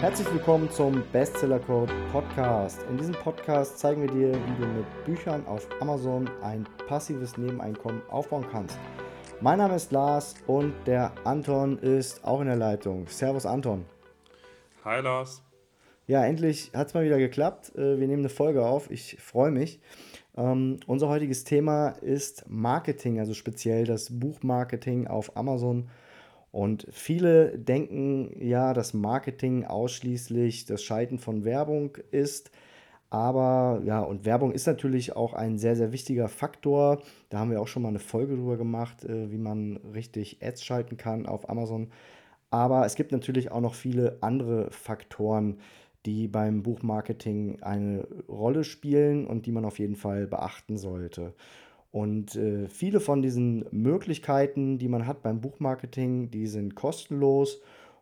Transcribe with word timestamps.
Herzlich 0.00 0.32
willkommen 0.32 0.70
zum 0.70 1.02
Bestseller 1.10 1.58
Code 1.58 1.92
Podcast. 2.12 2.78
In 2.88 2.98
diesem 2.98 3.14
Podcast 3.14 3.80
zeigen 3.80 4.02
wir 4.02 4.08
dir, 4.08 4.32
wie 4.32 4.62
du 4.62 4.68
mit 4.68 5.04
Büchern 5.04 5.44
auf 5.48 5.66
Amazon 5.80 6.30
ein 6.40 6.64
passives 6.86 7.36
Nebeneinkommen 7.36 8.00
aufbauen 8.08 8.46
kannst. 8.48 8.78
Mein 9.40 9.58
Name 9.58 9.74
ist 9.74 9.90
Lars 9.90 10.36
und 10.46 10.72
der 10.86 11.10
Anton 11.24 11.78
ist 11.78 12.24
auch 12.24 12.40
in 12.40 12.46
der 12.46 12.54
Leitung. 12.54 13.08
Servus 13.08 13.44
Anton. 13.44 13.86
Hi 14.84 15.00
Lars. 15.00 15.42
Ja, 16.06 16.24
endlich 16.24 16.70
hat 16.74 16.86
es 16.86 16.94
mal 16.94 17.04
wieder 17.04 17.18
geklappt. 17.18 17.74
Äh, 17.74 17.98
wir 17.98 18.06
nehmen 18.06 18.22
eine 18.22 18.28
Folge 18.28 18.64
auf. 18.64 18.92
Ich 18.92 19.16
freue 19.20 19.50
mich. 19.50 19.80
Ähm, 20.36 20.78
unser 20.86 21.08
heutiges 21.08 21.42
Thema 21.42 21.88
ist 21.88 22.48
Marketing, 22.48 23.18
also 23.18 23.34
speziell 23.34 23.84
das 23.84 24.16
Buchmarketing 24.16 25.08
auf 25.08 25.36
Amazon. 25.36 25.90
Und 26.50 26.86
viele 26.90 27.58
denken 27.58 28.34
ja, 28.40 28.72
dass 28.72 28.94
Marketing 28.94 29.64
ausschließlich 29.64 30.64
das 30.64 30.82
Schalten 30.82 31.18
von 31.18 31.44
Werbung 31.44 31.96
ist. 32.10 32.50
Aber 33.10 33.80
ja, 33.84 34.00
und 34.00 34.24
Werbung 34.24 34.52
ist 34.52 34.66
natürlich 34.66 35.16
auch 35.16 35.32
ein 35.32 35.58
sehr, 35.58 35.76
sehr 35.76 35.92
wichtiger 35.92 36.28
Faktor. 36.28 37.00
Da 37.30 37.38
haben 37.38 37.50
wir 37.50 37.60
auch 37.60 37.68
schon 37.68 37.82
mal 37.82 37.88
eine 37.88 37.98
Folge 37.98 38.36
drüber 38.36 38.56
gemacht, 38.56 39.04
äh, 39.04 39.30
wie 39.30 39.38
man 39.38 39.78
richtig 39.94 40.42
Ads 40.42 40.64
schalten 40.64 40.96
kann 40.96 41.26
auf 41.26 41.48
Amazon. 41.48 41.90
Aber 42.50 42.86
es 42.86 42.94
gibt 42.94 43.12
natürlich 43.12 43.50
auch 43.50 43.60
noch 43.60 43.74
viele 43.74 44.18
andere 44.22 44.70
Faktoren, 44.70 45.58
die 46.06 46.28
beim 46.28 46.62
Buchmarketing 46.62 47.62
eine 47.62 48.06
Rolle 48.28 48.64
spielen 48.64 49.26
und 49.26 49.46
die 49.46 49.52
man 49.52 49.64
auf 49.64 49.78
jeden 49.78 49.96
Fall 49.96 50.26
beachten 50.26 50.76
sollte. 50.78 51.34
Und 51.90 52.36
äh, 52.36 52.68
viele 52.68 53.00
von 53.00 53.22
diesen 53.22 53.64
Möglichkeiten, 53.70 54.78
die 54.78 54.88
man 54.88 55.06
hat 55.06 55.22
beim 55.22 55.40
Buchmarketing, 55.40 56.30
die 56.30 56.46
sind 56.46 56.74
kostenlos. 56.74 57.60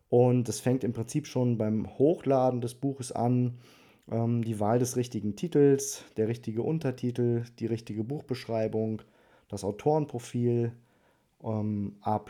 Und 0.09 0.49
es 0.49 0.61
fängt 0.61 0.85
im 0.85 0.93
Prinzip 0.93 1.27
schon 1.27 1.57
beim 1.59 1.99
Hochladen 1.99 2.61
des 2.61 2.75
Buches 2.75 3.13
an. 3.13 3.59
Ähm, 4.11 4.43
die 4.45 4.61
Wahl 4.61 4.79
des 4.79 4.97
richtigen 4.97 5.37
Titels, 5.37 6.05
der 6.17 6.29
richtige 6.29 6.63
Untertitel, 6.63 7.45
die 7.59 7.67
richtige 7.67 8.05
Buchbeschreibung, 8.05 9.03
das 9.49 9.65
Autorenprofil, 9.65 10.73
ähm, 11.45 11.97
A. 12.01 12.21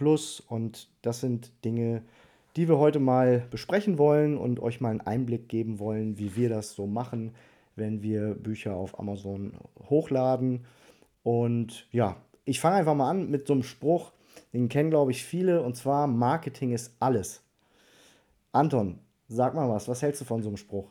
Und 0.49 0.89
das 1.03 1.21
sind 1.21 1.53
Dinge, 1.65 2.03
die 2.57 2.69
wir 2.69 2.79
heute 2.79 2.99
mal 2.99 3.47
besprechen 3.51 3.99
wollen 3.99 4.37
und 4.39 4.61
euch 4.61 4.81
mal 4.81 4.91
einen 4.91 5.03
Einblick 5.03 5.49
geben 5.49 5.79
wollen, 5.79 6.19
wie 6.19 6.37
wir 6.37 6.49
das 6.49 6.73
so 6.73 6.87
machen, 6.87 7.33
wenn 7.77 8.03
wir 8.03 8.35
Bücher 8.35 8.77
auf 8.77 8.99
Amazon 8.99 9.53
hochladen. 9.91 10.65
Und 11.27 11.89
ja, 11.91 12.23
ich 12.45 12.61
fange 12.61 12.77
einfach 12.77 12.95
mal 12.95 13.11
an 13.11 13.29
mit 13.29 13.49
so 13.49 13.53
einem 13.53 13.65
Spruch, 13.65 14.13
den 14.53 14.69
kennen, 14.69 14.91
glaube 14.91 15.11
ich, 15.11 15.25
viele, 15.25 15.61
und 15.61 15.75
zwar 15.75 16.07
Marketing 16.07 16.71
ist 16.71 16.95
alles. 17.01 17.43
Anton, 18.53 19.01
sag 19.27 19.53
mal 19.53 19.69
was, 19.69 19.89
was 19.89 20.03
hältst 20.03 20.21
du 20.21 20.25
von 20.25 20.45
so 20.45 20.51
einem 20.51 20.57
Spruch? 20.57 20.89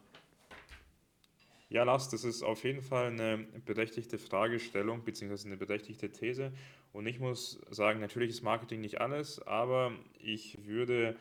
Ja, 1.70 1.84
Lars, 1.84 2.10
das 2.10 2.26
ist 2.26 2.44
auf 2.44 2.66
jeden 2.66 2.82
Fall 2.82 3.14
eine 3.14 3.48
berechtigte 3.64 4.18
Fragestellung 4.18 5.06
bzw. 5.06 5.48
eine 5.48 5.56
berechtigte 5.56 6.12
These. 6.12 6.52
Und 6.92 7.08
ich 7.08 7.22
muss 7.22 7.62
sagen, 7.70 8.02
natürlich 8.02 8.32
ist 8.32 8.44
Marketing 8.44 8.82
nicht 8.82 9.00
alles, 9.00 9.42
aber 9.42 9.94
ich 10.20 10.68
würde 10.68 11.16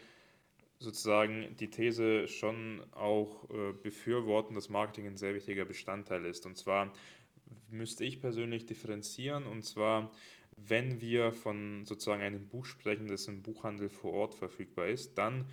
sozusagen 0.80 1.54
die 1.60 1.70
These 1.70 2.26
schon 2.26 2.82
auch 2.90 3.48
äh, 3.50 3.74
befürworten, 3.80 4.56
dass 4.56 4.68
Marketing 4.70 5.06
ein 5.06 5.16
sehr 5.16 5.36
wichtiger 5.36 5.64
Bestandteil 5.64 6.24
ist. 6.24 6.46
Und 6.46 6.56
zwar 6.56 6.92
müsste 7.74 8.04
ich 8.04 8.20
persönlich 8.20 8.66
differenzieren, 8.66 9.46
und 9.46 9.64
zwar, 9.64 10.10
wenn 10.56 11.00
wir 11.00 11.32
von 11.32 11.84
sozusagen 11.84 12.22
einem 12.22 12.46
Buch 12.46 12.64
sprechen, 12.64 13.08
das 13.08 13.26
im 13.26 13.42
Buchhandel 13.42 13.88
vor 13.88 14.12
Ort 14.12 14.34
verfügbar 14.34 14.86
ist, 14.86 15.18
dann 15.18 15.46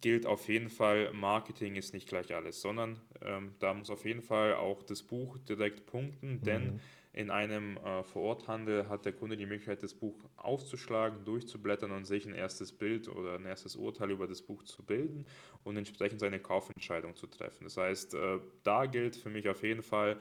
gilt 0.00 0.26
auf 0.26 0.48
jeden 0.48 0.68
Fall, 0.68 1.12
Marketing 1.12 1.76
ist 1.76 1.94
nicht 1.94 2.08
gleich 2.08 2.34
alles, 2.34 2.60
sondern 2.60 3.00
ähm, 3.20 3.54
da 3.60 3.72
muss 3.72 3.90
auf 3.90 4.04
jeden 4.04 4.22
Fall 4.22 4.54
auch 4.54 4.82
das 4.82 5.02
Buch 5.02 5.38
direkt 5.38 5.86
punkten, 5.86 6.40
denn 6.42 6.74
mhm. 6.74 6.80
In 7.14 7.30
einem 7.30 7.76
äh, 7.76 8.02
Vororthandel 8.04 8.88
hat 8.88 9.04
der 9.04 9.12
Kunde 9.12 9.36
die 9.36 9.44
Möglichkeit, 9.44 9.82
das 9.82 9.92
Buch 9.92 10.16
aufzuschlagen, 10.36 11.26
durchzublättern 11.26 11.90
und 11.90 12.06
sich 12.06 12.24
ein 12.26 12.34
erstes 12.34 12.72
Bild 12.72 13.06
oder 13.08 13.34
ein 13.34 13.44
erstes 13.44 13.76
Urteil 13.76 14.12
über 14.12 14.26
das 14.26 14.40
Buch 14.40 14.62
zu 14.62 14.82
bilden 14.82 15.26
und 15.62 15.76
entsprechend 15.76 16.20
seine 16.20 16.40
Kaufentscheidung 16.40 17.14
zu 17.14 17.26
treffen. 17.26 17.64
Das 17.64 17.76
heißt, 17.76 18.14
äh, 18.14 18.38
da 18.62 18.86
gilt 18.86 19.16
für 19.16 19.28
mich 19.28 19.46
auf 19.50 19.62
jeden 19.62 19.82
Fall, 19.82 20.16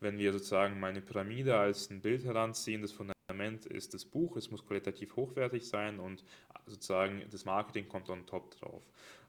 wenn 0.00 0.18
wir 0.18 0.32
sozusagen 0.32 0.80
meine 0.80 1.00
Pyramide 1.00 1.56
als 1.56 1.90
ein 1.90 2.00
Bild 2.00 2.24
heranziehen, 2.24 2.82
das 2.82 2.92
Fundament 2.92 3.66
ist 3.66 3.94
das 3.94 4.04
Buch, 4.04 4.36
es 4.36 4.50
muss 4.50 4.66
qualitativ 4.66 5.16
hochwertig 5.16 5.66
sein 5.66 5.98
und 5.98 6.24
sozusagen 6.66 7.22
das 7.30 7.44
Marketing 7.44 7.88
kommt 7.88 8.08
on 8.10 8.26
top 8.26 8.50
drauf. 8.58 8.82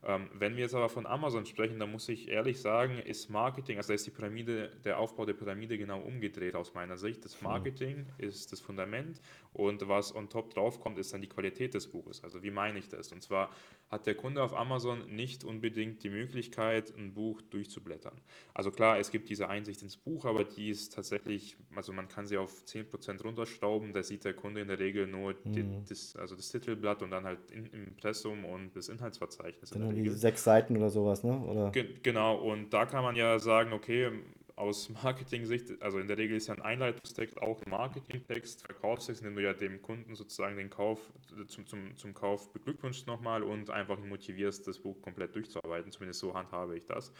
Ähm, 0.03 0.29
wenn 0.33 0.55
wir 0.55 0.63
jetzt 0.63 0.75
aber 0.75 0.89
von 0.89 1.07
Amazon 1.07 1.45
sprechen, 1.45 1.79
dann 1.79 1.91
muss 1.91 2.07
ich 2.09 2.29
ehrlich 2.29 2.61
sagen, 2.61 2.99
ist 2.99 3.29
Marketing, 3.29 3.77
also 3.77 3.87
da 3.87 3.93
ist 3.95 4.05
die 4.05 4.11
Pyramide, 4.11 4.71
der 4.83 4.99
Aufbau 4.99 5.25
der 5.25 5.33
Pyramide 5.33 5.77
genau 5.77 5.99
umgedreht 5.99 6.55
aus 6.55 6.73
meiner 6.75 6.97
Sicht. 6.97 7.25
Das 7.25 7.39
hm. 7.39 7.47
Marketing 7.47 7.97
mhm. 7.97 8.05
ist 8.17 8.51
das 8.51 8.59
Fundament 8.59 9.19
und 9.53 9.87
was 9.87 10.13
on 10.13 10.29
top 10.29 10.53
drauf 10.53 10.79
kommt, 10.79 10.99
ist 10.99 11.13
dann 11.13 11.21
die 11.21 11.29
Qualität 11.29 11.73
des 11.73 11.87
Buches. 11.87 12.23
Also 12.23 12.43
wie 12.43 12.51
meine 12.51 12.77
ich 12.79 12.87
das? 12.87 13.11
Und 13.11 13.23
zwar 13.23 13.49
hat 13.95 14.05
der 14.05 14.15
Kunde 14.15 14.43
auf 14.43 14.53
Amazon 14.53 15.15
nicht 15.15 15.43
unbedingt 15.43 16.03
die 16.03 16.09
Möglichkeit, 16.09 16.93
ein 16.97 17.13
Buch 17.13 17.41
durchzublättern. 17.41 18.13
Also 18.53 18.69
klar, 18.69 18.99
es 18.99 19.09
gibt 19.09 19.29
diese 19.29 19.47
Einsicht 19.47 19.81
ins 19.81 19.95
Buch, 19.95 20.25
aber 20.25 20.43
die 20.43 20.69
ist 20.69 20.93
tatsächlich, 20.93 21.55
also 21.73 21.93
man 21.93 22.09
kann 22.09 22.27
sie 22.27 22.37
auf 22.37 22.63
10% 22.65 23.23
runterstauben, 23.23 23.93
da 23.93 24.03
sieht 24.03 24.25
der 24.25 24.33
Kunde 24.33 24.61
in 24.61 24.67
der 24.67 24.79
Regel 24.79 25.07
nur 25.07 25.33
mhm. 25.45 25.53
die, 25.53 25.65
das, 25.87 26.15
also 26.17 26.35
das 26.35 26.49
Titelblatt 26.49 27.01
und 27.01 27.11
dann 27.11 27.23
halt 27.23 27.51
in, 27.51 27.67
im 27.67 27.87
Impressum 27.87 28.43
und 28.43 28.75
das 28.75 28.89
Inhaltsverzeichnis. 28.89 29.71
Genau, 29.71 29.91
die 29.91 30.09
sechs 30.09 30.43
Seiten 30.43 30.75
oder 30.75 30.89
sowas, 30.89 31.23
ne? 31.23 31.39
Oder? 31.39 31.71
Ge 31.71 31.87
genau, 32.03 32.35
und 32.35 32.73
da 32.73 32.85
kann 32.85 33.03
man 33.03 33.15
ja 33.15 33.39
sagen, 33.39 33.71
okay, 33.71 34.11
aus 34.55 34.89
Marketing-Sicht, 34.89 35.81
also 35.81 35.99
in 35.99 36.07
der 36.07 36.17
Regel 36.17 36.37
ist 36.37 36.47
ja 36.47 36.53
ein 36.53 36.61
Einleitungstext 36.61 37.41
auch 37.41 37.61
ein 37.61 37.69
Marketing-Text, 37.69 38.65
Verkaufstext, 38.65 39.21
in 39.21 39.27
dem 39.27 39.35
du 39.35 39.43
ja 39.43 39.53
dem 39.53 39.81
Kunden 39.81 40.15
sozusagen 40.15 40.55
den 40.55 40.69
Kauf 40.69 40.99
zum, 41.47 41.65
zum, 41.65 41.95
zum 41.97 42.13
Kauf 42.13 42.53
beglückwünscht 42.53 43.05
nochmal 43.05 43.43
und 43.43 43.69
einfach 43.69 43.99
motivierst, 43.99 44.65
das 44.67 44.79
Buch 44.79 45.01
komplett 45.01 45.35
durchzuarbeiten. 45.35 45.91
Zumindest 45.91 46.21
so 46.21 46.33
handhabe 46.33 46.77
ich 46.77 46.85
das. 46.85 47.11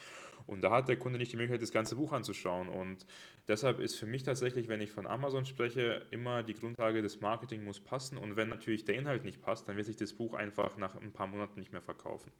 Und 0.47 0.61
da 0.61 0.71
hat 0.71 0.87
der 0.87 0.97
Kunde 0.97 1.17
nicht 1.17 1.31
die 1.31 1.37
Möglichkeit, 1.37 1.61
das 1.61 1.71
ganze 1.71 1.95
Buch 1.95 2.11
anzuschauen. 2.11 2.69
Und 2.69 3.05
deshalb 3.47 3.79
ist 3.79 3.95
für 3.95 4.05
mich 4.05 4.23
tatsächlich, 4.23 4.67
wenn 4.67 4.79
ich 4.79 4.91
von 4.91 5.07
Amazon 5.07 5.45
spreche, 5.45 6.05
immer 6.11 6.43
die 6.43 6.53
Grundlage 6.53 7.01
des 7.01 7.19
Marketing 7.19 7.63
muss 7.63 7.79
passen. 7.79 8.17
Und 8.17 8.35
wenn 8.35 8.49
natürlich 8.49 8.85
der 8.85 8.95
Inhalt 8.95 9.23
nicht 9.23 9.41
passt, 9.41 9.67
dann 9.67 9.75
wird 9.75 9.87
sich 9.87 9.95
das 9.95 10.13
Buch 10.13 10.33
einfach 10.33 10.77
nach 10.77 10.95
ein 10.95 11.11
paar 11.11 11.27
Monaten 11.27 11.59
nicht 11.59 11.71
mehr 11.71 11.81
verkaufen. 11.81 12.31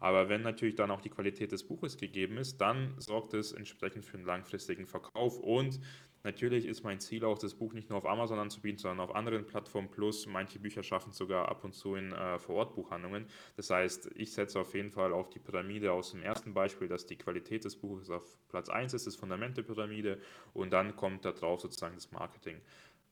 Aber 0.00 0.28
wenn 0.28 0.42
natürlich 0.42 0.74
dann 0.74 0.90
auch 0.90 1.00
die 1.00 1.10
Qualität 1.10 1.52
des 1.52 1.62
Buches 1.62 1.96
gegeben 1.96 2.36
ist, 2.36 2.60
dann 2.60 2.94
sorgt 2.98 3.34
es 3.34 3.52
entsprechend 3.52 4.04
für 4.04 4.16
einen 4.16 4.26
langfristigen 4.42 4.86
Verkauf. 4.86 5.38
Und 5.38 5.80
Natürlich 6.24 6.66
ist 6.66 6.84
mein 6.84 7.00
Ziel 7.00 7.24
auch, 7.24 7.36
das 7.36 7.54
Buch 7.54 7.72
nicht 7.72 7.90
nur 7.90 7.98
auf 7.98 8.06
Amazon 8.06 8.38
anzubieten, 8.38 8.78
sondern 8.78 9.00
auf 9.00 9.12
anderen 9.12 9.44
Plattformen. 9.44 9.90
Plus, 9.90 10.26
manche 10.26 10.60
Bücher 10.60 10.84
schaffen 10.84 11.12
sogar 11.12 11.48
ab 11.48 11.64
und 11.64 11.74
zu 11.74 11.96
in 11.96 12.12
äh, 12.12 12.38
Vorortbuchhandlungen. 12.38 13.26
Das 13.56 13.70
heißt, 13.70 14.10
ich 14.14 14.32
setze 14.32 14.60
auf 14.60 14.72
jeden 14.74 14.92
Fall 14.92 15.12
auf 15.12 15.30
die 15.30 15.40
Pyramide 15.40 15.92
aus 15.92 16.12
dem 16.12 16.22
ersten 16.22 16.54
Beispiel, 16.54 16.86
dass 16.86 17.06
die 17.06 17.16
Qualität 17.16 17.64
des 17.64 17.74
Buches 17.74 18.08
auf 18.08 18.38
Platz 18.48 18.68
1 18.68 18.94
ist, 18.94 19.08
das 19.08 19.16
Fundament 19.16 19.56
der 19.56 19.64
Pyramide. 19.64 20.20
Und 20.54 20.72
dann 20.72 20.94
kommt 20.94 21.24
da 21.24 21.32
drauf 21.32 21.60
sozusagen 21.60 21.96
das 21.96 22.12
Marketing. 22.12 22.60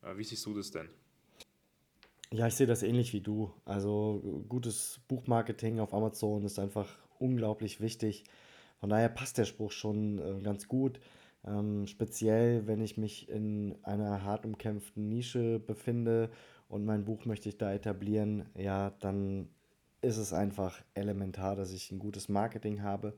Äh, 0.03 0.15
wie 0.15 0.23
siehst 0.23 0.45
du 0.45 0.53
das 0.53 0.71
denn? 0.71 0.87
Ja, 2.31 2.47
ich 2.47 2.55
sehe 2.55 2.67
das 2.67 2.81
ähnlich 2.81 3.11
wie 3.11 3.19
du. 3.19 3.53
Also 3.65 4.45
gutes 4.47 5.01
Buchmarketing 5.09 5.81
auf 5.81 5.93
Amazon 5.93 6.45
ist 6.45 6.59
einfach 6.59 6.87
unglaublich 7.19 7.81
wichtig. 7.81 8.23
Von 8.81 8.89
daher 8.89 9.09
passt 9.09 9.37
der 9.37 9.45
Spruch 9.45 9.71
schon 9.71 10.17
äh, 10.17 10.41
ganz 10.41 10.67
gut. 10.67 10.99
Ähm, 11.45 11.87
speziell, 11.87 12.67
wenn 12.67 12.81
ich 12.81 12.97
mich 12.97 13.29
in 13.29 13.75
einer 13.83 14.23
hart 14.23 14.45
umkämpften 14.45 15.09
Nische 15.09 15.59
befinde 15.59 16.29
und 16.69 16.85
mein 16.85 17.03
Buch 17.05 17.25
möchte 17.25 17.49
ich 17.49 17.57
da 17.57 17.73
etablieren, 17.73 18.45
ja, 18.55 18.91
dann 18.99 19.49
ist 20.01 20.17
es 20.17 20.33
einfach 20.33 20.81
elementar, 20.93 21.55
dass 21.55 21.73
ich 21.73 21.91
ein 21.91 21.99
gutes 21.99 22.29
Marketing 22.29 22.81
habe. 22.83 23.13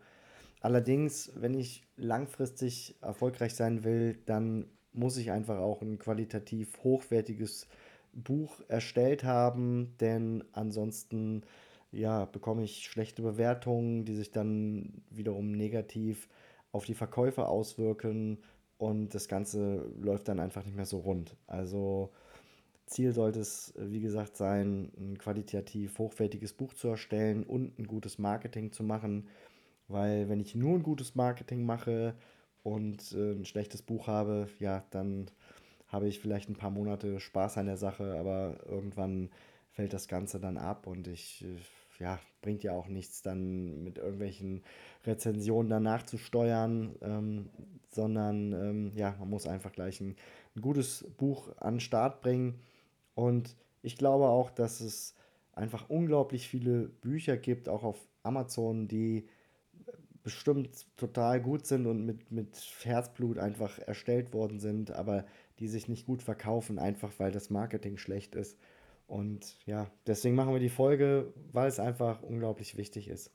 Allerdings, 0.61 1.31
wenn 1.35 1.53
ich 1.53 1.83
langfristig 1.97 2.95
erfolgreich 3.01 3.53
sein 3.55 3.83
will, 3.83 4.17
dann 4.25 4.65
muss 4.93 5.17
ich 5.17 5.31
einfach 5.31 5.57
auch 5.57 5.81
ein 5.81 5.99
qualitativ 5.99 6.83
hochwertiges 6.83 7.67
Buch 8.13 8.61
erstellt 8.67 9.23
haben, 9.23 9.95
denn 9.99 10.43
ansonsten 10.53 11.43
ja, 11.91 12.25
bekomme 12.25 12.63
ich 12.63 12.85
schlechte 12.85 13.21
Bewertungen, 13.21 14.05
die 14.05 14.15
sich 14.15 14.31
dann 14.31 15.03
wiederum 15.09 15.51
negativ 15.51 16.27
auf 16.73 16.83
die 16.85 16.95
Verkäufe 16.95 17.47
auswirken 17.47 18.39
und 18.77 19.15
das 19.15 19.29
Ganze 19.29 19.89
läuft 20.01 20.27
dann 20.27 20.41
einfach 20.41 20.65
nicht 20.65 20.75
mehr 20.75 20.85
so 20.85 20.97
rund. 20.97 21.37
Also 21.47 22.11
Ziel 22.85 23.13
sollte 23.13 23.39
es, 23.39 23.73
wie 23.77 24.01
gesagt, 24.01 24.35
sein, 24.35 24.91
ein 24.97 25.17
qualitativ 25.17 25.97
hochwertiges 25.99 26.53
Buch 26.53 26.73
zu 26.73 26.89
erstellen 26.89 27.43
und 27.43 27.79
ein 27.79 27.87
gutes 27.87 28.17
Marketing 28.17 28.71
zu 28.71 28.83
machen, 28.83 29.29
weil 29.87 30.27
wenn 30.27 30.41
ich 30.41 30.55
nur 30.55 30.75
ein 30.75 30.83
gutes 30.83 31.15
Marketing 31.15 31.65
mache 31.65 32.15
und 32.63 33.13
äh, 33.13 33.33
ein 33.33 33.45
schlechtes 33.45 33.81
Buch 33.81 34.07
habe, 34.07 34.49
ja, 34.59 34.83
dann 34.89 35.31
habe 35.87 36.07
ich 36.07 36.19
vielleicht 36.19 36.49
ein 36.49 36.55
paar 36.55 36.71
Monate 36.71 37.19
Spaß 37.19 37.57
an 37.57 37.67
der 37.67 37.77
Sache, 37.77 38.17
aber 38.19 38.57
irgendwann 38.67 39.29
fällt 39.71 39.93
das 39.93 40.07
Ganze 40.07 40.39
dann 40.39 40.57
ab 40.57 40.87
und 40.87 41.07
ich, 41.07 41.43
äh, 41.43 41.57
ja, 42.03 42.19
bringt 42.41 42.63
ja 42.63 42.73
auch 42.73 42.87
nichts, 42.87 43.21
dann 43.21 43.81
mit 43.83 43.97
irgendwelchen 43.97 44.61
Rezensionen 45.05 45.69
danach 45.69 46.03
zu 46.03 46.17
steuern, 46.17 46.95
ähm, 47.01 47.49
sondern 47.89 48.51
ähm, 48.51 48.91
ja, 48.95 49.15
man 49.19 49.29
muss 49.29 49.47
einfach 49.47 49.71
gleich 49.71 50.01
ein, 50.01 50.17
ein 50.55 50.61
gutes 50.61 51.05
Buch 51.17 51.55
an 51.57 51.75
den 51.75 51.79
Start 51.79 52.21
bringen. 52.21 52.59
Und 53.15 53.55
ich 53.81 53.97
glaube 53.97 54.25
auch, 54.25 54.51
dass 54.51 54.81
es 54.81 55.15
einfach 55.53 55.89
unglaublich 55.89 56.49
viele 56.49 56.89
Bücher 56.89 57.37
gibt, 57.37 57.69
auch 57.69 57.83
auf 57.83 58.05
Amazon, 58.23 58.89
die 58.89 59.25
bestimmt 60.23 60.85
total 60.97 61.41
gut 61.41 61.65
sind 61.65 61.85
und 61.85 62.05
mit, 62.05 62.31
mit 62.31 62.57
Herzblut 62.83 63.37
einfach 63.37 63.79
erstellt 63.79 64.33
worden 64.33 64.59
sind, 64.59 64.91
aber 64.91 65.25
die 65.59 65.67
sich 65.67 65.87
nicht 65.87 66.05
gut 66.05 66.21
verkaufen, 66.21 66.79
einfach 66.79 67.11
weil 67.17 67.31
das 67.31 67.49
Marketing 67.49 67.97
schlecht 67.97 68.35
ist. 68.35 68.57
Und 69.13 69.59
ja, 69.67 69.91
deswegen 70.07 70.33
machen 70.33 70.53
wir 70.53 70.59
die 70.59 70.69
Folge, 70.69 71.31
weil 71.51 71.67
es 71.67 71.79
einfach 71.79 72.23
unglaublich 72.23 72.77
wichtig 72.77 73.07
ist. 73.07 73.31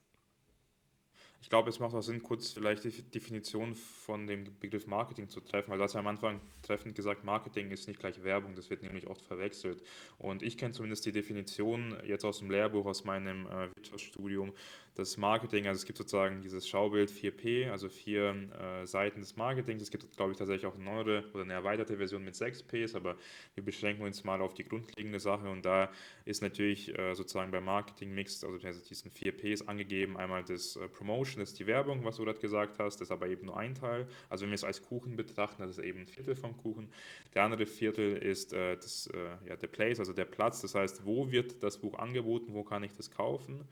Ich 1.41 1.51
glaube, 1.51 1.71
es 1.71 1.79
macht 1.79 1.95
auch 1.95 2.03
Sinn, 2.03 2.21
kurz 2.21 2.51
vielleicht 2.51 2.83
die 2.83 2.91
Definition 2.91 3.77
von 3.77 4.27
dem 4.27 4.59
Begriff 4.59 4.89
Marketing 4.89 5.29
zu 5.29 5.41
treffen, 5.41 5.71
weil 5.71 5.79
du 5.79 5.85
hast 5.85 5.93
ja 5.93 6.01
am 6.01 6.09
Anfang 6.09 6.41
treffend 6.63 6.97
gesagt, 6.97 7.23
Marketing 7.23 7.71
ist 7.71 7.87
nicht 7.87 8.01
gleich 8.01 8.25
Werbung, 8.25 8.57
das 8.57 8.71
wird 8.71 8.83
nämlich 8.83 9.07
oft 9.07 9.23
verwechselt. 9.23 9.81
Und 10.19 10.43
ich 10.43 10.59
kenne 10.59 10.73
zumindest 10.73 11.07
die 11.07 11.13
Definition 11.13 11.97
jetzt 12.05 12.25
aus 12.25 12.41
dem 12.41 12.51
Lehrbuch, 12.51 12.85
aus 12.85 13.05
meinem 13.05 13.47
äh, 13.47 13.69
Wirtschaftsstudium, 13.77 14.53
das 14.99 15.17
Marketing, 15.17 15.69
also 15.69 15.79
es 15.79 15.87
gibt 15.87 15.97
sozusagen 15.97 16.43
dieses 16.43 16.67
Schaubild 16.67 17.09
4P, 17.09 17.71
also 17.71 17.89
vier 17.89 18.35
äh, 18.61 18.85
Seiten 18.85 19.21
des 19.21 19.37
Marketings. 19.37 19.81
Es 19.81 19.93
gibt, 19.93 20.05
glaube 20.17 20.33
ich, 20.33 20.39
tatsächlich 20.39 20.67
auch 20.67 20.75
eine 20.75 20.83
neuere 20.83 21.25
oder 21.33 21.45
eine 21.45 21.53
erweiterte 21.53 21.97
Version 21.97 22.25
mit 22.25 22.35
6 22.35 22.65
Ps, 22.65 22.97
aber 22.97 23.17
wir 23.55 23.65
beschränken 23.65 24.05
uns 24.05 24.25
mal 24.25 24.41
auf 24.41 24.55
die 24.55 24.65
grundlegende 24.65 25.21
Sache 25.21 25.49
und 25.49 25.65
da 25.65 25.93
ist 26.25 26.43
natürlich 26.43 26.99
äh, 26.99 27.15
sozusagen 27.15 27.53
beim 27.53 27.65
Marketing 27.65 28.13
Mix, 28.13 28.43
also 28.43 28.59
diesen 28.59 29.13
4 29.13 29.37
Ps 29.37 29.69
angegeben, 29.69 30.17
einmal 30.17 30.43
das 30.43 30.75
äh, 30.75 30.89
Promotion, 30.89 31.39
das 31.41 31.51
ist 31.51 31.61
die 31.61 31.69
Werbung, 31.69 32.05
was 32.05 32.17
du 32.17 32.25
gerade 32.25 32.41
gesagt 32.41 32.81
hast, 32.81 32.97
das 32.97 33.03
ist 33.03 33.13
aber 33.13 33.29
eben 33.29 33.47
nur 33.47 33.57
ein 33.57 33.77
Teil. 33.77 34.09
Also 34.29 34.43
wenn 34.43 34.51
wir 34.51 34.57
es 34.57 34.65
als 34.65 34.83
Kuchen 34.83 35.15
betrachten, 35.15 35.63
das 35.63 35.79
ist 35.79 35.85
eben 35.85 36.01
ein 36.01 36.07
Viertel 36.09 36.35
vom 36.35 36.57
Kuchen. 36.57 36.91
Der 37.35 37.45
andere 37.45 37.67
Viertel 37.67 38.17
ist 38.17 38.53
äh, 38.53 38.75
das, 38.75 39.07
äh, 39.07 39.49
ja, 39.49 39.55
der 39.55 39.69
Place, 39.69 40.01
also 40.01 40.13
der 40.13 40.25
Platz, 40.25 40.61
das 40.61 40.75
heißt, 40.75 41.07
wo 41.07 41.31
wird 41.31 41.63
das 41.63 41.79
Buch 41.79 41.97
angeboten, 42.01 42.53
wo 42.53 42.65
kann 42.65 42.83
ich 42.83 42.93
das 42.95 43.13
kaufen? 43.13 43.65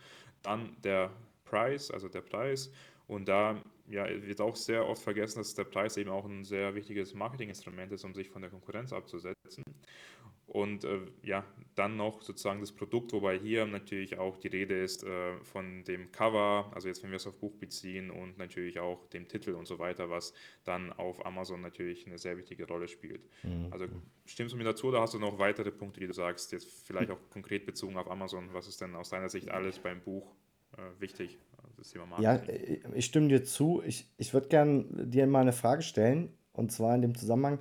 Dann 0.46 0.76
der 0.82 1.10
Price, 1.44 1.90
also 1.90 2.08
der 2.08 2.20
Preis. 2.20 2.70
Und 3.08 3.28
da 3.28 3.60
ja, 3.88 4.06
wird 4.08 4.40
auch 4.40 4.56
sehr 4.56 4.86
oft 4.86 5.02
vergessen, 5.02 5.38
dass 5.38 5.54
der 5.54 5.64
Preis 5.64 5.96
eben 5.96 6.10
auch 6.10 6.24
ein 6.24 6.44
sehr 6.44 6.74
wichtiges 6.74 7.14
Marketinginstrument 7.14 7.92
ist, 7.92 8.04
um 8.04 8.14
sich 8.14 8.30
von 8.30 8.42
der 8.42 8.50
Konkurrenz 8.50 8.92
abzusetzen. 8.92 9.64
Und 10.46 10.84
äh, 10.84 11.00
ja, 11.22 11.44
dann 11.74 11.96
noch 11.96 12.22
sozusagen 12.22 12.60
das 12.60 12.70
Produkt, 12.70 13.12
wobei 13.12 13.36
hier 13.36 13.66
natürlich 13.66 14.16
auch 14.18 14.38
die 14.38 14.46
Rede 14.46 14.80
ist 14.80 15.02
äh, 15.02 15.36
von 15.42 15.82
dem 15.84 16.12
Cover, 16.12 16.70
also 16.72 16.86
jetzt 16.86 17.02
wenn 17.02 17.10
wir 17.10 17.16
es 17.16 17.26
auf 17.26 17.36
Buch 17.36 17.52
beziehen 17.56 18.10
und 18.10 18.38
natürlich 18.38 18.78
auch 18.78 19.08
dem 19.08 19.26
Titel 19.26 19.54
und 19.54 19.66
so 19.66 19.80
weiter, 19.80 20.08
was 20.08 20.32
dann 20.62 20.92
auf 20.92 21.26
Amazon 21.26 21.60
natürlich 21.60 22.06
eine 22.06 22.16
sehr 22.18 22.38
wichtige 22.38 22.66
Rolle 22.66 22.86
spielt. 22.86 23.28
Mhm. 23.42 23.66
Also 23.70 23.86
stimmst 24.24 24.54
du 24.54 24.56
mir 24.56 24.64
dazu 24.64 24.86
oder 24.86 25.00
hast 25.00 25.14
du 25.14 25.18
noch 25.18 25.38
weitere 25.40 25.72
Punkte, 25.72 25.98
die 25.98 26.06
du 26.06 26.14
sagst, 26.14 26.52
jetzt 26.52 26.86
vielleicht 26.86 27.10
auch 27.10 27.18
konkret 27.30 27.66
bezogen 27.66 27.96
auf 27.96 28.08
Amazon, 28.08 28.48
was 28.52 28.68
ist 28.68 28.80
denn 28.80 28.94
aus 28.94 29.10
deiner 29.10 29.28
Sicht 29.28 29.50
alles 29.50 29.80
beim 29.80 30.00
Buch 30.00 30.32
äh, 30.76 31.00
wichtig, 31.00 31.38
das 31.76 31.90
Thema 31.90 32.06
Marketing? 32.06 32.80
Ja, 32.82 32.88
äh, 32.92 32.96
ich 32.96 33.04
stimme 33.06 33.28
dir 33.28 33.42
zu. 33.42 33.82
Ich, 33.84 34.08
ich 34.16 34.32
würde 34.32 34.46
gerne 34.46 34.86
dir 35.06 35.26
mal 35.26 35.40
eine 35.40 35.52
Frage 35.52 35.82
stellen 35.82 36.32
und 36.52 36.72
zwar 36.72 36.94
in 36.94 37.02
dem 37.02 37.16
Zusammenhang, 37.16 37.58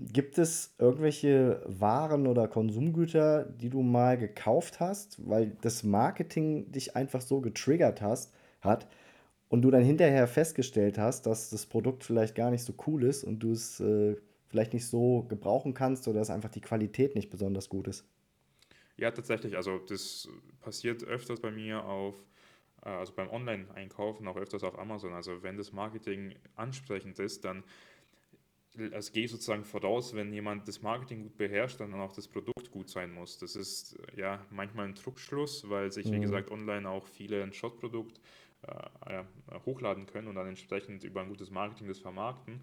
Gibt 0.00 0.38
es 0.38 0.74
irgendwelche 0.78 1.60
Waren 1.66 2.28
oder 2.28 2.46
Konsumgüter, 2.46 3.44
die 3.44 3.68
du 3.68 3.82
mal 3.82 4.16
gekauft 4.16 4.78
hast, 4.78 5.18
weil 5.28 5.56
das 5.60 5.82
Marketing 5.82 6.70
dich 6.70 6.94
einfach 6.94 7.20
so 7.20 7.40
getriggert 7.40 8.00
hast, 8.00 8.32
hat 8.60 8.86
und 9.48 9.62
du 9.62 9.70
dann 9.70 9.82
hinterher 9.82 10.28
festgestellt 10.28 10.98
hast, 10.98 11.26
dass 11.26 11.50
das 11.50 11.66
Produkt 11.66 12.04
vielleicht 12.04 12.34
gar 12.34 12.50
nicht 12.50 12.62
so 12.62 12.74
cool 12.86 13.02
ist 13.02 13.24
und 13.24 13.40
du 13.40 13.52
es 13.52 13.80
äh, 13.80 14.16
vielleicht 14.48 14.72
nicht 14.72 14.86
so 14.86 15.24
gebrauchen 15.28 15.74
kannst 15.74 16.06
oder 16.08 16.20
dass 16.20 16.30
einfach 16.30 16.50
die 16.50 16.60
Qualität 16.60 17.14
nicht 17.14 17.30
besonders 17.30 17.68
gut 17.68 17.88
ist? 17.88 18.04
Ja, 18.96 19.10
tatsächlich. 19.10 19.56
Also 19.56 19.78
das 19.78 20.28
passiert 20.60 21.04
öfters 21.04 21.40
bei 21.40 21.50
mir 21.50 21.84
auf, 21.84 22.16
äh, 22.84 22.88
also 22.88 23.12
beim 23.14 23.30
Online-Einkaufen, 23.30 24.26
auch 24.26 24.36
öfters 24.36 24.64
auf 24.64 24.78
Amazon. 24.78 25.12
Also 25.12 25.42
wenn 25.42 25.56
das 25.56 25.72
Marketing 25.72 26.34
ansprechend 26.56 27.18
ist, 27.18 27.44
dann 27.44 27.62
es 28.78 29.12
geht 29.12 29.30
sozusagen 29.30 29.64
voraus, 29.64 30.14
wenn 30.14 30.32
jemand 30.32 30.68
das 30.68 30.82
Marketing 30.82 31.24
gut 31.24 31.36
beherrscht, 31.36 31.80
dann 31.80 31.94
auch 31.94 32.12
das 32.12 32.28
Produkt 32.28 32.70
gut 32.70 32.88
sein 32.88 33.12
muss. 33.12 33.38
Das 33.38 33.56
ist 33.56 33.98
äh, 34.14 34.20
ja 34.20 34.46
manchmal 34.50 34.86
ein 34.86 34.94
Druckschluss, 34.94 35.68
weil 35.68 35.92
sich, 35.92 36.06
wie 36.06 36.16
mhm. 36.16 36.22
gesagt, 36.22 36.50
online 36.50 36.88
auch 36.88 37.06
viele 37.06 37.42
ein 37.42 37.52
Shot-Produkt 37.52 38.20
äh, 38.62 39.24
hochladen 39.64 40.06
können 40.06 40.28
und 40.28 40.34
dann 40.34 40.48
entsprechend 40.48 41.04
über 41.04 41.20
ein 41.20 41.28
gutes 41.28 41.50
Marketing 41.50 41.88
das 41.88 41.98
vermarkten. 41.98 42.60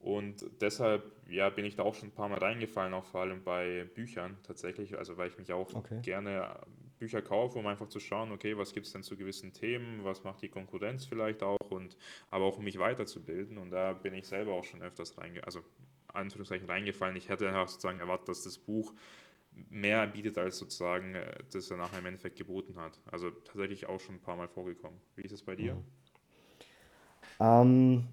Und 0.00 0.44
deshalb 0.60 1.12
ja, 1.28 1.48
bin 1.48 1.64
ich 1.64 1.76
da 1.76 1.84
auch 1.84 1.94
schon 1.94 2.08
ein 2.08 2.12
paar 2.12 2.28
Mal 2.28 2.38
reingefallen, 2.38 2.92
auch 2.92 3.04
vor 3.04 3.20
allem 3.20 3.44
bei 3.44 3.84
Büchern 3.94 4.36
tatsächlich, 4.42 4.98
also 4.98 5.16
weil 5.16 5.28
ich 5.28 5.38
mich 5.38 5.52
auch 5.52 5.72
okay. 5.74 6.00
gerne 6.02 6.58
Bücher 7.02 7.20
kaufe, 7.20 7.58
um 7.58 7.66
einfach 7.66 7.88
zu 7.88 7.98
schauen, 7.98 8.30
okay, 8.30 8.56
was 8.56 8.72
gibt 8.72 8.86
es 8.86 8.92
denn 8.92 9.02
zu 9.02 9.16
gewissen 9.16 9.52
Themen, 9.52 10.04
was 10.04 10.22
macht 10.22 10.40
die 10.40 10.48
Konkurrenz 10.48 11.04
vielleicht 11.04 11.42
auch 11.42 11.70
und 11.70 11.96
aber 12.30 12.44
auch 12.44 12.58
um 12.58 12.64
mich 12.64 12.78
weiterzubilden. 12.78 13.58
Und 13.58 13.70
da 13.70 13.92
bin 13.92 14.14
ich 14.14 14.28
selber 14.28 14.52
auch 14.52 14.62
schon 14.62 14.82
öfters 14.82 15.18
reinge 15.18 15.42
also 15.44 15.62
Anführungszeichen 16.06 16.68
reingefallen. 16.68 17.16
Ich 17.16 17.28
hätte 17.28 17.52
auch 17.58 17.66
sozusagen 17.66 17.98
erwartet, 17.98 18.28
dass 18.28 18.44
das 18.44 18.56
Buch 18.56 18.94
mehr 19.68 20.06
bietet, 20.06 20.38
als 20.38 20.58
sozusagen 20.58 21.16
äh, 21.16 21.38
das 21.52 21.72
er 21.72 21.76
nachher 21.76 21.98
im 21.98 22.06
Endeffekt 22.06 22.36
geboten 22.36 22.76
hat. 22.76 23.00
Also 23.10 23.30
tatsächlich 23.30 23.88
auch 23.88 23.98
schon 23.98 24.16
ein 24.16 24.20
paar 24.20 24.36
Mal 24.36 24.46
vorgekommen. 24.46 25.00
Wie 25.16 25.22
ist 25.22 25.32
es 25.32 25.42
bei 25.42 25.56
dir? 25.56 25.76
Ähm, 27.40 28.06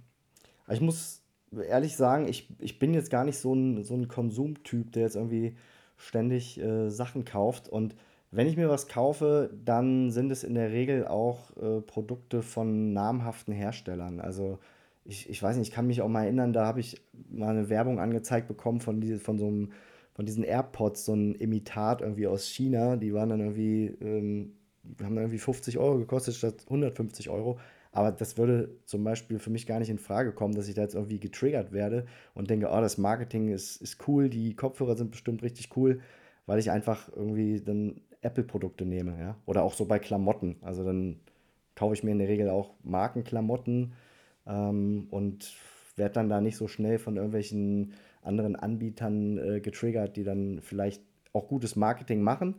ich 0.68 0.82
muss 0.82 1.22
ehrlich 1.52 1.96
sagen, 1.96 2.28
ich, 2.28 2.50
ich 2.58 2.80
bin 2.80 2.96
jetzt 2.96 3.12
gar 3.12 3.24
nicht 3.24 3.38
so 3.38 3.54
ein, 3.54 3.84
so 3.84 3.94
ein 3.94 4.08
Konsumtyp, 4.08 4.94
der 4.94 5.04
jetzt 5.04 5.16
irgendwie 5.16 5.56
ständig 5.96 6.60
äh, 6.60 6.90
Sachen 6.90 7.24
kauft. 7.24 7.70
Und 7.70 7.96
wenn 8.32 8.48
ich 8.48 8.58
mir 8.58 8.70
was 8.70 8.88
kaufe, 8.88 9.50
dann 9.66 10.12
sind 10.12 10.32
es 10.32 10.44
in 10.44 10.54
der 10.54 10.72
Regel 10.72 11.08
auch 11.08 11.56
äh, 11.58 11.82
Produkte 11.82 12.42
von 12.42 12.94
namhaften 12.94 13.54
Herstellern. 13.54 14.20
Also 14.20 14.60
ich, 15.04 15.30
ich 15.30 15.42
weiß 15.42 15.58
nicht, 15.58 15.70
ich 15.70 15.74
kann 15.74 15.88
mich 15.88 16.02
auch 16.02 16.08
mal 16.08 16.24
erinnern, 16.24 16.54
da 16.54 16.66
habe 16.66 16.80
ich 16.80 17.02
mal 17.32 17.50
eine 17.50 17.70
Werbung 17.70 18.00
angezeigt 18.00 18.48
bekommen 18.48 18.82
von, 18.82 19.02
diese, 19.02 19.20
von 19.20 19.40
so 19.40 19.48
einem, 19.48 19.72
von 20.14 20.26
diesen 20.26 20.44
AirPods, 20.44 21.06
so 21.06 21.14
ein 21.14 21.36
Imitat 21.36 22.02
irgendwie 22.02 22.28
aus 22.28 22.46
China. 22.48 22.98
Die 22.98 23.14
waren 23.14 23.30
dann 23.30 23.40
irgendwie, 23.40 23.88
ähm, 24.02 24.54
haben 25.02 25.16
dann 25.16 25.24
irgendwie 25.24 25.40
50 25.40 25.80
Euro 25.80 25.98
gekostet 25.98 26.36
statt 26.36 26.66
150 26.66 27.30
Euro. 27.30 27.58
Aber 27.92 28.12
das 28.12 28.38
würde 28.38 28.70
zum 28.86 29.04
Beispiel 29.04 29.40
für 29.40 29.50
mich 29.50 29.66
gar 29.66 29.80
nicht 29.80 29.90
in 29.90 29.98
Frage 29.98 30.32
kommen, 30.32 30.54
dass 30.54 30.68
ich 30.68 30.76
da 30.76 30.84
jetzt 30.84 30.94
irgendwie 30.94 31.20
getriggert 31.20 31.72
werde 31.72 32.06
und 32.36 32.52
denke, 32.52 32.70
oh, 32.72 32.82
das 32.82 33.00
Marketing 33.00 33.50
ist, 33.50 33.82
ist 33.82 34.08
cool, 34.08 34.30
die 34.30 34.56
Kopfhörer 34.56 34.96
sind 34.96 35.10
bestimmt 35.10 35.42
richtig 35.42 35.76
cool, 35.76 36.00
weil 36.46 36.60
ich 36.60 36.70
einfach 36.70 37.10
irgendwie 37.16 37.62
dann 37.62 38.02
Apple-Produkte 38.22 38.86
nehme, 38.86 39.18
ja. 39.20 39.36
Oder 39.46 39.64
auch 39.64 39.74
so 39.74 39.86
bei 39.86 40.00
Klamotten. 40.00 40.58
Also 40.62 40.84
dann 40.84 41.20
kaufe 41.76 41.94
ich 41.94 42.04
mir 42.04 42.12
in 42.12 42.20
der 42.20 42.28
Regel 42.28 42.50
auch 42.50 42.74
Markenklamotten 42.84 43.94
ähm, 44.46 45.08
und 45.10 45.54
werde 45.96 46.14
dann 46.14 46.30
da 46.30 46.42
nicht 46.42 46.58
so 46.58 46.68
schnell 46.68 47.00
von 47.00 47.16
irgendwelchen 47.16 47.94
anderen 48.22 48.56
Anbietern 48.56 49.38
äh, 49.38 49.60
getriggert, 49.62 50.18
die 50.18 50.24
dann 50.24 50.60
vielleicht 50.62 51.02
auch 51.34 51.48
gutes 51.48 51.76
Marketing 51.76 52.22
machen. 52.22 52.56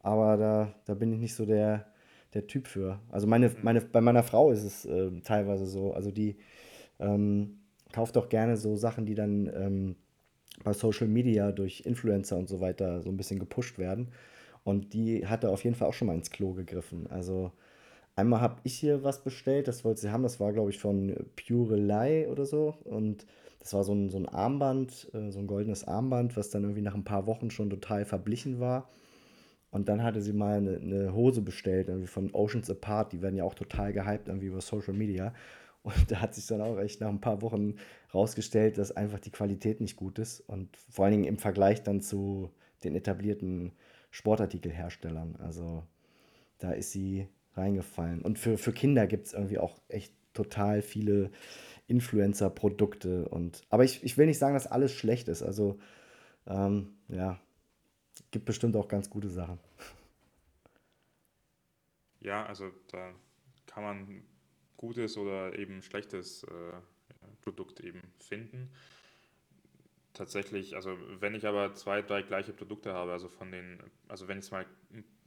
Aber 0.00 0.36
da, 0.36 0.74
da 0.84 0.94
bin 0.94 1.12
ich 1.12 1.18
nicht 1.18 1.34
so 1.34 1.46
der, 1.46 1.86
der 2.34 2.46
Typ 2.46 2.66
für. 2.66 3.00
Also 3.10 3.26
meine, 3.26 3.50
meine, 3.62 3.80
bei 3.80 4.00
meiner 4.00 4.22
Frau 4.22 4.50
ist 4.50 4.64
es 4.64 4.84
äh, 4.84 5.10
teilweise 5.22 5.66
so. 5.66 5.92
Also 5.92 6.10
die 6.10 6.36
ähm, 6.98 7.58
kauft 7.92 8.16
auch 8.16 8.28
gerne 8.28 8.56
so 8.56 8.76
Sachen, 8.76 9.06
die 9.06 9.14
dann 9.14 9.50
ähm, 9.54 9.96
bei 10.64 10.72
Social 10.72 11.08
Media 11.08 11.52
durch 11.52 11.82
Influencer 11.84 12.36
und 12.36 12.48
so 12.48 12.60
weiter 12.60 13.02
so 13.02 13.10
ein 13.10 13.16
bisschen 13.16 13.38
gepusht 13.38 13.78
werden. 13.78 14.08
Und 14.66 14.94
die 14.94 15.24
hatte 15.28 15.50
auf 15.50 15.62
jeden 15.62 15.76
Fall 15.76 15.86
auch 15.86 15.94
schon 15.94 16.08
mal 16.08 16.16
ins 16.16 16.32
Klo 16.32 16.52
gegriffen. 16.52 17.06
Also 17.06 17.52
einmal 18.16 18.40
habe 18.40 18.56
ich 18.64 18.74
hier 18.74 19.04
was 19.04 19.22
bestellt, 19.22 19.68
das 19.68 19.84
wollte 19.84 20.00
sie 20.00 20.10
haben, 20.10 20.24
das 20.24 20.40
war 20.40 20.52
glaube 20.52 20.70
ich 20.70 20.80
von 20.80 21.14
Purelei 21.36 22.28
oder 22.28 22.46
so. 22.46 22.74
Und 22.82 23.26
das 23.60 23.74
war 23.74 23.84
so 23.84 23.92
ein, 23.92 24.10
so 24.10 24.18
ein 24.18 24.28
Armband, 24.28 25.08
äh, 25.14 25.30
so 25.30 25.38
ein 25.38 25.46
goldenes 25.46 25.84
Armband, 25.84 26.36
was 26.36 26.50
dann 26.50 26.64
irgendwie 26.64 26.82
nach 26.82 26.96
ein 26.96 27.04
paar 27.04 27.28
Wochen 27.28 27.52
schon 27.52 27.70
total 27.70 28.04
verblichen 28.04 28.58
war. 28.58 28.90
Und 29.70 29.88
dann 29.88 30.02
hatte 30.02 30.20
sie 30.20 30.32
mal 30.32 30.56
eine, 30.56 30.78
eine, 30.78 31.14
Hose 31.14 31.42
bestellt, 31.42 31.86
irgendwie 31.86 32.08
von 32.08 32.34
Oceans 32.34 32.68
Apart. 32.68 33.12
Die 33.12 33.22
werden 33.22 33.36
ja 33.36 33.44
auch 33.44 33.54
total 33.54 33.92
gehypt 33.92 34.26
irgendwie 34.26 34.46
über 34.46 34.60
Social 34.60 34.94
Media. 34.94 35.32
Und 35.84 36.10
da 36.10 36.20
hat 36.22 36.34
sich 36.34 36.48
dann 36.48 36.60
auch 36.60 36.76
echt 36.80 37.00
nach 37.00 37.08
ein 37.08 37.20
paar 37.20 37.40
Wochen 37.40 37.76
rausgestellt, 38.12 38.78
dass 38.78 38.90
einfach 38.90 39.20
die 39.20 39.30
Qualität 39.30 39.80
nicht 39.80 39.94
gut 39.94 40.18
ist. 40.18 40.40
Und 40.40 40.76
vor 40.90 41.04
allen 41.04 41.12
Dingen 41.12 41.24
im 41.24 41.38
Vergleich 41.38 41.84
dann 41.84 42.00
zu 42.00 42.50
den 42.82 42.96
etablierten 42.96 43.70
Sportartikelherstellern. 44.16 45.36
Also 45.36 45.86
da 46.56 46.72
ist 46.72 46.90
sie 46.90 47.28
reingefallen. 47.54 48.22
Und 48.22 48.38
für, 48.38 48.56
für 48.56 48.72
Kinder 48.72 49.06
gibt 49.06 49.26
es 49.26 49.34
irgendwie 49.34 49.58
auch 49.58 49.78
echt 49.88 50.14
total 50.32 50.80
viele 50.80 51.30
Influencer-Produkte. 51.86 53.28
aber 53.68 53.84
ich, 53.84 54.02
ich 54.04 54.16
will 54.16 54.24
nicht 54.24 54.38
sagen, 54.38 54.54
dass 54.54 54.66
alles 54.66 54.92
schlecht 54.92 55.28
ist. 55.28 55.42
Also 55.42 55.78
ähm, 56.46 56.96
ja, 57.08 57.38
gibt 58.30 58.46
bestimmt 58.46 58.74
auch 58.74 58.88
ganz 58.88 59.10
gute 59.10 59.28
Sachen. 59.28 59.58
Ja, 62.20 62.46
also 62.46 62.70
da 62.90 63.12
kann 63.66 63.82
man 63.82 64.22
gutes 64.78 65.18
oder 65.18 65.58
eben 65.58 65.82
schlechtes 65.82 66.42
äh, 66.44 66.72
Produkt 67.42 67.80
eben 67.80 68.00
finden. 68.18 68.70
Tatsächlich, 70.16 70.74
also 70.74 70.96
wenn 71.20 71.34
ich 71.34 71.46
aber 71.46 71.74
zwei, 71.74 72.00
drei 72.00 72.22
gleiche 72.22 72.54
Produkte 72.54 72.94
habe, 72.94 73.12
also 73.12 73.28
von 73.28 73.52
den, 73.52 73.78
also 74.08 74.28
wenn 74.28 74.38
es 74.38 74.50
mal 74.50 74.64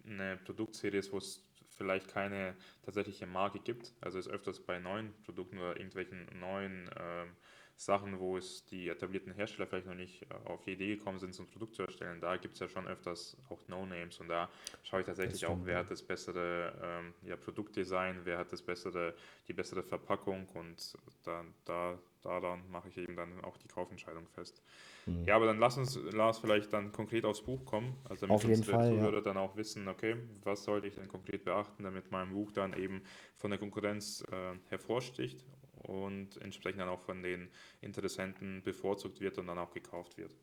eine 0.04 0.36
Produktserie 0.38 1.00
ist, 1.00 1.14
wo 1.14 1.20
es 1.20 1.48
vielleicht 1.78 2.08
keine 2.08 2.56
tatsächliche 2.82 3.28
Marke 3.28 3.60
gibt, 3.60 3.94
also 4.02 4.18
es 4.18 4.28
öfters 4.28 4.60
bei 4.60 4.80
neuen 4.80 5.14
Produkten 5.26 5.60
oder 5.60 5.78
irgendwelchen 5.78 6.26
neuen 6.40 6.90
ähm, 7.00 7.36
Sachen, 7.76 8.18
wo 8.20 8.36
es 8.36 8.66
die 8.66 8.90
etablierten 8.90 9.32
Hersteller 9.32 9.68
vielleicht 9.68 9.86
noch 9.86 9.94
nicht 9.94 10.24
äh, 10.24 10.50
auf 10.50 10.64
die 10.64 10.72
Idee 10.72 10.96
gekommen 10.96 11.20
sind, 11.20 11.36
so 11.36 11.44
ein 11.44 11.50
Produkt 11.50 11.76
zu 11.76 11.84
erstellen. 11.84 12.20
Da 12.20 12.38
gibt 12.38 12.56
es 12.56 12.60
ja 12.60 12.68
schon 12.68 12.88
öfters 12.88 13.38
auch 13.50 13.60
No-Names 13.68 14.20
und 14.20 14.28
da 14.28 14.50
schaue 14.82 15.02
ich 15.02 15.06
tatsächlich 15.06 15.46
auch, 15.46 15.60
wer 15.66 15.78
hat 15.78 15.92
das 15.92 16.02
bessere 16.02 16.74
ähm, 16.82 17.14
ja, 17.22 17.38
Produktdesign, 17.38 18.22
wer 18.24 18.40
hat 18.40 18.52
das 18.52 18.64
bessere, 18.64 19.14
die 19.48 19.54
bessere 19.54 19.84
Verpackung 19.84 20.50
und 20.56 20.98
dann, 21.24 21.54
da, 21.64 22.00
daran 22.22 22.62
mache 22.70 22.90
ich 22.90 22.98
eben 22.98 23.16
dann 23.16 23.42
auch 23.44 23.58
die 23.58 23.68
Kaufentscheidung 23.68 24.28
fest. 24.28 24.62
Mhm. 25.06 25.26
Ja, 25.26 25.36
aber 25.36 25.46
dann 25.46 25.60
lass 25.60 25.78
uns, 25.78 25.96
Lars, 26.14 26.40
vielleicht 26.40 26.74
dann 26.74 26.92
konkret 26.92 27.26
aufs 27.26 27.42
Buch 27.42 27.66
kommen, 27.66 27.96
also 28.08 28.28
damit 28.28 28.36
Auf 28.36 28.44
jeden 28.48 28.64
Fall, 28.64 28.90
Zuhörer 28.90 29.16
ja. 29.16 29.22
dann 29.22 29.38
auch 29.38 29.56
wissen, 29.56 29.88
okay, 29.88 30.16
was 30.44 30.64
sollte 30.64 30.88
ich 30.88 30.96
denn 30.96 31.08
konkret 31.08 31.46
beachten, 31.46 31.84
damit 31.84 32.12
mein 32.12 32.32
Buch 32.32 32.52
dann 32.52 32.74
eben 32.74 33.02
von 33.36 33.52
der 33.52 33.60
Konkurrenz 33.60 34.24
äh, 34.32 34.58
hervorsticht 34.70 35.46
und 35.84 36.42
entsprechend 36.42 36.82
dann 36.82 36.90
auch 36.90 37.02
von 37.02 37.24
den 37.24 37.50
Interessenten 37.82 38.62
bevorzugt 38.64 39.22
wird 39.22 39.38
und 39.38 39.48
dann 39.48 39.58
auch 39.58 39.72
gekauft 39.72 40.18
wird. 40.18 40.36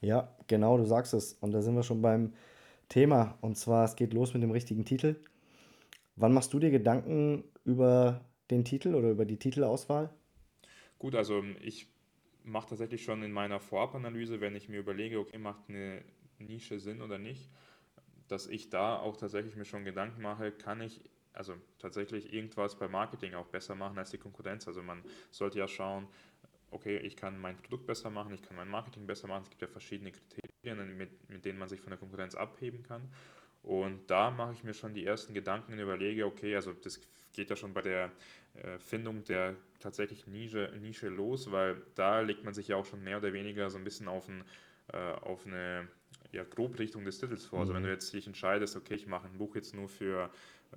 Ja, 0.00 0.36
genau, 0.46 0.76
du 0.76 0.84
sagst 0.84 1.14
es. 1.14 1.34
Und 1.34 1.52
da 1.52 1.62
sind 1.62 1.74
wir 1.76 1.82
schon 1.82 2.02
beim 2.02 2.34
Thema. 2.88 3.38
Und 3.40 3.56
zwar, 3.56 3.84
es 3.84 3.96
geht 3.96 4.12
los 4.12 4.34
mit 4.34 4.42
dem 4.42 4.50
richtigen 4.50 4.84
Titel. 4.84 5.16
Wann 6.16 6.32
machst 6.34 6.52
du 6.52 6.58
dir 6.58 6.70
Gedanken 6.70 7.44
über 7.64 8.22
den 8.50 8.64
Titel 8.64 8.94
oder 8.94 9.10
über 9.10 9.24
die 9.26 9.38
Titelauswahl? 9.38 10.10
Gut, 10.98 11.14
also 11.14 11.42
ich 11.60 11.86
mache 12.44 12.68
tatsächlich 12.70 13.04
schon 13.04 13.22
in 13.22 13.32
meiner 13.32 13.60
Vorabanalyse, 13.60 14.40
wenn 14.40 14.54
ich 14.54 14.68
mir 14.68 14.78
überlege, 14.80 15.18
okay, 15.18 15.38
macht 15.38 15.68
eine 15.68 16.04
Nische 16.38 16.78
Sinn 16.78 17.00
oder 17.02 17.18
nicht, 17.18 17.50
dass 18.28 18.46
ich 18.46 18.70
da 18.70 18.98
auch 18.98 19.16
tatsächlich 19.16 19.56
mir 19.56 19.64
schon 19.64 19.84
Gedanken 19.84 20.22
mache, 20.22 20.52
kann 20.52 20.80
ich 20.80 21.00
also 21.32 21.54
tatsächlich 21.78 22.32
irgendwas 22.32 22.78
bei 22.78 22.86
Marketing 22.88 23.34
auch 23.34 23.46
besser 23.48 23.74
machen 23.74 23.98
als 23.98 24.10
die 24.10 24.18
Konkurrenz. 24.18 24.68
Also 24.68 24.82
man 24.82 25.02
sollte 25.30 25.58
ja 25.58 25.66
schauen, 25.66 26.06
okay, 26.70 26.98
ich 26.98 27.16
kann 27.16 27.38
mein 27.40 27.56
Produkt 27.56 27.86
besser 27.86 28.10
machen, 28.10 28.32
ich 28.32 28.42
kann 28.42 28.56
mein 28.56 28.68
Marketing 28.68 29.06
besser 29.06 29.26
machen. 29.28 29.42
Es 29.42 29.50
gibt 29.50 29.62
ja 29.62 29.68
verschiedene 29.68 30.12
Kriterien, 30.12 30.96
mit, 30.96 31.28
mit 31.28 31.44
denen 31.44 31.58
man 31.58 31.68
sich 31.68 31.80
von 31.80 31.90
der 31.90 31.98
Konkurrenz 31.98 32.34
abheben 32.34 32.82
kann. 32.82 33.10
Und 33.64 34.10
da 34.10 34.30
mache 34.30 34.52
ich 34.52 34.62
mir 34.62 34.74
schon 34.74 34.94
die 34.94 35.06
ersten 35.06 35.32
Gedanken 35.32 35.72
und 35.72 35.78
überlege, 35.78 36.26
okay, 36.26 36.54
also 36.54 36.72
das 36.72 37.00
geht 37.32 37.50
ja 37.50 37.56
schon 37.56 37.72
bei 37.72 37.82
der 37.82 38.12
äh, 38.62 38.78
Findung 38.78 39.24
der 39.24 39.56
tatsächlichen 39.80 40.32
Nische, 40.32 40.70
Nische 40.80 41.08
los, 41.08 41.50
weil 41.50 41.82
da 41.94 42.20
legt 42.20 42.44
man 42.44 42.54
sich 42.54 42.68
ja 42.68 42.76
auch 42.76 42.84
schon 42.84 43.02
mehr 43.02 43.18
oder 43.18 43.32
weniger 43.32 43.70
so 43.70 43.78
ein 43.78 43.84
bisschen 43.84 44.06
auf, 44.06 44.28
ein, 44.28 44.44
äh, 44.92 44.96
auf 44.96 45.46
eine 45.46 45.88
ja, 46.30 46.44
Grobrichtung 46.44 47.04
des 47.04 47.18
Titels 47.18 47.46
vor. 47.46 47.60
Also 47.60 47.72
wenn 47.74 47.82
du 47.82 47.88
mhm. 47.88 47.94
jetzt 47.94 48.12
dich 48.12 48.26
entscheidest, 48.26 48.76
okay, 48.76 48.94
ich 48.94 49.06
mache 49.06 49.26
ein 49.28 49.38
Buch 49.38 49.54
jetzt 49.56 49.74
nur 49.74 49.88
für 49.88 50.30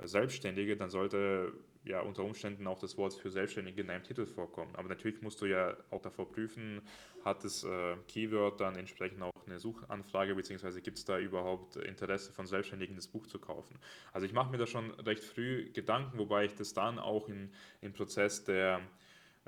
Selbstständige, 0.03 0.77
dann 0.77 0.89
sollte 0.89 1.53
ja 1.83 2.01
unter 2.01 2.23
Umständen 2.23 2.67
auch 2.67 2.79
das 2.79 2.97
Wort 2.97 3.13
für 3.13 3.31
Selbstständige 3.31 3.81
in 3.81 3.87
deinem 3.87 4.03
Titel 4.03 4.25
vorkommen. 4.25 4.75
Aber 4.75 4.89
natürlich 4.89 5.21
musst 5.21 5.41
du 5.41 5.45
ja 5.45 5.75
auch 5.89 6.01
davor 6.01 6.29
prüfen, 6.31 6.81
hat 7.23 7.43
das 7.43 7.63
äh, 7.63 7.95
Keyword 8.07 8.59
dann 8.59 8.75
entsprechend 8.75 9.21
auch 9.21 9.31
eine 9.45 9.59
Suchanfrage, 9.59 10.35
beziehungsweise 10.35 10.81
gibt 10.81 10.97
es 10.97 11.05
da 11.05 11.17
überhaupt 11.17 11.77
Interesse 11.77 12.31
von 12.31 12.45
Selbstständigen, 12.45 12.95
das 12.95 13.07
Buch 13.07 13.27
zu 13.27 13.39
kaufen. 13.39 13.77
Also 14.13 14.25
ich 14.25 14.33
mache 14.33 14.51
mir 14.51 14.57
da 14.57 14.67
schon 14.67 14.91
recht 14.91 15.23
früh 15.23 15.71
Gedanken, 15.71 16.17
wobei 16.17 16.45
ich 16.45 16.55
das 16.55 16.73
dann 16.73 16.99
auch 16.99 17.29
in, 17.29 17.51
im 17.81 17.93
Prozess 17.93 18.43
der 18.43 18.81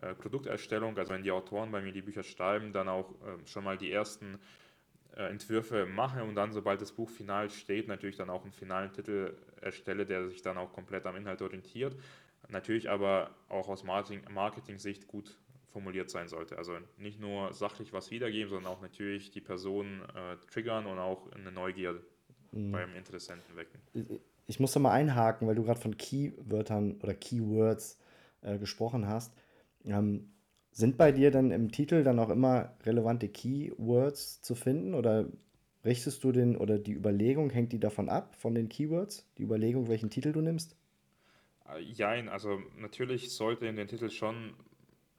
äh, 0.01 0.13
Produkterstellung, 0.15 0.97
also 0.97 1.13
wenn 1.13 1.23
die 1.23 1.31
Autoren 1.31 1.71
bei 1.71 1.81
mir 1.81 1.91
die 1.91 2.01
Bücher 2.01 2.23
schreiben, 2.23 2.71
dann 2.73 2.87
auch 2.87 3.11
äh, 3.21 3.45
schon 3.45 3.63
mal 3.63 3.77
die 3.77 3.91
ersten 3.91 4.39
Entwürfe 5.15 5.85
mache 5.85 6.23
und 6.23 6.35
dann, 6.35 6.51
sobald 6.53 6.81
das 6.81 6.91
Buch 6.91 7.09
final 7.09 7.49
steht, 7.49 7.87
natürlich 7.87 8.15
dann 8.15 8.29
auch 8.29 8.43
einen 8.43 8.53
finalen 8.53 8.91
Titel 8.93 9.33
erstelle, 9.61 10.05
der 10.05 10.27
sich 10.29 10.41
dann 10.41 10.57
auch 10.57 10.71
komplett 10.71 11.05
am 11.05 11.15
Inhalt 11.15 11.41
orientiert. 11.41 11.95
Natürlich 12.47 12.89
aber 12.89 13.31
auch 13.49 13.67
aus 13.67 13.83
Marketing-Sicht 13.83 15.07
gut 15.07 15.37
formuliert 15.71 16.09
sein 16.09 16.27
sollte. 16.27 16.57
Also 16.57 16.73
nicht 16.97 17.19
nur 17.19 17.53
sachlich 17.53 17.93
was 17.93 18.11
wiedergeben, 18.11 18.49
sondern 18.49 18.71
auch 18.71 18.81
natürlich 18.81 19.31
die 19.31 19.41
Person 19.41 20.01
äh, 20.15 20.37
triggern 20.51 20.85
und 20.85 20.97
auch 20.97 21.31
eine 21.31 21.51
Neugier 21.51 22.01
mhm. 22.51 22.71
beim 22.71 22.95
Interessenten 22.95 23.55
wecken. 23.55 23.79
Ich 24.47 24.59
muss 24.59 24.71
da 24.71 24.79
mal 24.79 24.91
einhaken, 24.91 25.47
weil 25.47 25.55
du 25.55 25.63
gerade 25.63 25.79
von 25.79 25.95
Keywörtern 25.95 26.99
oder 27.03 27.13
Keywords 27.13 27.99
äh, 28.41 28.57
gesprochen 28.57 29.07
hast. 29.07 29.33
Ähm, 29.85 30.31
sind 30.71 30.97
bei 30.97 31.11
dir 31.11 31.31
dann 31.31 31.51
im 31.51 31.71
Titel 31.71 32.03
dann 32.03 32.19
auch 32.19 32.29
immer 32.29 32.75
relevante 32.85 33.27
Keywords 33.27 34.41
zu 34.41 34.55
finden 34.55 34.93
oder 34.93 35.27
richtest 35.85 36.23
du 36.23 36.31
den 36.31 36.55
oder 36.57 36.77
die 36.77 36.93
Überlegung, 36.93 37.49
hängt 37.49 37.71
die 37.71 37.79
davon 37.79 38.09
ab, 38.09 38.35
von 38.35 38.53
den 38.53 38.69
Keywords? 38.69 39.27
Die 39.37 39.43
Überlegung, 39.43 39.87
welchen 39.87 40.09
Titel 40.09 40.31
du 40.31 40.41
nimmst? 40.41 40.75
Äh, 41.67 41.79
jein, 41.81 42.29
also 42.29 42.59
natürlich 42.77 43.31
sollte 43.31 43.65
in 43.65 43.75
den 43.75 43.87
Titel 43.87 44.09
schon 44.09 44.53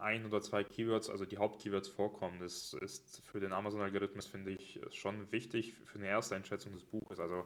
ein 0.01 0.25
oder 0.25 0.41
zwei 0.41 0.65
Keywords, 0.65 1.11
also 1.11 1.25
die 1.25 1.39
Hauptkeywords 1.39 1.89
vorkommen. 1.89 2.41
Das 2.41 2.73
ist 2.73 3.23
für 3.27 3.41
den 3.41 3.53
Amazon-Algorithmus, 3.53 4.27
finde 4.27 4.53
ich, 4.53 4.81
schon 4.93 5.31
wichtig 5.31 5.75
für 5.85 5.99
eine 5.99 6.09
erste 6.09 6.37
Einschätzung 6.37 6.73
des 6.73 6.85
Buches. 6.85 7.21
Also 7.21 7.45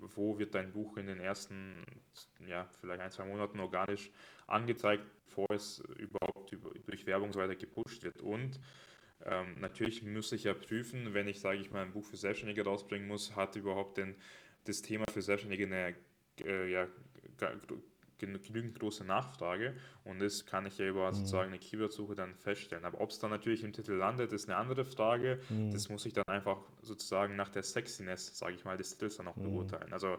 wo 0.00 0.38
wird 0.38 0.54
dein 0.54 0.72
Buch 0.72 0.96
in 0.96 1.06
den 1.06 1.20
ersten, 1.20 1.84
ja, 2.46 2.68
vielleicht 2.80 3.00
ein, 3.00 3.10
zwei 3.10 3.24
Monaten 3.24 3.60
organisch 3.60 4.10
angezeigt, 4.46 5.04
bevor 5.26 5.50
es 5.50 5.80
überhaupt 5.98 6.56
durch 6.86 7.06
Werbung 7.06 7.32
so 7.32 7.40
weiter 7.40 7.56
gepusht 7.56 8.02
wird. 8.04 8.20
Und 8.20 8.60
ähm, 9.24 9.56
natürlich 9.60 10.02
muss 10.02 10.32
ich 10.32 10.44
ja 10.44 10.54
prüfen, 10.54 11.14
wenn 11.14 11.28
ich, 11.28 11.40
sage 11.40 11.58
ich 11.58 11.70
mal, 11.70 11.82
ein 11.82 11.92
Buch 11.92 12.04
für 12.04 12.16
Selbstständige 12.16 12.64
rausbringen 12.64 13.08
muss, 13.08 13.34
hat 13.36 13.56
überhaupt 13.56 13.98
denn 13.98 14.16
das 14.64 14.82
Thema 14.82 15.04
für 15.12 15.22
Selbstständige 15.22 15.64
eine 15.66 15.96
äh, 16.44 16.70
ja, 16.70 16.88
genügend 18.18 18.78
große 18.78 19.04
Nachfrage 19.04 19.74
und 20.04 20.20
das 20.20 20.46
kann 20.46 20.66
ich 20.66 20.78
ja 20.78 20.86
über 20.86 21.08
mhm. 21.08 21.14
sozusagen 21.14 21.48
eine 21.48 21.58
Keyword-Suche 21.58 22.14
dann 22.14 22.34
feststellen. 22.34 22.84
Aber 22.84 23.00
ob 23.00 23.10
es 23.10 23.18
dann 23.18 23.30
natürlich 23.30 23.62
im 23.62 23.72
Titel 23.72 23.92
landet, 23.92 24.32
ist 24.32 24.48
eine 24.48 24.56
andere 24.56 24.84
Frage. 24.84 25.40
Mhm. 25.48 25.70
Das 25.70 25.88
muss 25.88 26.06
ich 26.06 26.12
dann 26.12 26.24
einfach 26.26 26.58
sozusagen 26.82 27.36
nach 27.36 27.48
der 27.48 27.62
Sexiness, 27.62 28.36
sage 28.36 28.54
ich 28.54 28.64
mal, 28.64 28.76
des 28.76 28.90
Titels 28.90 29.16
dann 29.16 29.28
auch 29.28 29.36
mhm. 29.36 29.44
beurteilen. 29.44 29.92
Also 29.92 30.16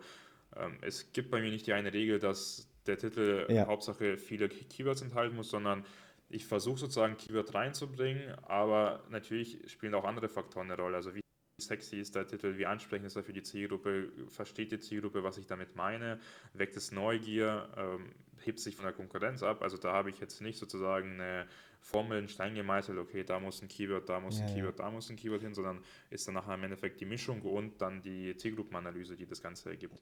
ähm, 0.56 0.78
es 0.82 1.12
gibt 1.14 1.32
bei 1.32 1.42
mir 1.42 1.52
nicht 1.52 1.68
die 1.68 1.74
eine 1.74 1.94
Regel, 1.94 2.20
dass 2.20 2.68
der 2.86 2.98
Titel 2.98 3.46
ja. 3.50 3.68
Hauptsache 3.68 4.18
viele 4.18 4.50
Keywords 4.50 5.02
enthalten 5.02 5.36
muss, 5.36 5.50
sondern 5.50 5.86
ich 6.30 6.46
versuche 6.46 6.80
sozusagen 6.80 7.18
Keyword 7.18 7.54
reinzubringen, 7.54 8.36
aber 8.44 9.04
natürlich 9.10 9.70
spielen 9.72 9.96
auch 9.96 10.06
andere 10.06 10.30
Faktoren 10.30 10.72
eine 10.72 10.80
Rolle. 10.80 10.98
Also 10.98 11.16
wie 11.16 11.22
sexy 11.60 11.98
ist 11.98 12.16
der 12.16 12.28
Titel, 12.28 12.58
wie 12.58 12.66
ansprechend 12.66 13.08
ist 13.08 13.16
er 13.16 13.24
für 13.24 13.34
die 13.34 13.44
Zielgruppe, 13.44 14.12
versteht 14.28 14.72
die 14.72 14.80
Zielgruppe, 14.80 15.24
was 15.24 15.38
ich 15.38 15.48
damit 15.48 15.76
meine, 15.76 16.20
weckt 16.54 16.76
es 16.78 16.92
Neugier, 16.92 17.70
ähm, 17.78 18.12
hebt 18.44 18.60
sich 18.60 18.76
von 18.76 18.86
der 18.86 18.94
Konkurrenz 18.94 19.44
ab. 19.44 19.62
Also 19.62 19.78
da 19.78 19.94
habe 19.94 20.10
ich 20.10 20.20
jetzt 20.20 20.42
nicht 20.42 20.58
sozusagen 20.58 21.14
eine 21.14 21.48
Formel 21.82 22.20
in 22.20 22.28
Stein 22.28 22.56
gemeißelt, 22.56 22.98
okay, 22.98 23.24
da 23.24 23.40
muss 23.40 23.62
ein 23.62 23.68
Keyword, 23.68 24.10
da 24.10 24.20
muss 24.20 24.40
ja, 24.40 24.46
ein 24.46 24.54
Keyword, 24.54 24.80
ja. 24.80 24.86
da 24.86 24.92
muss 24.92 25.10
ein 25.10 25.16
Keyword 25.16 25.42
hin, 25.42 25.54
sondern 25.54 25.80
ist 26.10 26.28
dann 26.28 26.36
nachher 26.36 26.56
im 26.56 26.64
Endeffekt 26.64 27.00
die 27.00 27.06
Mischung 27.06 27.42
und 27.42 27.82
dann 27.82 28.02
die 28.02 28.36
Zielgruppenanalyse, 28.36 29.16
die 29.16 29.26
das 29.26 29.42
Ganze 29.42 29.70
ergibt. 29.70 30.02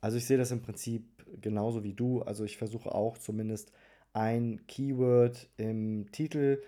Also 0.00 0.16
ich 0.16 0.24
sehe 0.24 0.38
das 0.38 0.50
im 0.50 0.62
Prinzip 0.62 1.04
genauso 1.40 1.84
wie 1.84 1.92
du. 1.92 2.22
Also 2.22 2.44
ich 2.44 2.56
versuche 2.56 2.92
auch 2.92 3.18
zumindest 3.18 3.72
ein 4.12 4.66
Keyword 4.66 5.48
im 5.56 6.10
Titel 6.10 6.62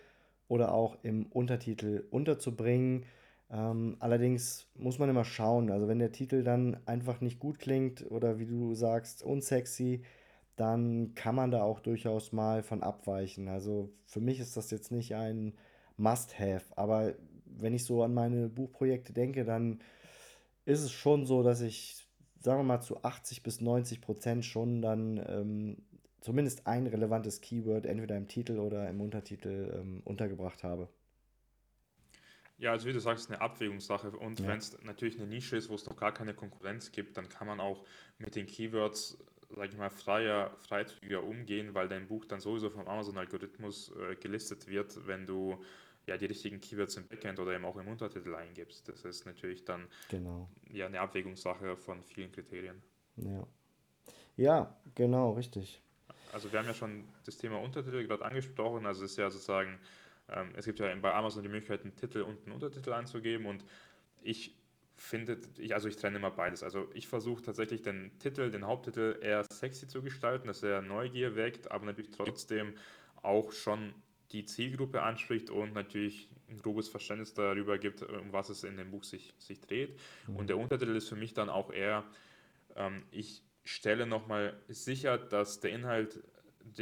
oder 0.48 0.72
auch 0.72 0.98
im 1.02 1.26
Untertitel 1.26 2.04
unterzubringen. 2.10 3.06
Ähm, 3.52 3.96
allerdings 4.00 4.66
muss 4.74 4.98
man 4.98 5.10
immer 5.10 5.24
schauen, 5.24 5.70
also 5.70 5.86
wenn 5.86 5.98
der 5.98 6.12
Titel 6.12 6.42
dann 6.42 6.78
einfach 6.86 7.20
nicht 7.20 7.38
gut 7.38 7.58
klingt 7.58 8.10
oder 8.10 8.38
wie 8.38 8.46
du 8.46 8.74
sagst, 8.74 9.22
unsexy, 9.22 10.02
dann 10.56 11.14
kann 11.14 11.34
man 11.34 11.50
da 11.50 11.62
auch 11.62 11.80
durchaus 11.80 12.32
mal 12.32 12.62
von 12.62 12.82
abweichen. 12.82 13.48
Also 13.48 13.90
für 14.06 14.20
mich 14.20 14.40
ist 14.40 14.56
das 14.56 14.70
jetzt 14.70 14.90
nicht 14.90 15.14
ein 15.14 15.54
Must-Have, 15.98 16.64
aber 16.76 17.14
wenn 17.44 17.74
ich 17.74 17.84
so 17.84 18.02
an 18.02 18.14
meine 18.14 18.48
Buchprojekte 18.48 19.12
denke, 19.12 19.44
dann 19.44 19.80
ist 20.64 20.82
es 20.82 20.92
schon 20.92 21.26
so, 21.26 21.42
dass 21.42 21.60
ich, 21.60 22.06
sagen 22.40 22.60
wir 22.60 22.64
mal, 22.64 22.80
zu 22.80 23.02
80 23.02 23.42
bis 23.42 23.60
90 23.60 24.00
Prozent 24.00 24.44
schon 24.46 24.80
dann 24.80 25.22
ähm, 25.28 25.76
zumindest 26.20 26.66
ein 26.66 26.86
relevantes 26.86 27.42
Keyword 27.42 27.84
entweder 27.84 28.16
im 28.16 28.28
Titel 28.28 28.58
oder 28.58 28.88
im 28.88 29.00
Untertitel 29.02 29.74
ähm, 29.78 30.00
untergebracht 30.04 30.62
habe. 30.64 30.88
Ja, 32.62 32.70
also 32.70 32.86
wie 32.86 32.92
du 32.92 33.00
sagst, 33.00 33.28
eine 33.28 33.40
Abwägungssache. 33.40 34.12
Und 34.12 34.38
ja. 34.38 34.46
wenn 34.46 34.58
es 34.58 34.80
natürlich 34.84 35.18
eine 35.18 35.26
Nische 35.26 35.56
ist, 35.56 35.68
wo 35.68 35.74
es 35.74 35.84
noch 35.84 35.96
gar 35.96 36.14
keine 36.14 36.32
Konkurrenz 36.32 36.92
gibt, 36.92 37.16
dann 37.16 37.28
kann 37.28 37.48
man 37.48 37.58
auch 37.58 37.84
mit 38.18 38.36
den 38.36 38.46
Keywords, 38.46 39.18
sage 39.50 39.70
ich 39.72 39.76
mal, 39.76 39.90
freier, 39.90 40.52
freizügiger 40.68 41.24
umgehen, 41.24 41.74
weil 41.74 41.88
dein 41.88 42.06
Buch 42.06 42.24
dann 42.24 42.38
sowieso 42.38 42.70
vom 42.70 42.86
Amazon-Algorithmus 42.86 43.90
äh, 43.96 44.14
gelistet 44.14 44.68
wird, 44.68 45.08
wenn 45.08 45.26
du 45.26 45.60
ja 46.06 46.16
die 46.16 46.26
richtigen 46.26 46.60
Keywords 46.60 46.96
im 46.96 47.08
Backend 47.08 47.40
oder 47.40 47.52
eben 47.52 47.64
auch 47.64 47.76
im 47.76 47.88
Untertitel 47.88 48.32
eingibst. 48.36 48.88
Das 48.88 49.04
ist 49.04 49.26
natürlich 49.26 49.64
dann 49.64 49.88
genau. 50.08 50.48
ja 50.70 50.86
eine 50.86 51.00
Abwägungssache 51.00 51.76
von 51.76 52.04
vielen 52.04 52.30
Kriterien. 52.30 52.80
Ja. 53.16 53.44
Ja, 54.36 54.76
genau, 54.94 55.32
richtig. 55.32 55.82
Also 56.32 56.52
wir 56.52 56.60
haben 56.60 56.66
ja 56.66 56.74
schon 56.74 57.08
das 57.26 57.38
Thema 57.38 57.60
Untertitel 57.60 58.06
gerade 58.06 58.24
angesprochen. 58.24 58.86
Also 58.86 59.04
es 59.04 59.10
ist 59.10 59.16
ja 59.18 59.28
sozusagen, 59.30 59.80
es 60.54 60.64
gibt 60.64 60.78
ja 60.78 60.94
bei 60.96 61.12
Amazon 61.12 61.42
die 61.42 61.48
Möglichkeit, 61.48 61.82
einen 61.82 61.96
Titel 61.96 62.22
und 62.22 62.44
einen 62.44 62.52
Untertitel 62.54 62.92
anzugeben. 62.92 63.46
Und 63.46 63.64
ich 64.22 64.56
finde, 64.96 65.38
ich, 65.58 65.74
also 65.74 65.88
ich 65.88 65.96
trenne 65.96 66.16
immer 66.16 66.30
beides. 66.30 66.62
Also 66.62 66.88
ich 66.94 67.08
versuche 67.08 67.42
tatsächlich 67.42 67.82
den 67.82 68.18
Titel, 68.18 68.50
den 68.50 68.66
Haupttitel 68.66 69.18
eher 69.20 69.44
sexy 69.44 69.88
zu 69.88 70.02
gestalten, 70.02 70.46
dass 70.46 70.62
er 70.62 70.80
Neugier 70.80 71.36
weckt, 71.36 71.70
aber 71.70 71.86
natürlich 71.86 72.12
trotzdem 72.12 72.74
auch 73.22 73.52
schon 73.52 73.94
die 74.30 74.44
Zielgruppe 74.46 75.02
anspricht 75.02 75.50
und 75.50 75.74
natürlich 75.74 76.28
ein 76.48 76.58
grobes 76.58 76.88
Verständnis 76.88 77.34
darüber 77.34 77.78
gibt, 77.78 78.02
um 78.02 78.32
was 78.32 78.48
es 78.48 78.64
in 78.64 78.76
dem 78.76 78.90
Buch 78.90 79.04
sich, 79.04 79.34
sich 79.38 79.60
dreht. 79.60 79.98
Mhm. 80.26 80.36
Und 80.36 80.48
der 80.48 80.58
Untertitel 80.58 80.96
ist 80.96 81.08
für 81.08 81.16
mich 81.16 81.34
dann 81.34 81.48
auch 81.48 81.72
eher, 81.72 82.04
ähm, 82.76 83.02
ich 83.10 83.42
stelle 83.64 84.06
nochmal 84.06 84.58
sicher, 84.68 85.18
dass 85.18 85.60
der 85.60 85.72
Inhalt, 85.72 86.22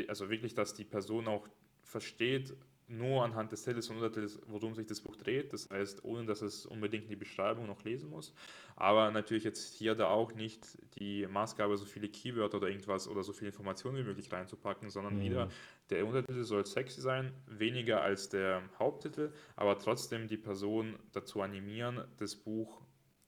also 0.09 0.31
wirklich, 0.31 0.55
dass 0.55 0.75
die 0.75 0.85
Person 0.85 1.27
auch 1.27 1.49
versteht, 1.83 2.55
nur 2.91 3.25
anhand 3.25 3.53
des 3.53 3.63
Titels 3.63 3.89
und 3.89 3.97
Untertitels, 3.97 4.41
worum 4.47 4.75
sich 4.75 4.87
das 4.87 5.01
Buch 5.01 5.17
dreht. 5.17 5.53
Das 5.53 5.71
heißt, 5.71 6.05
ohne 6.05 6.27
dass 6.27 6.43
es 6.43 6.67
unbedingt 6.67 7.09
die 7.09 7.17
Beschreibung 7.17 7.67
noch 7.67 7.85
lesen 7.85 8.11
muss. 8.11 8.35
Aber 8.77 9.11
natürlich 9.11 9.45
jetzt 9.45 9.75
hier 9.75 9.95
da 9.95 10.09
auch 10.09 10.35
nicht 10.35 10.67
die 10.99 11.27
Maßgabe, 11.27 11.77
so 11.77 11.85
viele 11.85 12.09
Keywörter 12.09 12.57
oder 12.57 12.69
irgendwas 12.69 13.09
oder 13.09 13.23
so 13.23 13.33
viele 13.33 13.51
Informationen 13.51 13.99
wie 13.99 14.03
möglich 14.03 14.33
reinzupacken, 14.33 14.91
sondern 14.91 15.17
mhm. 15.17 15.23
wieder 15.23 15.49
der 15.91 16.07
Untertitel 16.07 16.45
soll 16.45 16.67
sexy 16.67 17.01
sein, 17.01 17.33
weniger 17.47 18.03
als 18.03 18.29
der 18.29 18.63
Haupttitel, 18.79 19.33
aber 19.57 19.79
trotzdem 19.79 20.29
die 20.29 20.37
Person 20.37 20.97
dazu 21.13 21.41
animieren, 21.43 22.05
das 22.19 22.37
Buch 22.37 22.81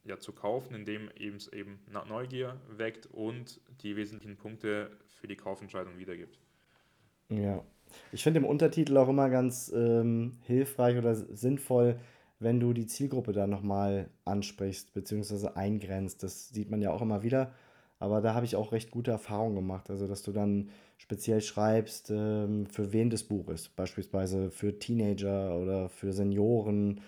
ja 0.04 0.18
zu 0.18 0.32
kaufen, 0.32 0.74
indem 0.74 1.10
eben 1.16 1.36
es 1.36 1.48
eben 1.48 1.78
Neugier 2.08 2.60
weckt 2.68 3.06
und 3.06 3.60
die 3.82 3.96
wesentlichen 3.96 4.36
Punkte 4.36 4.90
für 5.06 5.28
die 5.28 5.36
Kaufentscheidung 5.36 5.98
wiedergibt. 5.98 6.38
Ja, 7.28 7.64
ich 8.12 8.22
finde 8.22 8.40
im 8.40 8.46
Untertitel 8.46 8.96
auch 8.96 9.08
immer 9.08 9.30
ganz 9.30 9.72
ähm, 9.74 10.32
hilfreich 10.46 10.96
oder 10.98 11.14
sinnvoll, 11.14 11.98
wenn 12.38 12.60
du 12.60 12.72
die 12.72 12.86
Zielgruppe 12.86 13.32
da 13.32 13.46
nochmal 13.46 14.08
ansprichst 14.24 14.92
bzw. 14.94 15.48
eingrenzt. 15.54 16.22
Das 16.22 16.48
sieht 16.48 16.70
man 16.70 16.82
ja 16.82 16.90
auch 16.90 17.02
immer 17.02 17.22
wieder, 17.22 17.52
aber 17.98 18.20
da 18.20 18.34
habe 18.34 18.44
ich 18.46 18.56
auch 18.56 18.72
recht 18.72 18.90
gute 18.90 19.12
Erfahrungen 19.12 19.54
gemacht. 19.54 19.90
Also, 19.90 20.06
dass 20.08 20.22
du 20.22 20.32
dann 20.32 20.70
speziell 20.98 21.40
schreibst, 21.40 22.10
ähm, 22.10 22.66
für 22.66 22.92
wen 22.92 23.10
das 23.10 23.22
Buch 23.24 23.48
ist. 23.48 23.76
Beispielsweise 23.76 24.50
für 24.50 24.78
Teenager 24.78 25.56
oder 25.56 25.88
für 25.88 26.12
Senioren, 26.12 27.00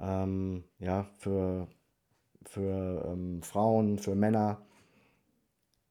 ähm, 0.00 0.64
ja, 0.78 1.06
für, 1.18 1.68
für 2.44 3.04
ähm, 3.08 3.42
Frauen, 3.42 3.98
für 3.98 4.14
Männer. 4.14 4.62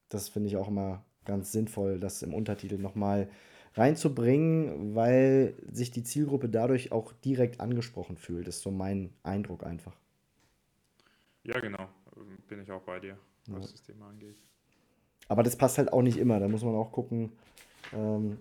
Das 0.08 0.28
finde 0.28 0.48
ich 0.48 0.56
auch 0.56 0.68
immer 0.68 1.04
ganz 1.24 1.52
sinnvoll, 1.52 2.00
das 2.00 2.22
im 2.22 2.34
Untertitel 2.34 2.78
nochmal 2.78 3.28
reinzubringen, 3.78 4.94
weil 4.94 5.54
sich 5.70 5.90
die 5.90 6.02
Zielgruppe 6.02 6.48
dadurch 6.48 6.92
auch 6.92 7.12
direkt 7.12 7.60
angesprochen 7.60 8.16
fühlt. 8.16 8.46
Das 8.46 8.56
ist 8.56 8.62
so 8.62 8.70
mein 8.70 9.12
Eindruck 9.22 9.64
einfach. 9.64 9.96
Ja, 11.44 11.58
genau. 11.60 11.88
Bin 12.48 12.60
ich 12.60 12.70
auch 12.70 12.82
bei 12.82 12.98
dir, 13.00 13.16
was 13.46 13.66
ja. 13.66 13.72
das 13.72 13.82
Thema 13.82 14.08
angeht. 14.08 14.36
Aber 15.28 15.42
das 15.42 15.56
passt 15.56 15.78
halt 15.78 15.92
auch 15.92 16.02
nicht 16.02 16.18
immer. 16.18 16.40
Da 16.40 16.48
muss 16.48 16.64
man 16.64 16.74
auch 16.74 16.90
gucken, 16.90 17.32
ähm, 17.92 18.38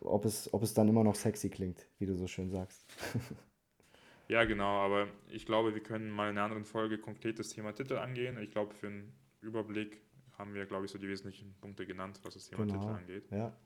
ob, 0.00 0.24
es, 0.24 0.52
ob 0.52 0.62
es 0.62 0.74
dann 0.74 0.88
immer 0.88 1.04
noch 1.04 1.14
sexy 1.14 1.50
klingt, 1.50 1.86
wie 1.98 2.06
du 2.06 2.16
so 2.16 2.26
schön 2.26 2.50
sagst. 2.50 2.86
ja, 4.28 4.44
genau. 4.44 4.80
Aber 4.80 5.06
ich 5.28 5.46
glaube, 5.46 5.74
wir 5.74 5.82
können 5.82 6.10
mal 6.10 6.30
in 6.30 6.36
einer 6.36 6.44
anderen 6.44 6.64
Folge 6.64 6.98
konkret 6.98 7.38
das 7.38 7.50
Thema 7.50 7.72
Titel 7.72 7.96
angehen. 7.96 8.38
Ich 8.38 8.50
glaube, 8.50 8.74
für 8.74 8.88
einen 8.88 9.12
Überblick 9.40 10.00
haben 10.36 10.54
wir, 10.54 10.66
glaube 10.66 10.86
ich, 10.86 10.90
so 10.90 10.98
die 10.98 11.08
wesentlichen 11.08 11.54
Punkte 11.60 11.86
genannt, 11.86 12.20
was 12.22 12.34
das 12.34 12.48
Thema 12.48 12.64
genau. 12.64 12.80
Titel 12.80 12.92
angeht. 12.92 13.30
Ja. 13.30 13.56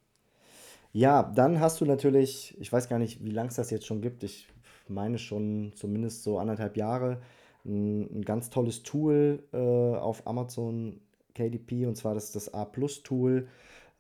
Ja, 0.96 1.24
dann 1.24 1.58
hast 1.60 1.80
du 1.80 1.84
natürlich, 1.86 2.56
ich 2.60 2.72
weiß 2.72 2.88
gar 2.88 2.98
nicht, 3.00 3.24
wie 3.24 3.30
lange 3.30 3.48
es 3.48 3.56
das 3.56 3.70
jetzt 3.70 3.85
schon 3.87 4.00
gibt. 4.00 4.22
Ich 4.22 4.46
meine 4.87 5.18
schon 5.18 5.72
zumindest 5.74 6.22
so 6.22 6.38
anderthalb 6.38 6.76
Jahre. 6.76 7.20
Ein, 7.64 8.20
ein 8.20 8.22
ganz 8.24 8.48
tolles 8.48 8.83
Tool 8.85 9.42
äh, 9.52 9.57
auf 9.59 10.24
Amazon 10.26 11.00
KDP 11.35 11.87
und 11.87 11.96
zwar 11.96 12.14
das 12.14 12.30
das 12.33 12.54
A 12.54 12.64
Plus 12.64 13.02
Tool. 13.02 13.48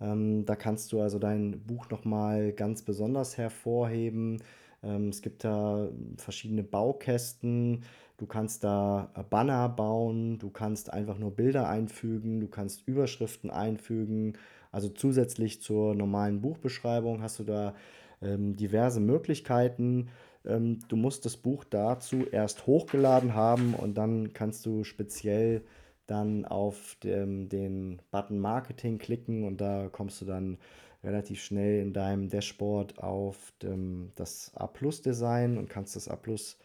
Ähm, 0.00 0.44
da 0.44 0.54
kannst 0.54 0.92
du 0.92 1.00
also 1.00 1.18
dein 1.18 1.60
Buch 1.66 1.90
nochmal 1.90 2.52
ganz 2.52 2.82
besonders 2.82 3.38
hervorheben. 3.38 4.40
Ähm, 4.84 5.08
es 5.08 5.20
gibt 5.22 5.42
da 5.44 5.88
verschiedene 6.16 6.62
Baukästen. 6.62 7.82
Du 8.18 8.26
kannst 8.26 8.62
da 8.62 9.10
Banner 9.30 9.68
bauen, 9.68 10.38
du 10.38 10.50
kannst 10.50 10.92
einfach 10.92 11.18
nur 11.18 11.32
Bilder 11.34 11.68
einfügen, 11.68 12.40
du 12.40 12.46
kannst 12.46 12.86
Überschriften 12.86 13.50
einfügen, 13.50 14.34
also 14.74 14.88
zusätzlich 14.88 15.62
zur 15.62 15.94
normalen 15.94 16.40
Buchbeschreibung 16.40 17.22
hast 17.22 17.38
du 17.38 17.44
da 17.44 17.74
ähm, 18.20 18.56
diverse 18.56 18.98
Möglichkeiten. 18.98 20.08
Ähm, 20.44 20.80
du 20.88 20.96
musst 20.96 21.24
das 21.24 21.36
Buch 21.36 21.62
dazu 21.62 22.26
erst 22.26 22.66
hochgeladen 22.66 23.34
haben 23.34 23.74
und 23.74 23.94
dann 23.94 24.32
kannst 24.32 24.66
du 24.66 24.82
speziell 24.82 25.62
dann 26.06 26.44
auf 26.44 26.96
dem, 27.04 27.48
den 27.48 28.02
Button 28.10 28.40
Marketing 28.40 28.98
klicken 28.98 29.44
und 29.44 29.60
da 29.60 29.88
kommst 29.90 30.20
du 30.20 30.24
dann 30.24 30.58
relativ 31.04 31.40
schnell 31.40 31.80
in 31.80 31.92
deinem 31.92 32.28
Dashboard 32.28 32.98
auf 32.98 33.52
dem, 33.62 34.10
das 34.16 34.50
A 34.56 34.66
Plus 34.66 35.02
Design 35.02 35.56
und 35.56 35.68
kannst 35.68 35.94
das 35.94 36.08
A 36.08 36.16
Plus 36.16 36.58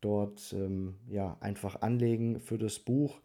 dort 0.00 0.52
ähm, 0.52 0.96
ja, 1.08 1.36
einfach 1.38 1.80
anlegen 1.80 2.40
für 2.40 2.58
das 2.58 2.80
Buch. 2.80 3.20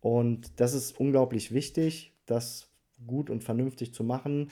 Und 0.00 0.58
das 0.60 0.74
ist 0.74 0.98
unglaublich 0.98 1.52
wichtig, 1.52 2.12
dass 2.26 2.67
gut 3.06 3.30
und 3.30 3.44
vernünftig 3.44 3.94
zu 3.94 4.04
machen. 4.04 4.50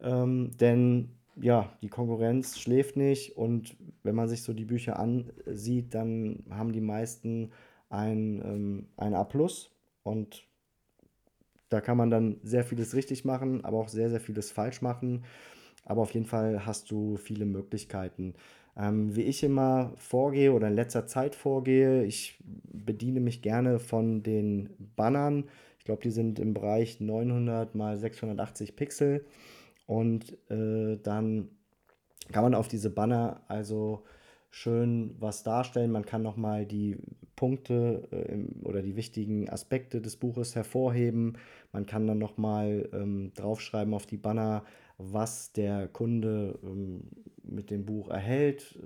Ähm, 0.00 0.50
denn 0.58 1.10
ja, 1.36 1.72
die 1.82 1.88
Konkurrenz 1.88 2.58
schläft 2.58 2.96
nicht 2.96 3.36
und 3.36 3.76
wenn 4.02 4.14
man 4.14 4.28
sich 4.28 4.42
so 4.42 4.52
die 4.52 4.64
Bücher 4.64 4.98
ansieht, 4.98 5.94
dann 5.94 6.44
haben 6.50 6.72
die 6.72 6.80
meisten 6.80 7.50
ein, 7.88 8.42
ähm, 8.44 8.86
ein 8.96 9.14
A 9.14 9.26
und 10.02 10.44
da 11.68 11.80
kann 11.80 11.96
man 11.96 12.10
dann 12.10 12.36
sehr 12.42 12.64
vieles 12.64 12.94
richtig 12.94 13.24
machen, 13.24 13.64
aber 13.64 13.78
auch 13.78 13.88
sehr, 13.88 14.10
sehr 14.10 14.20
vieles 14.20 14.50
falsch 14.50 14.82
machen. 14.82 15.24
Aber 15.84 16.02
auf 16.02 16.12
jeden 16.12 16.26
Fall 16.26 16.66
hast 16.66 16.90
du 16.90 17.16
viele 17.16 17.46
Möglichkeiten. 17.46 18.34
Ähm, 18.76 19.14
wie 19.16 19.22
ich 19.22 19.42
immer 19.42 19.92
vorgehe 19.96 20.52
oder 20.52 20.68
in 20.68 20.74
letzter 20.74 21.06
Zeit 21.06 21.34
vorgehe, 21.34 22.04
ich 22.04 22.38
bediene 22.44 23.20
mich 23.20 23.40
gerne 23.42 23.78
von 23.78 24.22
den 24.22 24.70
Bannern, 24.96 25.44
ich 25.80 25.84
glaube, 25.84 26.02
die 26.02 26.10
sind 26.10 26.38
im 26.38 26.52
Bereich 26.52 27.00
900 27.00 27.74
mal 27.74 27.96
680 27.96 28.76
Pixel. 28.76 29.24
Und 29.86 30.36
äh, 30.50 30.98
dann 31.02 31.48
kann 32.30 32.42
man 32.42 32.54
auf 32.54 32.68
diese 32.68 32.90
Banner 32.90 33.40
also 33.48 34.04
schön 34.50 35.16
was 35.18 35.42
darstellen. 35.42 35.90
Man 35.90 36.04
kann 36.04 36.22
nochmal 36.22 36.66
die 36.66 36.98
Punkte 37.34 38.06
äh, 38.10 38.62
oder 38.62 38.82
die 38.82 38.94
wichtigen 38.94 39.48
Aspekte 39.48 40.02
des 40.02 40.18
Buches 40.18 40.54
hervorheben. 40.54 41.38
Man 41.72 41.86
kann 41.86 42.06
dann 42.06 42.18
nochmal 42.18 42.90
ähm, 42.92 43.32
draufschreiben 43.34 43.94
auf 43.94 44.04
die 44.04 44.18
Banner, 44.18 44.64
was 44.98 45.54
der 45.54 45.88
Kunde 45.88 46.58
ähm, 46.62 47.04
mit 47.42 47.70
dem 47.70 47.86
Buch 47.86 48.10
erhält, 48.10 48.78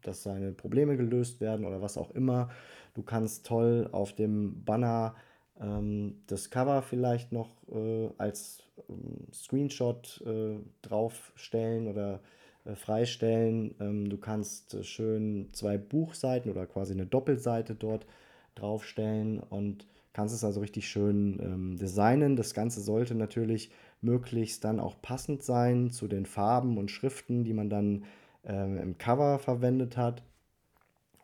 dass 0.00 0.22
seine 0.22 0.52
Probleme 0.52 0.96
gelöst 0.96 1.42
werden 1.42 1.66
oder 1.66 1.82
was 1.82 1.98
auch 1.98 2.12
immer. 2.12 2.48
Du 2.94 3.02
kannst 3.02 3.44
toll 3.44 3.90
auf 3.92 4.14
dem 4.14 4.64
Banner 4.64 5.14
das 5.56 6.50
Cover 6.50 6.82
vielleicht 6.82 7.30
noch 7.30 7.48
äh, 7.72 8.10
als 8.18 8.58
ähm, 8.88 9.28
Screenshot 9.32 10.20
äh, 10.26 10.56
draufstellen 10.82 11.86
oder 11.86 12.20
äh, 12.64 12.74
freistellen. 12.74 13.74
Ähm, 13.80 14.08
du 14.08 14.18
kannst 14.18 14.74
äh, 14.74 14.82
schön 14.82 15.50
zwei 15.52 15.78
Buchseiten 15.78 16.50
oder 16.50 16.66
quasi 16.66 16.92
eine 16.92 17.06
Doppelseite 17.06 17.74
dort 17.74 18.06
draufstellen 18.54 19.38
und 19.38 19.86
kannst 20.12 20.34
es 20.34 20.44
also 20.44 20.60
richtig 20.60 20.88
schön 20.88 21.38
ähm, 21.40 21.76
designen. 21.76 22.36
Das 22.36 22.54
Ganze 22.54 22.80
sollte 22.80 23.14
natürlich 23.14 23.70
möglichst 24.00 24.64
dann 24.64 24.80
auch 24.80 25.00
passend 25.02 25.42
sein 25.42 25.90
zu 25.90 26.08
den 26.08 26.26
Farben 26.26 26.78
und 26.78 26.90
Schriften, 26.90 27.44
die 27.44 27.52
man 27.52 27.68
dann 27.70 28.04
ähm, 28.44 28.78
im 28.78 28.98
Cover 28.98 29.38
verwendet 29.38 29.96
hat. 29.96 30.22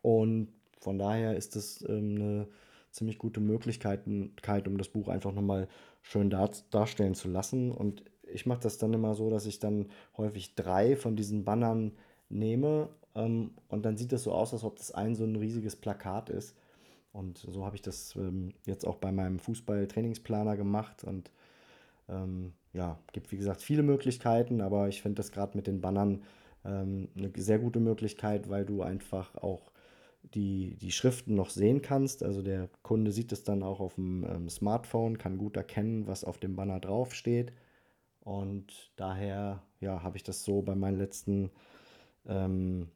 Und 0.02 0.48
von 0.80 0.98
daher 0.98 1.36
ist 1.36 1.56
es 1.56 1.82
ähm, 1.88 2.16
eine 2.16 2.48
ziemlich 2.90 3.18
gute 3.18 3.40
Möglichkeiten, 3.40 4.34
um 4.66 4.78
das 4.78 4.88
Buch 4.88 5.08
einfach 5.08 5.32
nochmal 5.32 5.68
schön 6.02 6.30
dar 6.30 6.50
darstellen 6.70 7.14
zu 7.14 7.28
lassen. 7.28 7.70
Und 7.70 8.04
ich 8.22 8.46
mache 8.46 8.60
das 8.60 8.78
dann 8.78 8.92
immer 8.92 9.14
so, 9.14 9.30
dass 9.30 9.46
ich 9.46 9.58
dann 9.58 9.88
häufig 10.16 10.54
drei 10.54 10.96
von 10.96 11.16
diesen 11.16 11.44
Bannern 11.44 11.92
nehme 12.28 12.88
ähm, 13.14 13.52
und 13.68 13.84
dann 13.84 13.96
sieht 13.96 14.12
das 14.12 14.22
so 14.22 14.32
aus, 14.32 14.52
als 14.52 14.64
ob 14.64 14.76
das 14.76 14.92
ein 14.92 15.14
so 15.14 15.24
ein 15.24 15.36
riesiges 15.36 15.76
Plakat 15.76 16.30
ist. 16.30 16.56
Und 17.12 17.38
so 17.38 17.64
habe 17.64 17.76
ich 17.76 17.82
das 17.82 18.14
ähm, 18.16 18.52
jetzt 18.66 18.86
auch 18.86 18.96
bei 18.96 19.10
meinem 19.10 19.40
Fußball-Trainingsplaner 19.40 20.56
gemacht 20.56 21.02
und 21.02 21.30
ähm, 22.08 22.52
ja, 22.72 23.00
gibt 23.12 23.32
wie 23.32 23.36
gesagt 23.36 23.62
viele 23.62 23.82
Möglichkeiten, 23.82 24.60
aber 24.60 24.88
ich 24.88 25.02
finde 25.02 25.16
das 25.16 25.32
gerade 25.32 25.56
mit 25.56 25.66
den 25.66 25.80
Bannern 25.80 26.22
ähm, 26.64 27.08
eine 27.16 27.32
sehr 27.36 27.58
gute 27.58 27.80
Möglichkeit, 27.80 28.48
weil 28.48 28.64
du 28.64 28.82
einfach 28.82 29.34
auch 29.36 29.69
die, 30.22 30.76
die 30.76 30.92
Schriften 30.92 31.34
noch 31.34 31.50
sehen 31.50 31.82
kannst. 31.82 32.22
Also 32.22 32.42
der 32.42 32.68
Kunde 32.82 33.12
sieht 33.12 33.32
es 33.32 33.42
dann 33.42 33.62
auch 33.62 33.80
auf 33.80 33.94
dem 33.94 34.24
ähm, 34.24 34.48
Smartphone, 34.48 35.18
kann 35.18 35.38
gut 35.38 35.56
erkennen, 35.56 36.06
was 36.06 36.24
auf 36.24 36.38
dem 36.38 36.56
Banner 36.56 36.80
draufsteht. 36.80 37.52
Und 38.20 38.92
daher 38.96 39.62
ja, 39.80 40.02
habe 40.02 40.16
ich 40.16 40.22
das 40.22 40.44
so 40.44 40.62
bei 40.62 40.74
meinen 40.74 40.98
letzten 40.98 41.50
ähm, 42.26 42.88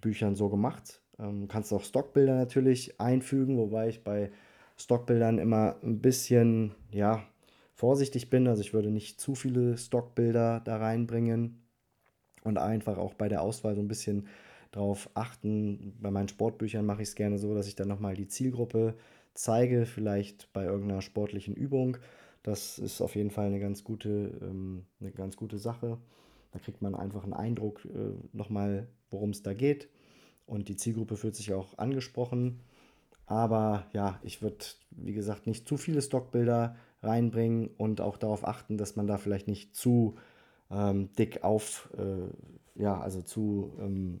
Büchern 0.00 0.34
so 0.34 0.48
gemacht. 0.48 1.02
Ähm, 1.18 1.48
kannst 1.48 1.72
auch 1.72 1.84
Stockbilder 1.84 2.34
natürlich 2.34 3.00
einfügen, 3.00 3.58
wobei 3.58 3.88
ich 3.88 4.02
bei 4.02 4.30
Stockbildern 4.76 5.38
immer 5.38 5.76
ein 5.82 6.00
bisschen 6.00 6.74
ja, 6.90 7.22
vorsichtig 7.74 8.30
bin. 8.30 8.48
Also 8.48 8.62
ich 8.62 8.72
würde 8.72 8.90
nicht 8.90 9.20
zu 9.20 9.34
viele 9.34 9.76
Stockbilder 9.76 10.60
da 10.60 10.78
reinbringen 10.78 11.62
und 12.42 12.56
einfach 12.58 12.96
auch 12.96 13.14
bei 13.14 13.28
der 13.28 13.42
Auswahl 13.42 13.74
so 13.74 13.82
ein 13.82 13.88
bisschen 13.88 14.26
darauf 14.70 15.10
achten. 15.14 15.96
Bei 16.00 16.10
meinen 16.10 16.28
Sportbüchern 16.28 16.86
mache 16.86 17.02
ich 17.02 17.08
es 17.08 17.14
gerne 17.14 17.38
so, 17.38 17.54
dass 17.54 17.66
ich 17.66 17.76
dann 17.76 17.88
nochmal 17.88 18.14
die 18.14 18.28
Zielgruppe 18.28 18.94
zeige, 19.34 19.86
vielleicht 19.86 20.52
bei 20.52 20.64
irgendeiner 20.64 21.02
sportlichen 21.02 21.54
Übung. 21.54 21.96
Das 22.42 22.78
ist 22.78 23.00
auf 23.00 23.16
jeden 23.16 23.30
Fall 23.30 23.46
eine 23.46 23.60
ganz 23.60 23.84
gute, 23.84 24.38
ähm, 24.42 24.86
eine 25.00 25.12
ganz 25.12 25.36
gute 25.36 25.58
Sache. 25.58 25.98
Da 26.52 26.58
kriegt 26.58 26.82
man 26.82 26.94
einfach 26.94 27.24
einen 27.24 27.34
Eindruck 27.34 27.84
äh, 27.84 28.14
nochmal, 28.32 28.88
worum 29.10 29.30
es 29.30 29.42
da 29.42 29.54
geht. 29.54 29.88
Und 30.46 30.68
die 30.68 30.76
Zielgruppe 30.76 31.16
fühlt 31.16 31.36
sich 31.36 31.52
auch 31.52 31.78
angesprochen. 31.78 32.60
Aber 33.26 33.86
ja, 33.92 34.18
ich 34.22 34.42
würde, 34.42 34.64
wie 34.90 35.12
gesagt, 35.12 35.46
nicht 35.46 35.68
zu 35.68 35.76
viele 35.76 36.02
Stockbilder 36.02 36.76
reinbringen 37.02 37.68
und 37.76 38.00
auch 38.00 38.16
darauf 38.16 38.46
achten, 38.46 38.76
dass 38.76 38.96
man 38.96 39.06
da 39.06 39.18
vielleicht 39.18 39.46
nicht 39.46 39.76
zu 39.76 40.16
ähm, 40.70 41.12
dick 41.16 41.44
auf, 41.44 41.90
äh, 41.96 42.80
ja, 42.80 42.98
also 43.00 43.22
zu, 43.22 43.76
ähm, 43.80 44.20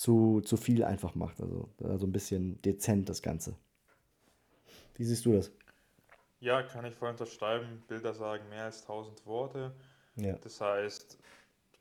zu, 0.00 0.40
zu 0.40 0.56
viel 0.56 0.82
einfach 0.82 1.14
macht. 1.14 1.42
Also, 1.42 1.68
also 1.84 2.06
ein 2.06 2.12
bisschen 2.12 2.60
dezent 2.62 3.10
das 3.10 3.20
Ganze. 3.20 3.54
Wie 4.94 5.04
siehst 5.04 5.26
du 5.26 5.34
das? 5.34 5.52
Ja, 6.38 6.62
kann 6.62 6.86
ich 6.86 6.94
voll 6.94 7.10
unterschreiben. 7.10 7.82
Bilder 7.86 8.14
sagen 8.14 8.48
mehr 8.48 8.64
als 8.64 8.82
tausend 8.82 9.26
Worte. 9.26 9.74
Ja. 10.16 10.38
Das 10.38 10.58
heißt, 10.58 11.18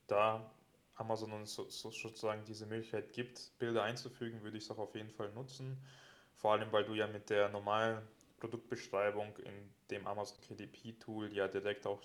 da 0.07 0.51
Amazon 0.95 1.31
uns 1.31 1.53
so, 1.53 1.69
so 1.69 1.91
sozusagen 1.91 2.43
diese 2.43 2.65
Möglichkeit 2.65 3.13
gibt, 3.13 3.57
Bilder 3.57 3.83
einzufügen, 3.83 4.43
würde 4.43 4.57
ich 4.57 4.65
es 4.65 4.71
auch 4.71 4.79
auf 4.79 4.95
jeden 4.95 5.11
Fall 5.11 5.31
nutzen. 5.31 5.77
Vor 6.35 6.51
allem, 6.51 6.69
weil 6.73 6.83
du 6.83 6.95
ja 6.95 7.07
mit 7.07 7.29
der 7.29 7.47
normalen 7.47 8.01
Produktbeschreibung 8.41 9.37
in 9.37 9.53
dem 9.91 10.05
Amazon 10.05 10.41
KDP-Tool 10.41 11.31
ja 11.31 11.47
direkt 11.47 11.87
auch 11.87 12.01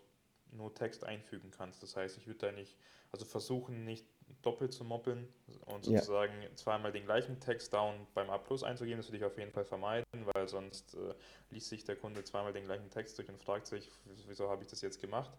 nur 0.53 0.73
Text 0.73 1.03
einfügen 1.03 1.51
kannst. 1.51 1.83
Das 1.83 1.97
heißt, 1.97 2.19
ich 2.19 2.29
würde 2.29 2.39
da 2.39 2.53
nicht, 2.53 2.77
also 3.11 3.25
versuchen 3.25 3.85
nicht 3.85 4.07
doppelt 4.43 4.73
zu 4.73 4.85
moppeln 4.85 5.29
und 5.67 5.85
Ja. 5.87 6.01
sozusagen 6.01 6.33
zweimal 6.55 6.93
den 6.93 7.05
gleichen 7.05 7.41
Text 7.41 7.73
da 7.73 7.81
und 7.83 8.13
beim 8.15 8.31
A 8.31 8.39
Plus 8.39 8.63
einzugeben, 8.63 8.99
das 8.99 9.09
würde 9.09 9.19
ich 9.19 9.25
auf 9.25 9.39
jeden 9.39 9.53
Fall 9.53 9.65
vermeiden, 9.65 10.05
weil 10.35 10.49
sonst 10.49 10.95
äh, 10.95 11.15
liest 11.51 11.69
sich 11.69 11.85
der 11.85 11.97
Kunde 11.97 12.25
zweimal 12.25 12.53
den 12.53 12.65
gleichen 12.65 12.91
Text 12.91 13.19
durch 13.19 13.29
und 13.29 13.39
fragt 13.39 13.67
sich, 13.67 13.91
wieso 14.27 14.49
habe 14.51 14.63
ich 14.63 14.69
das 14.69 14.81
jetzt 14.83 15.01
gemacht? 15.01 15.31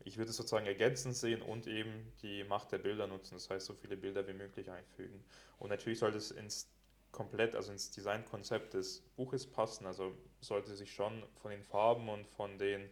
Ich 0.00 0.18
würde 0.18 0.30
es 0.30 0.36
sozusagen 0.36 0.66
ergänzend 0.66 1.16
sehen 1.16 1.40
und 1.40 1.66
eben 1.66 2.12
die 2.22 2.44
Macht 2.44 2.72
der 2.72 2.78
Bilder 2.78 3.06
nutzen, 3.06 3.34
das 3.34 3.48
heißt 3.48 3.66
so 3.66 3.74
viele 3.74 3.96
Bilder 3.96 4.26
wie 4.28 4.34
möglich 4.34 4.70
einfügen. 4.70 5.24
Und 5.58 5.70
natürlich 5.70 5.98
sollte 6.00 6.18
es 6.18 6.30
ins 6.30 6.68
komplett, 7.12 7.54
also 7.54 7.72
ins 7.72 7.90
Designkonzept 7.92 8.74
des 8.74 9.00
Buches 9.16 9.46
passen, 9.46 9.86
also 9.86 10.12
sollte 10.40 10.74
sich 10.74 10.92
schon 10.92 11.22
von 11.40 11.52
den 11.52 11.62
Farben 11.62 12.08
und 12.08 12.26
von 12.26 12.58
den 12.58 12.90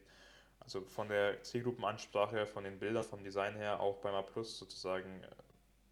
also 0.62 0.82
von 0.82 1.08
der 1.08 1.42
Zielgruppenansprache, 1.42 2.46
von 2.46 2.64
den 2.64 2.78
Bildern, 2.78 3.04
vom 3.04 3.22
Design 3.24 3.56
her 3.56 3.80
auch 3.80 3.98
beim 3.98 4.14
A 4.14 4.22
Plus 4.22 4.58
sozusagen 4.58 5.22
äh, 5.22 5.28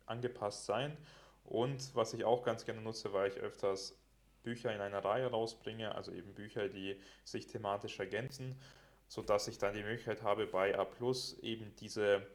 angepasst 0.07 0.67
sein. 0.67 0.97
Und 1.45 1.95
was 1.95 2.15
ich 2.15 2.25
auch 2.25 2.45
ganz 2.45 2.65
gerne 2.65 2.81
nutze, 2.81 3.13
weil 3.13 3.31
ich 3.31 3.37
öfters 3.37 3.97
Bücher 4.43 4.75
in 4.75 4.81
einer 4.81 5.05
Reihe 5.05 5.27
rausbringe, 5.27 5.95
also 5.95 6.13
eben 6.13 6.35
Bücher, 6.35 6.69
die 6.69 7.01
sich 7.25 7.47
thematisch 7.47 7.99
ergänzen, 7.99 8.59
sodass 9.09 9.49
ich 9.49 9.59
dann 9.59 9.75
die 9.75 9.83
Möglichkeit 9.83 10.23
habe, 10.23 10.47
bei 10.47 10.79
A 10.79 10.85
Plus 10.85 11.39
eben 11.41 11.75
diese 11.77 12.27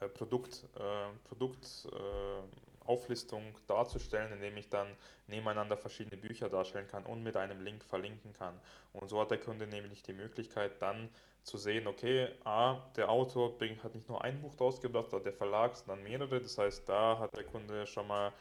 äh, 0.00 0.08
Produkt, 0.08 0.64
äh, 0.76 1.08
Produktauflistung 2.82 3.42
äh, 3.42 3.66
darzustellen, 3.66 4.32
indem 4.32 4.56
ich 4.56 4.68
dann 4.68 4.88
nebeneinander 5.26 5.76
verschiedene 5.76 6.20
Bücher 6.20 6.48
darstellen 6.48 6.88
kann 6.88 7.04
und 7.04 7.22
mit 7.22 7.36
einem 7.36 7.60
Link 7.62 7.82
verlinken 7.84 8.32
kann. 8.32 8.58
Und 8.92 9.08
so 9.08 9.20
hat 9.20 9.30
der 9.30 9.38
Kunde 9.38 9.66
nämlich 9.66 10.02
die 10.02 10.12
Möglichkeit 10.12 10.80
dann 10.80 11.08
zu 11.42 11.56
sehen, 11.56 11.86
okay, 11.86 12.28
A, 12.44 12.78
der 12.96 13.08
Autor 13.08 13.54
hat 13.82 13.94
nicht 13.94 14.08
nur 14.08 14.22
ein 14.22 14.40
Buch 14.40 14.60
rausgebracht, 14.60 15.10
sondern 15.10 15.24
der 15.24 15.32
Verlag, 15.32 15.76
sondern 15.76 16.02
mehrere. 16.04 16.40
Das 16.40 16.58
heißt, 16.58 16.88
da 16.88 17.18
hat 17.18 17.36
der 17.36 17.44
Kunde 17.44 17.86
schon 17.86 18.06
mal 18.06 18.32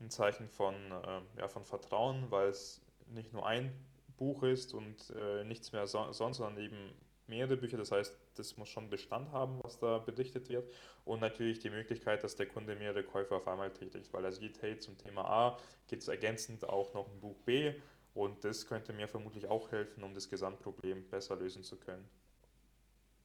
ein 0.00 0.10
Zeichen 0.10 0.48
von, 0.48 0.74
äh, 0.74 1.40
ja, 1.40 1.48
von 1.48 1.64
Vertrauen, 1.64 2.30
weil 2.30 2.48
es 2.48 2.80
nicht 3.08 3.32
nur 3.32 3.46
ein 3.46 3.72
Buch 4.16 4.42
ist 4.44 4.74
und 4.74 5.10
äh, 5.10 5.44
nichts 5.44 5.72
mehr 5.72 5.86
so, 5.86 6.12
sonst, 6.12 6.38
sondern 6.38 6.62
eben 6.62 6.92
mehrere 7.26 7.56
Bücher. 7.56 7.76
Das 7.76 7.92
heißt, 7.92 8.16
das 8.34 8.56
muss 8.56 8.68
schon 8.68 8.90
Bestand 8.90 9.32
haben, 9.32 9.58
was 9.62 9.78
da 9.78 9.98
berichtet 9.98 10.48
wird. 10.48 10.70
Und 11.04 11.20
natürlich 11.20 11.58
die 11.58 11.70
Möglichkeit, 11.70 12.22
dass 12.24 12.36
der 12.36 12.46
Kunde 12.46 12.76
mehrere 12.76 13.02
Käufe 13.02 13.34
auf 13.34 13.48
einmal 13.48 13.70
tätigt, 13.72 14.12
weil 14.12 14.24
er 14.24 14.32
sieht, 14.32 14.60
hey, 14.62 14.78
zum 14.78 14.96
Thema 14.98 15.24
A 15.24 15.58
gibt 15.88 16.02
es 16.02 16.08
ergänzend 16.08 16.68
auch 16.68 16.94
noch 16.94 17.08
ein 17.08 17.20
Buch 17.20 17.36
B. 17.44 17.72
Und 18.14 18.44
das 18.44 18.66
könnte 18.66 18.92
mir 18.92 19.08
vermutlich 19.08 19.48
auch 19.48 19.72
helfen, 19.72 20.04
um 20.04 20.14
das 20.14 20.30
Gesamtproblem 20.30 21.04
besser 21.10 21.36
lösen 21.36 21.64
zu 21.64 21.76
können. 21.76 22.08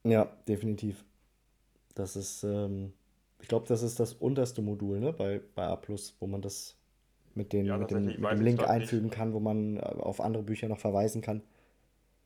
Ja, 0.04 0.26
definitiv. 0.48 1.04
Das 1.94 2.16
ist, 2.16 2.44
ähm, 2.44 2.94
ich 3.40 3.48
glaube, 3.48 3.68
das 3.68 3.84
ist 3.84 4.00
das 4.00 4.14
unterste 4.14 4.62
Modul, 4.62 5.00
ne, 5.00 5.14
bei, 5.14 5.42
bei 5.56 5.64
A+, 5.68 5.80
wo 6.20 6.28
man 6.28 6.42
das 6.42 6.76
mit 7.36 7.54
den, 7.54 7.66
Ja, 7.66 7.78
mit 7.78 7.92
dem, 7.92 8.06
mit 8.06 8.18
dem 8.18 8.42
Link 8.42 8.60
gerade 8.60 8.80
nicht, 8.80 8.84
einfügen 8.84 9.10
kann, 9.10 9.34
wo 9.34 9.40
man 9.40 9.78
äh, 9.78 9.82
auf 9.82 10.22
andere 10.22 10.44
Bücher 10.44 10.68
noch 10.68 10.80
verweisen 10.80 11.22
kann. 11.22 11.44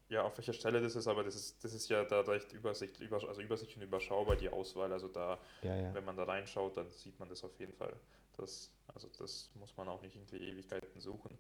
Ja, 0.10 0.24
auf 0.24 0.38
welcher 0.38 0.54
Stelle 0.54 0.82
das 0.82 0.96
ist, 0.96 1.08
aber 1.08 1.24
das 1.24 1.36
ist, 1.36 1.64
das 1.64 1.74
ist 1.74 1.90
ja 1.90 2.04
da 2.06 2.22
recht 2.22 2.54
Übersicht, 2.54 3.00
über, 3.00 3.18
also 3.28 3.42
Übersicht 3.42 3.76
und 3.78 3.84
überschaubar, 3.84 4.36
die 4.36 4.50
Auswahl. 4.50 4.92
Also 4.94 5.08
da, 5.08 5.40
Ja, 5.62 5.76
ja. 5.76 5.96
wenn 5.96 6.06
man 6.06 6.18
da 6.18 6.24
reinschaut, 6.24 6.78
dann 6.78 6.92
sieht 6.92 7.20
man 7.20 7.30
das 7.30 7.44
auf 7.44 7.60
jeden 7.60 7.74
Fall. 7.74 7.94
Das, 8.38 8.72
also 8.94 9.10
das 9.20 9.50
muss 9.56 9.76
man 9.78 9.88
auch 9.90 10.02
nicht 10.02 10.16
irgendwie 10.16 10.38
Ewigkeiten 10.38 11.02
suchen. 11.02 11.38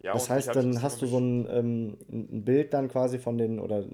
Ja, 0.00 0.14
Das 0.14 0.30
heißt, 0.30 0.54
dann 0.56 0.80
hast 0.82 1.02
du 1.02 1.06
so 1.06 1.18
ein, 1.18 1.46
ähm, 1.50 1.98
ein 2.08 2.44
Bild 2.44 2.72
dann 2.72 2.88
quasi 2.88 3.18
von 3.18 3.36
den, 3.38 3.58
oder 3.60 3.84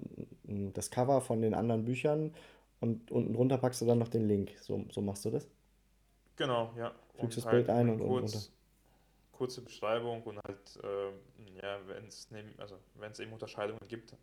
ein- 0.47 0.71
das 0.73 0.91
Cover 0.91 1.19
von 1.21 1.41
den 1.41 1.53
anderen 1.53 1.83
Büchern 1.85 2.33
und 2.79 3.11
unten 3.11 3.33
drunter 3.33 3.57
packst 3.57 3.81
du 3.81 3.85
dann 3.85 3.97
noch 3.99 4.07
den 4.09 4.27
Link. 4.27 4.51
So, 4.61 4.85
so 4.91 5.01
machst 5.01 5.25
du 5.25 5.31
das? 5.31 5.47
Genau, 6.35 6.73
ja. 6.77 6.91
Fügst 7.19 7.37
Und 7.37 7.37
das 7.37 7.45
Bild 7.47 7.69
halt 7.69 7.69
ein 7.69 7.87
mit 7.87 7.89
und 7.89 8.01
unten 8.01 8.17
drunter. 8.17 8.43
kurz, 8.43 8.51
kurze 9.41 9.61
Beschreibung 9.61 10.21
und 10.21 10.37
halt, 10.47 10.79
ähm, 10.83 11.13
ja, 11.63 11.79
wenn 11.87 12.05
es 12.05 12.29
also 12.59 12.75
wenn 12.93 13.11
es 13.11 13.19
eben 13.19 13.33
Unterscheidungen 13.33 13.79
gibt, 13.87 14.13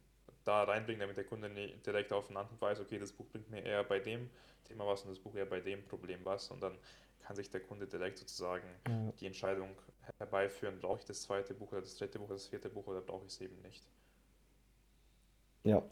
da 0.45 0.63
reinbringen, 0.63 1.01
damit 1.01 1.17
der 1.17 1.25
Kunde 1.25 1.49
nie 1.49 1.75
direkt 1.85 2.13
aufeinander 2.13 2.53
weiß, 2.61 2.79
okay, 2.79 3.01
das 3.01 3.11
Buch 3.11 3.27
bringt 3.27 3.51
mir 3.51 3.65
eher 3.65 3.83
bei 3.83 3.99
dem 3.99 4.31
Thema 4.63 4.87
was 4.87 5.03
und 5.03 5.11
das 5.11 5.19
Buch 5.19 5.35
eher 5.35 5.47
bei 5.47 5.59
dem 5.59 5.85
Problem 5.87 6.21
was. 6.23 6.53
Und 6.53 6.63
dann 6.63 6.79
kann 7.25 7.35
sich 7.35 7.51
der 7.51 7.61
Kunde 7.61 7.89
direkt 7.89 8.19
sozusagen 8.19 8.69
Ja. 8.87 9.13
die 9.19 9.27
Entscheidung 9.27 9.71
herbeiführen, 10.21 10.79
brauche 10.81 11.01
ich 11.01 11.05
das 11.05 11.23
zweite 11.23 11.53
Buch 11.53 11.73
oder 11.73 11.81
das 11.81 11.97
dritte 11.97 12.21
Buch 12.21 12.27
oder 12.27 12.37
das 12.37 12.47
vierte 12.47 12.69
Buch 12.69 12.87
oder 12.87 13.01
brauche 13.01 13.25
ich 13.27 13.33
es 13.33 13.41
eben 13.41 13.61
nicht. 13.63 13.83
Ja, 15.65 15.83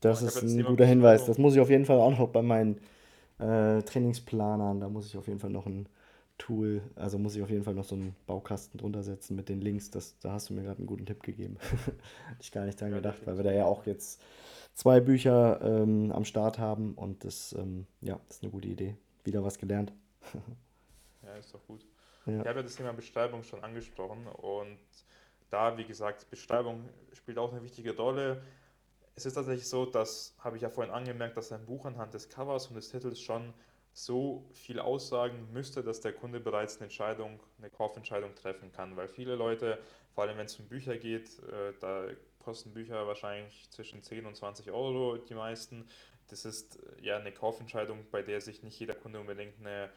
das 0.00 0.20
ist 0.20 0.42
ein 0.42 0.62
guter 0.66 0.84
Hinweis. 0.84 1.24
Das 1.24 1.38
muss 1.38 1.54
ich 1.54 1.60
auf 1.60 1.70
jeden 1.70 1.86
Fall 1.86 1.98
auch 1.98 2.10
noch 2.10 2.28
bei 2.28 2.42
meinen 2.42 2.78
äh, 3.38 3.80
Trainingsplanern, 3.80 4.80
da 4.80 4.88
muss 4.90 5.06
ich 5.06 5.16
auf 5.16 5.28
jeden 5.28 5.40
Fall 5.40 5.50
noch 5.50 5.64
ein 5.64 5.88
Tool, 6.42 6.82
also 6.96 7.18
muss 7.18 7.36
ich 7.36 7.42
auf 7.42 7.50
jeden 7.50 7.62
Fall 7.62 7.74
noch 7.74 7.84
so 7.84 7.94
einen 7.94 8.16
Baukasten 8.26 8.76
drunter 8.78 9.04
setzen 9.04 9.36
mit 9.36 9.48
den 9.48 9.60
Links. 9.60 9.90
Das, 9.92 10.18
da 10.18 10.32
hast 10.32 10.50
du 10.50 10.54
mir 10.54 10.64
gerade 10.64 10.78
einen 10.78 10.88
guten 10.88 11.06
Tipp 11.06 11.22
gegeben. 11.22 11.56
Hatte 12.26 12.40
ich 12.40 12.50
gar 12.50 12.64
nicht 12.64 12.80
dran 12.80 12.90
gedacht, 12.90 13.24
weil 13.26 13.36
wir 13.36 13.44
da 13.44 13.52
ja 13.52 13.64
auch 13.64 13.86
jetzt 13.86 14.20
zwei 14.74 14.98
Bücher 14.98 15.60
ähm, 15.62 16.10
am 16.10 16.24
Start 16.24 16.58
haben 16.58 16.94
und 16.94 17.24
das, 17.24 17.52
ähm, 17.52 17.86
ja, 18.00 18.18
das 18.26 18.38
ist 18.38 18.42
eine 18.42 18.50
gute 18.50 18.66
Idee. 18.66 18.96
Wieder 19.22 19.44
was 19.44 19.58
gelernt. 19.58 19.92
Ja, 21.24 21.36
ist 21.36 21.54
doch 21.54 21.64
gut. 21.68 21.86
Ja, 22.26 22.40
Ich 22.42 22.48
habe 22.48 22.58
ja 22.58 22.62
das 22.64 22.74
Thema 22.74 22.92
Beschreibung 22.92 23.44
schon 23.44 23.62
angesprochen 23.62 24.26
und 24.26 24.80
da, 25.50 25.78
wie 25.78 25.84
gesagt, 25.84 26.28
Beschreibung 26.30 26.88
spielt 27.12 27.38
auch 27.38 27.52
eine 27.52 27.62
wichtige 27.62 27.96
Rolle. 27.96 28.42
Es 29.14 29.24
ist 29.24 29.34
tatsächlich 29.34 29.68
so, 29.68 29.86
das 29.86 30.34
habe 30.40 30.56
ich 30.56 30.62
ja 30.62 30.68
vorhin 30.68 30.92
angemerkt, 30.92 31.36
dass 31.36 31.52
ein 31.52 31.64
Buch 31.64 31.84
anhand 31.86 32.12
des 32.12 32.28
Covers 32.28 32.66
und 32.66 32.74
des 32.74 32.88
Titels 32.90 33.20
schon 33.20 33.54
so 33.92 34.48
viel 34.52 34.78
aussagen 34.78 35.48
müsste, 35.52 35.82
dass 35.82 36.00
der 36.00 36.12
Kunde 36.12 36.40
bereits 36.40 36.76
eine 36.76 36.84
Entscheidung, 36.84 37.40
eine 37.58 37.70
Kaufentscheidung 37.70 38.34
treffen 38.34 38.72
kann. 38.72 38.96
Weil 38.96 39.08
viele 39.08 39.34
Leute, 39.34 39.78
vor 40.14 40.24
allem 40.24 40.38
wenn 40.38 40.46
es 40.46 40.58
um 40.58 40.66
Bücher 40.66 40.96
geht, 40.96 41.38
äh, 41.40 41.72
da 41.80 42.06
kosten 42.38 42.72
Bücher 42.72 43.06
wahrscheinlich 43.06 43.70
zwischen 43.70 44.02
10 44.02 44.26
und 44.26 44.36
20 44.36 44.70
Euro, 44.70 45.16
die 45.16 45.34
meisten. 45.34 45.86
Das 46.28 46.44
ist 46.44 46.76
äh, 46.76 47.04
ja 47.04 47.18
eine 47.18 47.32
Kaufentscheidung, 47.32 48.06
bei 48.10 48.22
der 48.22 48.40
sich 48.40 48.62
nicht 48.62 48.78
jeder 48.78 48.94
Kunde 48.94 49.20
unbedingt 49.20 49.60
eine 49.60 49.90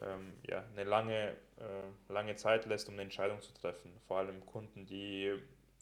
ähm, 0.00 0.32
ja, 0.48 0.64
eine 0.72 0.84
lange, 0.84 1.36
äh, 1.58 2.12
lange 2.12 2.36
Zeit 2.36 2.66
lässt, 2.66 2.88
um 2.88 2.94
eine 2.94 3.02
Entscheidung 3.02 3.40
zu 3.40 3.52
treffen. 3.52 3.92
Vor 4.06 4.18
allem 4.18 4.44
Kunden, 4.46 4.86
die 4.86 5.34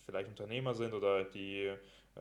vielleicht 0.05 0.29
Unternehmer 0.29 0.75
sind 0.75 0.95
oder 0.95 1.25
die 1.25 1.73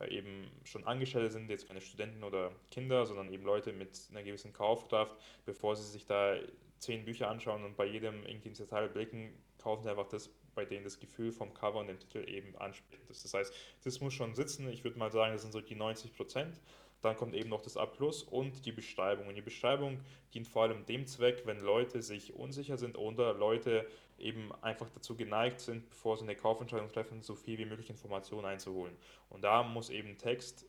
eben 0.08 0.50
schon 0.64 0.84
Angestellte 0.84 1.30
sind, 1.30 1.50
jetzt 1.50 1.66
keine 1.66 1.80
Studenten 1.80 2.24
oder 2.24 2.52
Kinder, 2.70 3.06
sondern 3.06 3.32
eben 3.32 3.44
Leute 3.44 3.72
mit 3.72 4.00
einer 4.10 4.22
gewissen 4.22 4.52
Kaufkraft, 4.52 5.16
bevor 5.44 5.76
sie 5.76 5.90
sich 5.90 6.06
da 6.06 6.36
zehn 6.78 7.04
Bücher 7.04 7.28
anschauen 7.28 7.64
und 7.64 7.76
bei 7.76 7.86
jedem 7.86 8.24
irgendwie 8.24 8.48
ins 8.48 8.58
Detail 8.58 8.88
blicken, 8.88 9.32
kaufen 9.58 9.82
sie 9.82 9.90
einfach 9.90 10.08
das, 10.08 10.30
bei 10.54 10.64
denen 10.64 10.84
das 10.84 10.98
Gefühl 10.98 11.32
vom 11.32 11.52
Cover 11.54 11.80
und 11.80 11.88
dem 11.88 11.98
Titel 11.98 12.24
eben 12.26 12.56
ansprechend 12.56 13.10
ist. 13.10 13.24
Das 13.24 13.34
heißt, 13.34 13.54
das 13.84 14.00
muss 14.00 14.14
schon 14.14 14.34
sitzen. 14.34 14.68
Ich 14.68 14.84
würde 14.84 14.98
mal 14.98 15.12
sagen, 15.12 15.32
das 15.32 15.42
sind 15.42 15.52
so 15.52 15.60
die 15.60 15.74
90 15.74 16.14
Prozent. 16.14 16.58
Dann 17.02 17.16
kommt 17.16 17.34
eben 17.34 17.48
noch 17.48 17.62
das 17.62 17.76
A 17.76 17.88
und 18.30 18.66
die 18.66 18.72
Beschreibung. 18.72 19.26
Und 19.26 19.34
die 19.34 19.42
Beschreibung 19.42 20.00
dient 20.34 20.46
vor 20.46 20.64
allem 20.64 20.84
dem 20.84 21.06
Zweck, 21.06 21.42
wenn 21.46 21.60
Leute 21.60 22.02
sich 22.02 22.34
unsicher 22.34 22.76
sind 22.76 22.98
oder 22.98 23.32
Leute 23.32 23.86
eben 24.18 24.52
einfach 24.60 24.90
dazu 24.90 25.16
geneigt 25.16 25.60
sind, 25.60 25.88
bevor 25.88 26.18
sie 26.18 26.24
eine 26.24 26.36
Kaufentscheidung 26.36 26.88
treffen, 26.88 27.22
so 27.22 27.34
viel 27.34 27.58
wie 27.58 27.64
möglich 27.64 27.88
Informationen 27.88 28.44
einzuholen. 28.44 28.94
Und 29.30 29.42
da 29.42 29.62
muss 29.62 29.88
eben 29.88 30.18
Text 30.18 30.66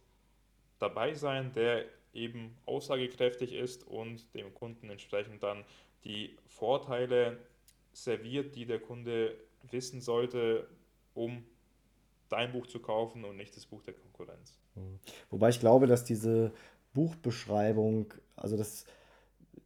dabei 0.80 1.14
sein, 1.14 1.52
der 1.54 1.86
eben 2.14 2.58
aussagekräftig 2.66 3.54
ist 3.54 3.86
und 3.88 4.34
dem 4.34 4.54
Kunden 4.54 4.90
entsprechend 4.90 5.44
dann 5.44 5.66
die 6.04 6.38
Vorteile 6.48 7.38
serviert, 7.94 8.56
die 8.56 8.66
der 8.66 8.80
Kunde 8.80 9.38
wissen 9.70 10.02
sollte, 10.02 10.68
um 11.14 11.44
dein 12.30 12.52
Buch 12.52 12.68
zu 12.68 12.80
kaufen 12.80 13.26
und 13.26 13.38
nicht 13.38 13.56
das 13.56 13.66
Buch 13.66 13.84
der 13.84 13.94
Konkurrenz. 13.94 14.61
Mhm. 14.76 15.00
Wobei 15.30 15.50
ich 15.50 15.60
glaube, 15.60 15.88
dass 15.88 16.04
diese 16.04 16.52
Buchbeschreibung, 16.94 18.14
also 18.36 18.58
das, 18.58 18.86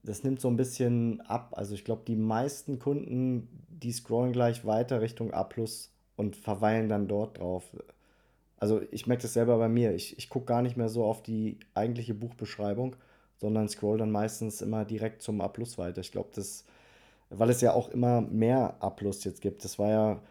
das 0.03 0.23
nimmt 0.23 0.41
so 0.41 0.47
ein 0.49 0.57
bisschen 0.57 1.21
ab. 1.21 1.53
Also 1.57 1.75
ich 1.75 1.85
glaube, 1.85 2.03
die 2.07 2.15
meisten 2.15 2.79
Kunden, 2.79 3.49
die 3.69 3.91
scrollen 3.91 4.33
gleich 4.33 4.65
weiter 4.65 5.01
Richtung 5.01 5.33
A 5.33 5.47
und 6.15 6.35
verweilen 6.35 6.89
dann 6.89 7.07
dort 7.07 7.39
drauf. 7.39 7.63
Also 8.57 8.81
ich 8.91 9.07
merke 9.07 9.23
das 9.23 9.33
selber 9.33 9.57
bei 9.57 9.69
mir. 9.69 9.93
Ich, 9.93 10.17
ich 10.17 10.29
gucke 10.29 10.45
gar 10.47 10.61
nicht 10.61 10.77
mehr 10.77 10.89
so 10.89 11.03
auf 11.05 11.21
die 11.23 11.59
eigentliche 11.73 12.13
Buchbeschreibung, 12.13 12.95
sondern 13.37 13.67
scroll 13.69 13.97
dann 13.97 14.11
meistens 14.11 14.61
immer 14.61 14.85
direkt 14.85 15.21
zum 15.21 15.41
A 15.41 15.51
weiter. 15.77 16.01
Ich 16.01 16.11
glaube, 16.11 16.29
das, 16.35 16.65
weil 17.29 17.49
es 17.49 17.61
ja 17.61 17.73
auch 17.73 17.89
immer 17.89 18.21
mehr 18.21 18.75
A 18.81 18.95
jetzt 19.23 19.41
gibt. 19.41 19.65
Das 19.65 19.79
war 19.79 19.89
ja 19.89 20.21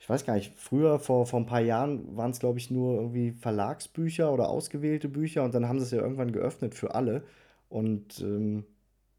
ich 0.00 0.08
weiß 0.08 0.24
gar 0.26 0.34
nicht, 0.34 0.54
früher, 0.56 0.98
vor, 0.98 1.26
vor 1.26 1.40
ein 1.40 1.46
paar 1.46 1.60
Jahren, 1.60 2.16
waren 2.16 2.32
es, 2.32 2.40
glaube 2.40 2.58
ich, 2.58 2.70
nur 2.70 2.94
irgendwie 2.96 3.32
Verlagsbücher 3.32 4.32
oder 4.32 4.48
ausgewählte 4.48 5.08
Bücher 5.08 5.44
und 5.44 5.54
dann 5.54 5.68
haben 5.68 5.78
sie 5.78 5.84
es 5.86 5.92
ja 5.92 6.00
irgendwann 6.00 6.32
geöffnet 6.32 6.74
für 6.74 6.94
alle. 6.94 7.24
Und 7.68 8.20
ähm, 8.20 8.64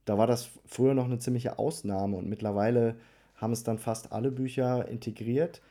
da 0.05 0.17
war 0.17 0.27
das 0.27 0.49
früher 0.65 0.93
noch 0.95 1.05
eine 1.05 1.19
ziemliche 1.19 1.59
Ausnahme 1.59 2.17
und 2.17 2.27
mittlerweile 2.29 2.97
haben 3.35 3.53
es 3.53 3.63
dann 3.63 3.79
fast 3.79 4.11
alle 4.13 4.31
Bücher 4.31 4.87
integriert. 4.87 5.61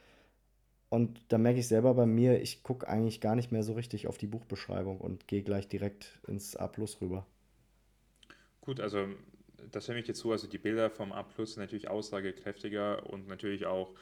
Und 0.91 1.21
da 1.33 1.39
merke 1.39 1.61
ich 1.61 1.69
selber 1.69 1.95
bei 1.95 2.07
mir, 2.07 2.41
ich 2.43 2.63
gucke 2.63 2.87
eigentlich 2.89 3.21
gar 3.21 3.35
nicht 3.35 3.51
mehr 3.53 3.63
so 3.65 3.73
richtig 3.75 4.07
auf 4.09 4.19
die 4.19 4.27
Buchbeschreibung 4.29 5.01
und 5.01 5.27
gehe 5.29 5.43
gleich 5.43 5.69
direkt 5.69 6.21
ins 6.29 6.57
A 6.57 6.69
Plus 6.69 7.01
rüber. 7.01 7.27
Gut, 8.61 8.81
also 8.81 9.09
das 9.71 9.85
stimme 9.85 10.01
ich 10.01 10.07
dir 10.07 10.15
zu. 10.15 10.33
Also 10.33 10.47
die 10.47 10.59
Bilder 10.59 10.91
vom 10.91 11.13
A 11.13 11.23
Plus 11.23 11.55
sind 11.55 11.63
natürlich 11.63 11.89
aussagekräftiger 11.89 13.07
und 13.11 13.29
natürlich 13.29 13.67
auch 13.67 13.95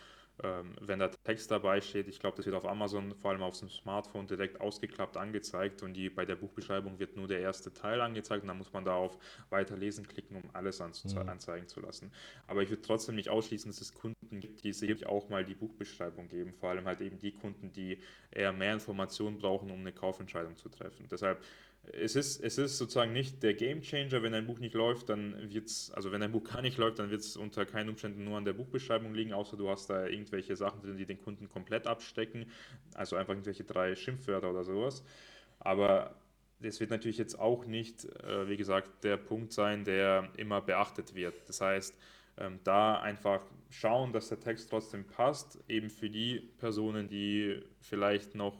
ähm, 0.43 0.75
wenn 0.81 0.99
da 0.99 1.09
Text 1.09 1.51
dabei 1.51 1.81
steht, 1.81 2.09
ich 2.09 2.21
glaube, 2.21 2.37
das 2.37 2.47
wird 2.47 2.55
auf 2.55 2.65
Amazon, 2.65 3.15
vor 3.17 3.33
allem 3.33 3.43
auf 3.43 3.59
dem 3.59 3.69
Smartphone, 3.69 4.27
direkt 4.27 4.61
ausgeklappt 4.61 5.17
angezeigt 5.17 5.83
und 5.83 5.95
die, 5.95 6.11
bei 6.11 6.25
der 6.25 6.37
Buchbeschreibung 6.37 6.99
wird 6.99 7.17
nur 7.17 7.27
der 7.27 7.41
erste 7.41 7.73
Teil 7.73 8.01
angezeigt 8.01 8.43
und 8.43 8.49
dann 8.49 8.59
muss 8.59 8.73
man 8.73 8.85
da 8.85 8.95
auf 8.95 9.19
Weiterlesen 9.51 10.07
klicken, 10.07 10.37
um 10.37 10.51
alles 10.53 10.79
mhm. 10.79 11.29
anzeigen 11.29 11.67
zu 11.67 11.81
lassen. 11.81 12.13
Aber 12.47 12.63
ich 12.63 12.71
würde 12.71 12.83
trotzdem 12.83 13.17
nicht 13.17 13.31
ausschließen, 13.31 13.71
dass 13.71 13.81
es 13.81 13.95
Kunden 13.95 14.41
gibt, 14.41 14.63
die 14.65 14.73
sich 14.73 15.07
auch 15.07 15.29
mal 15.29 15.45
die 15.45 15.55
Buchbeschreibung 15.55 16.29
geben, 16.29 16.53
vor 16.53 16.71
allem 16.71 16.87
halt 16.87 17.01
eben 17.01 17.19
die 17.19 17.33
Kunden, 17.33 17.73
die 17.73 17.99
eher 18.31 18.53
mehr 18.53 18.75
Informationen 18.75 19.39
brauchen, 19.39 19.71
um 19.71 19.81
eine 19.81 19.93
Kaufentscheidung 19.93 20.57
zu 20.57 20.69
treffen. 20.69 21.07
Deshalb 21.11 21.43
es 21.93 22.17
ist, 22.17 22.41
es 22.41 22.59
ist 22.59 22.79
sozusagen 22.79 23.13
nicht 23.13 23.43
der 23.43 23.55
Game 23.55 23.81
Changer, 23.81 24.23
wenn 24.23 24.35
ein 24.35 24.47
Buch 24.47 24.59
nicht 24.59 24.75
läuft, 24.75 25.09
dann 25.09 25.53
wird 25.53 25.67
es, 25.67 25.91
also 25.93 26.13
wenn 26.13 26.23
ein 26.23 26.33
Buch 26.33 26.45
gar 26.45 26.63
nicht 26.63 26.77
läuft, 26.77 26.99
dann 26.99 27.11
wird 27.11 27.21
es 27.21 27.37
unter 27.37 27.65
keinen 27.67 27.89
Umständen 27.89 28.25
nur 28.25 28.37
an 28.37 28.45
der 28.45 28.53
Buchbeschreibung 28.53 29.15
liegen, 29.15 29.33
außer 29.33 29.57
du 29.57 29.69
hast 29.69 29.89
da 29.89 30.07
irgendwelche 30.07 30.57
Sachen 30.57 30.83
drin, 30.83 30.97
die 30.97 31.07
den 31.07 31.21
Kunden 31.21 31.49
komplett 31.49 31.87
abstecken, 31.87 32.51
also 32.95 33.17
einfach 33.17 33.33
irgendwelche 33.33 33.65
drei 33.65 33.95
Schimpfwörter 33.95 34.51
oder 34.51 34.65
sowas. 34.65 35.03
Aber 35.61 36.15
es 36.61 36.81
wird 36.81 36.91
natürlich 36.91 37.19
jetzt 37.19 37.39
auch 37.39 37.65
nicht, 37.65 38.05
äh, 38.05 38.49
wie 38.49 38.57
gesagt, 38.57 39.05
der 39.05 39.17
Punkt 39.17 39.53
sein, 39.53 39.85
der 39.85 40.29
immer 40.37 40.61
beachtet 40.61 41.15
wird. 41.15 41.35
Das 41.49 41.61
heißt, 41.61 41.95
ähm, 42.39 42.61
da 42.65 43.01
einfach 43.01 43.41
schauen, 43.71 44.13
dass 44.13 44.29
der 44.29 44.41
Text 44.41 44.71
trotzdem 44.71 45.05
passt, 45.05 45.59
eben 45.69 45.91
für 45.91 46.11
die 46.11 46.41
Personen, 46.59 47.09
die 47.09 47.63
vielleicht 47.81 48.35
noch 48.35 48.57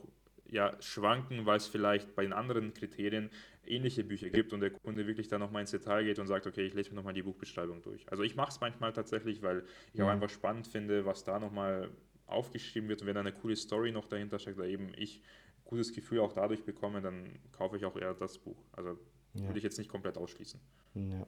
ja, 0.51 0.75
schwanken, 0.81 1.47
weil 1.47 1.59
es 1.59 1.67
vielleicht 1.67 2.15
bei 2.15 2.23
den 2.23 2.33
anderen 2.33 2.75
Kriterien 2.75 3.31
ähnliche 3.67 4.03
Bücher 4.03 4.31
gibt 4.31 4.53
und 4.53 4.61
der 4.61 4.71
Kunde 4.71 5.07
wirklich 5.07 5.29
da 5.29 5.39
nochmal 5.39 5.61
ins 5.61 5.71
Detail 5.71 6.05
geht 6.05 6.19
und 6.19 6.27
sagt, 6.27 6.47
okay, 6.47 6.67
ich 6.67 6.75
lese 6.75 6.91
mir 6.91 6.97
nochmal 6.97 7.13
die 7.13 7.23
Buchbeschreibung 7.23 7.83
durch. 7.83 8.11
Also 8.11 8.23
ich 8.23 8.35
mache 8.35 8.51
es 8.51 8.61
manchmal 8.61 8.93
tatsächlich, 8.93 9.43
weil 9.43 9.65
ich 9.93 10.03
auch 10.03 10.09
einfach 10.09 10.31
spannend 10.31 10.67
finde, 10.67 11.05
was 11.05 11.25
da 11.25 11.39
nochmal 11.39 11.91
aufgeschrieben 12.27 12.89
wird 12.89 13.03
und 13.03 13.07
wenn 13.07 13.15
da 13.15 13.21
eine 13.21 13.33
coole 13.33 13.57
Story 13.57 13.93
noch 13.93 14.07
dahinter 14.07 14.39
steckt, 14.39 14.59
oder 14.59 14.67
eben 14.67 14.93
ich 14.97 15.23
ein 15.59 15.65
gutes 15.65 15.93
Gefühl 15.93 16.21
auch 16.21 16.33
dadurch 16.33 16.65
bekomme, 16.65 17.01
dann 17.01 17.39
kaufe 17.53 17.77
ich 17.77 17.85
auch 17.85 17.97
eher 17.97 18.15
das 18.15 18.39
Buch. 18.39 18.57
Also 18.73 18.99
ja. 19.35 19.47
würde 19.47 19.59
ich 19.59 19.65
jetzt 19.65 19.79
nicht 19.79 19.91
komplett 19.91 20.17
ausschließen. 20.17 20.61
Ja. 20.95 21.27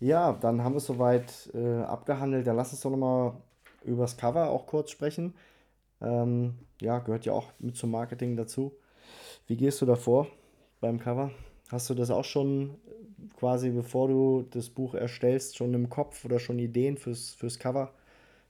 Ja, 0.00 0.32
dann 0.34 0.62
haben 0.62 0.74
wir 0.74 0.78
es 0.78 0.86
soweit 0.86 1.50
äh, 1.54 1.80
abgehandelt. 1.82 2.46
Dann 2.46 2.56
lass 2.56 2.70
uns 2.70 2.82
doch 2.82 2.90
nochmal 2.90 3.32
über 3.84 4.02
das 4.02 4.16
Cover 4.16 4.48
auch 4.48 4.66
kurz 4.66 4.90
sprechen. 4.90 5.34
Ähm, 6.00 6.58
ja, 6.80 6.98
gehört 7.00 7.26
ja 7.26 7.32
auch 7.32 7.52
mit 7.58 7.76
zum 7.76 7.90
Marketing 7.90 8.36
dazu. 8.36 8.76
Wie 9.46 9.56
gehst 9.56 9.80
du 9.82 9.86
davor 9.86 10.28
beim 10.80 10.98
Cover? 11.00 11.32
Hast 11.70 11.90
du 11.90 11.94
das 11.94 12.10
auch 12.10 12.24
schon 12.24 12.76
quasi, 13.36 13.70
bevor 13.70 14.08
du 14.08 14.46
das 14.50 14.70
Buch 14.70 14.94
erstellst, 14.94 15.56
schon 15.56 15.74
im 15.74 15.90
Kopf 15.90 16.24
oder 16.24 16.38
schon 16.40 16.58
Ideen 16.58 16.96
fürs, 16.98 17.34
fürs 17.34 17.58
Cover, 17.58 17.94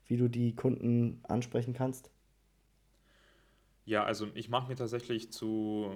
wie 0.06 0.16
du 0.16 0.28
die 0.28 0.54
Kunden 0.56 1.20
ansprechen 1.28 1.74
kannst? 1.74 2.10
Ja, 3.84 4.04
also 4.04 4.28
ich 4.34 4.48
mache 4.48 4.68
mir 4.68 4.76
tatsächlich 4.76 5.32
zu 5.32 5.92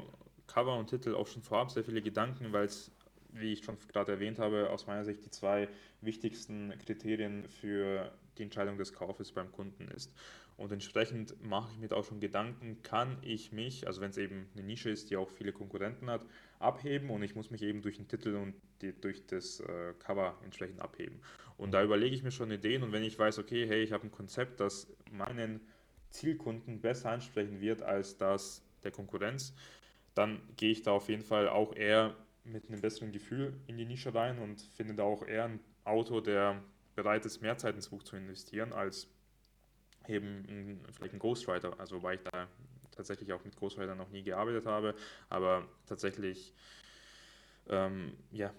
Cover 0.46 0.78
und 0.78 0.88
Titel 0.88 1.14
auch 1.14 1.26
schon 1.26 1.42
vorab 1.42 1.70
sehr 1.70 1.84
viele 1.84 2.02
Gedanken, 2.02 2.52
weil 2.52 2.64
es, 2.64 2.90
wie 3.32 3.52
ich 3.52 3.64
schon 3.64 3.76
gerade 3.88 4.12
erwähnt 4.12 4.38
habe, 4.38 4.70
aus 4.70 4.86
meiner 4.86 5.04
Sicht 5.04 5.24
die 5.24 5.30
zwei 5.30 5.68
wichtigsten 6.00 6.72
Kriterien 6.78 7.48
für 7.48 8.10
die 8.38 8.42
Entscheidung 8.42 8.78
des 8.78 8.92
Kaufes 8.92 9.32
beim 9.32 9.52
Kunden 9.52 9.88
ist. 9.88 10.12
Und 10.56 10.70
entsprechend 10.70 11.42
mache 11.42 11.72
ich 11.72 11.78
mir 11.78 11.88
da 11.88 11.96
auch 11.96 12.04
schon 12.04 12.20
Gedanken, 12.20 12.82
kann 12.82 13.16
ich 13.22 13.52
mich, 13.52 13.86
also 13.86 14.00
wenn 14.00 14.10
es 14.10 14.18
eben 14.18 14.48
eine 14.54 14.64
Nische 14.64 14.90
ist, 14.90 15.10
die 15.10 15.16
auch 15.16 15.30
viele 15.30 15.52
Konkurrenten 15.52 16.10
hat, 16.10 16.24
abheben 16.58 17.10
und 17.10 17.22
ich 17.22 17.34
muss 17.34 17.50
mich 17.50 17.62
eben 17.62 17.82
durch 17.82 17.96
den 17.96 18.08
Titel 18.08 18.36
und 18.36 18.54
die, 18.80 18.92
durch 18.92 19.26
das 19.26 19.60
äh, 19.60 19.94
Cover 19.98 20.38
entsprechend 20.44 20.80
abheben. 20.80 21.20
Und 21.56 21.72
da 21.72 21.82
überlege 21.82 22.14
ich 22.14 22.22
mir 22.22 22.30
schon 22.30 22.50
Ideen 22.50 22.82
und 22.82 22.92
wenn 22.92 23.02
ich 23.02 23.18
weiß, 23.18 23.38
okay, 23.38 23.66
hey, 23.66 23.82
ich 23.82 23.92
habe 23.92 24.06
ein 24.06 24.10
Konzept, 24.10 24.60
das 24.60 24.86
meinen 25.10 25.60
Zielkunden 26.10 26.80
besser 26.80 27.10
ansprechen 27.10 27.60
wird 27.60 27.82
als 27.82 28.16
das 28.16 28.62
der 28.84 28.90
Konkurrenz, 28.90 29.54
dann 30.14 30.40
gehe 30.56 30.70
ich 30.70 30.82
da 30.82 30.92
auf 30.92 31.08
jeden 31.08 31.22
Fall 31.22 31.48
auch 31.48 31.74
eher 31.74 32.14
mit 32.44 32.68
einem 32.68 32.80
besseren 32.80 33.12
Gefühl 33.12 33.54
in 33.66 33.78
die 33.78 33.84
Nische 33.84 34.14
rein 34.14 34.38
und 34.38 34.60
finde 34.60 34.94
da 34.94 35.04
auch 35.04 35.26
eher 35.26 35.44
einen 35.44 35.60
Autor, 35.84 36.22
der 36.22 36.62
bereit 36.94 37.24
ist, 37.26 37.40
mehr 37.40 37.56
Zeit 37.58 37.74
ins 37.74 37.88
Buch 37.88 38.02
zu 38.02 38.16
investieren, 38.16 38.72
als 38.72 39.08
eben 40.08 40.44
ein, 40.48 40.80
vielleicht 40.92 41.14
ein 41.14 41.18
Ghostwriter, 41.18 41.78
also 41.78 42.02
weil 42.02 42.16
ich 42.16 42.22
da 42.24 42.48
tatsächlich 42.90 43.32
auch 43.32 43.44
mit 43.44 43.56
Ghostwriter 43.56 43.94
noch 43.94 44.10
nie 44.10 44.22
gearbeitet 44.22 44.66
habe, 44.66 44.94
aber 45.28 45.66
tatsächlich 45.86 46.52
ähm, 47.68 48.12
ja, 48.30 48.52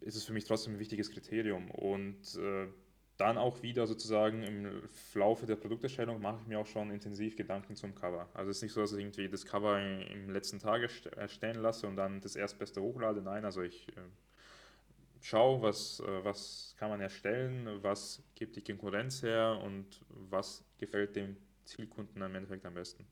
ist 0.00 0.16
es 0.16 0.24
für 0.24 0.32
mich 0.32 0.44
trotzdem 0.44 0.74
ein 0.74 0.78
wichtiges 0.78 1.10
Kriterium 1.10 1.70
und 1.70 2.36
äh, 2.36 2.68
dann 3.16 3.36
auch 3.36 3.62
wieder 3.62 3.86
sozusagen 3.86 4.42
im 4.42 4.82
Laufe 5.14 5.44
der 5.44 5.56
Produkterstellung 5.56 6.22
mache 6.22 6.38
ich 6.40 6.46
mir 6.46 6.58
auch 6.58 6.66
schon 6.66 6.90
intensiv 6.90 7.36
Gedanken 7.36 7.76
zum 7.76 7.94
Cover. 7.94 8.30
Also 8.32 8.50
es 8.50 8.58
ist 8.58 8.62
nicht 8.62 8.72
so, 8.72 8.80
dass 8.80 8.92
ich 8.92 9.00
irgendwie 9.00 9.28
das 9.28 9.44
Cover 9.44 9.78
im 9.78 10.30
letzten 10.30 10.58
Tag 10.58 10.88
erstellen 11.16 11.60
lasse 11.60 11.86
und 11.86 11.96
dann 11.96 12.22
das 12.22 12.34
Erstbeste 12.34 12.80
hochlade. 12.80 13.20
Nein, 13.20 13.44
also 13.44 13.60
ich 13.60 13.88
äh, 13.88 14.00
schau, 15.20 15.62
was, 15.62 16.00
äh, 16.00 16.24
was 16.24 16.74
kann 16.78 16.90
man 16.90 17.00
erstellen, 17.00 17.82
was 17.82 18.22
gibt 18.34 18.56
die 18.56 18.64
Konkurrenz 18.64 19.22
her 19.22 19.60
und 19.64 20.00
was 20.08 20.64
gefällt 20.78 21.16
dem 21.16 21.36
Zielkunden 21.64 22.20
im 22.22 22.34
Endeffekt 22.34 22.66
am 22.66 22.74
besten. 22.74 23.06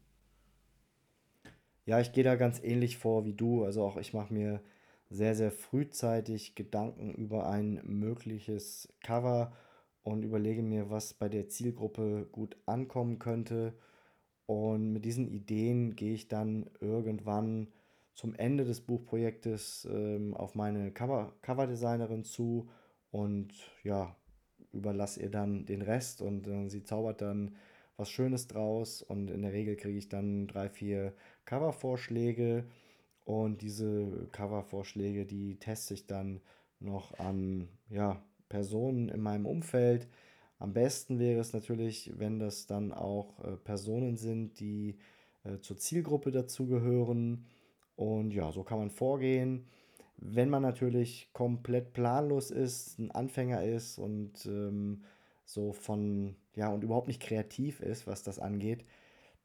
Ja, 1.86 2.00
ich 2.00 2.12
gehe 2.12 2.24
da 2.24 2.36
ganz 2.36 2.62
ähnlich 2.62 2.98
vor 2.98 3.24
wie 3.24 3.32
du. 3.32 3.64
Also 3.64 3.82
auch 3.82 3.96
ich 3.96 4.12
mache 4.12 4.32
mir 4.32 4.62
sehr, 5.10 5.34
sehr 5.34 5.50
frühzeitig 5.50 6.54
Gedanken 6.54 7.14
über 7.14 7.48
ein 7.48 7.80
mögliches 7.84 8.92
Cover 9.00 9.56
und 10.02 10.22
überlege 10.22 10.62
mir, 10.62 10.90
was 10.90 11.14
bei 11.14 11.28
der 11.28 11.48
Zielgruppe 11.48 12.28
gut 12.30 12.56
ankommen 12.66 13.18
könnte. 13.18 13.74
Und 14.46 14.92
mit 14.92 15.04
diesen 15.04 15.28
Ideen 15.28 15.96
gehe 15.96 16.14
ich 16.14 16.28
dann 16.28 16.70
irgendwann 16.80 17.68
zum 18.18 18.34
Ende 18.34 18.64
des 18.64 18.80
Buchprojektes 18.80 19.86
ähm, 19.88 20.34
auf 20.34 20.56
meine 20.56 20.90
Cover 20.90 21.32
Coverdesignerin 21.40 22.24
zu 22.24 22.68
und 23.12 23.52
ja, 23.84 24.16
überlasse 24.72 25.22
ihr 25.22 25.30
dann 25.30 25.66
den 25.66 25.82
Rest 25.82 26.20
und 26.20 26.48
äh, 26.48 26.68
sie 26.68 26.82
zaubert 26.82 27.20
dann 27.20 27.54
was 27.96 28.10
Schönes 28.10 28.48
draus 28.48 29.02
und 29.02 29.30
in 29.30 29.42
der 29.42 29.52
Regel 29.52 29.76
kriege 29.76 29.96
ich 29.96 30.08
dann 30.08 30.48
drei, 30.48 30.68
vier 30.68 31.14
Covervorschläge 31.44 32.64
und 33.24 33.62
diese 33.62 34.26
Covervorschläge, 34.32 35.24
die 35.24 35.60
teste 35.60 35.94
ich 35.94 36.08
dann 36.08 36.40
noch 36.80 37.16
an 37.20 37.68
ja, 37.88 38.20
Personen 38.48 39.10
in 39.10 39.20
meinem 39.20 39.46
Umfeld. 39.46 40.08
Am 40.58 40.72
besten 40.72 41.20
wäre 41.20 41.38
es 41.38 41.52
natürlich, 41.52 42.12
wenn 42.16 42.40
das 42.40 42.66
dann 42.66 42.92
auch 42.92 43.38
äh, 43.44 43.56
Personen 43.58 44.16
sind, 44.16 44.58
die 44.58 44.98
äh, 45.44 45.60
zur 45.60 45.76
Zielgruppe 45.76 46.32
dazugehören. 46.32 47.46
Und 47.98 48.30
ja, 48.32 48.52
so 48.52 48.62
kann 48.62 48.78
man 48.78 48.90
vorgehen. 48.90 49.66
Wenn 50.18 50.50
man 50.50 50.62
natürlich 50.62 51.30
komplett 51.32 51.92
planlos 51.94 52.52
ist, 52.52 52.96
ein 53.00 53.10
Anfänger 53.10 53.64
ist 53.64 53.98
und 53.98 54.46
ähm, 54.46 55.02
so 55.44 55.72
von, 55.72 56.36
ja, 56.54 56.68
und 56.68 56.84
überhaupt 56.84 57.08
nicht 57.08 57.20
kreativ 57.20 57.80
ist, 57.80 58.06
was 58.06 58.22
das 58.22 58.38
angeht, 58.38 58.84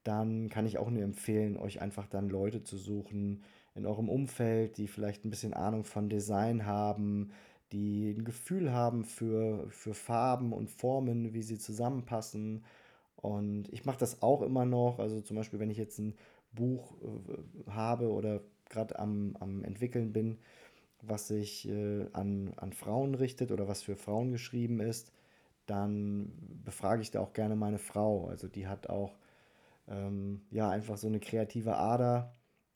dann 0.04 0.50
kann 0.50 0.68
ich 0.68 0.78
auch 0.78 0.92
nur 0.92 1.02
empfehlen, 1.02 1.58
euch 1.58 1.82
einfach 1.82 2.06
dann 2.06 2.30
Leute 2.30 2.64
zu 2.64 2.78
suchen 2.78 3.44
in 3.74 3.88
eurem 3.88 4.08
Umfeld, 4.08 4.78
die 4.78 4.88
vielleicht 4.88 5.26
ein 5.26 5.32
bisschen 5.32 5.56
Ahnung 5.56 5.84
von 5.84 6.08
Design 6.08 6.68
haben, 6.68 7.32
die 7.72 8.12
ein 8.12 8.24
Gefühl 8.24 8.72
haben 8.72 9.04
für, 9.04 9.66
für 9.72 9.96
Farben 9.96 10.54
und 10.54 10.70
Formen, 10.70 11.34
wie 11.34 11.42
sie 11.42 11.58
zusammenpassen. 11.58 12.66
Und 13.16 13.68
ich 13.74 13.86
mache 13.86 13.98
das 13.98 14.22
auch 14.22 14.44
immer 14.44 14.66
noch. 14.66 15.00
Also 15.00 15.22
zum 15.22 15.38
Beispiel, 15.38 15.60
wenn 15.60 15.72
ich 15.72 15.78
jetzt 15.78 15.98
ein 15.98 16.14
Buch 16.54 16.96
äh, 17.02 17.72
habe 17.72 18.12
oder 18.12 18.42
gerade 18.70 18.98
am, 19.00 19.36
am 19.40 19.64
entwickeln 19.64 20.14
bin, 20.14 20.38
was 21.02 21.28
sich 21.28 21.68
äh, 21.68 22.08
an, 22.14 22.54
an 22.56 22.74
Frauen 22.74 23.16
richtet 23.16 23.52
oder 23.52 23.68
was 23.68 23.82
für 23.84 23.96
Frauen 23.96 24.32
geschrieben 24.32 24.80
ist, 24.80 25.12
dann 25.66 26.32
befrage 26.64 27.02
ich 27.02 27.12
da 27.12 27.20
auch 27.20 27.34
gerne 27.34 27.56
meine 27.56 27.80
Frau. 27.80 28.28
Also 28.28 28.48
die 28.48 28.68
hat 28.68 28.90
auch 28.90 29.18
ähm, 29.88 30.42
ja 30.52 30.70
einfach 30.70 30.98
so 30.98 31.08
eine 31.08 31.20
kreative 31.20 31.76
Ader 31.76 32.34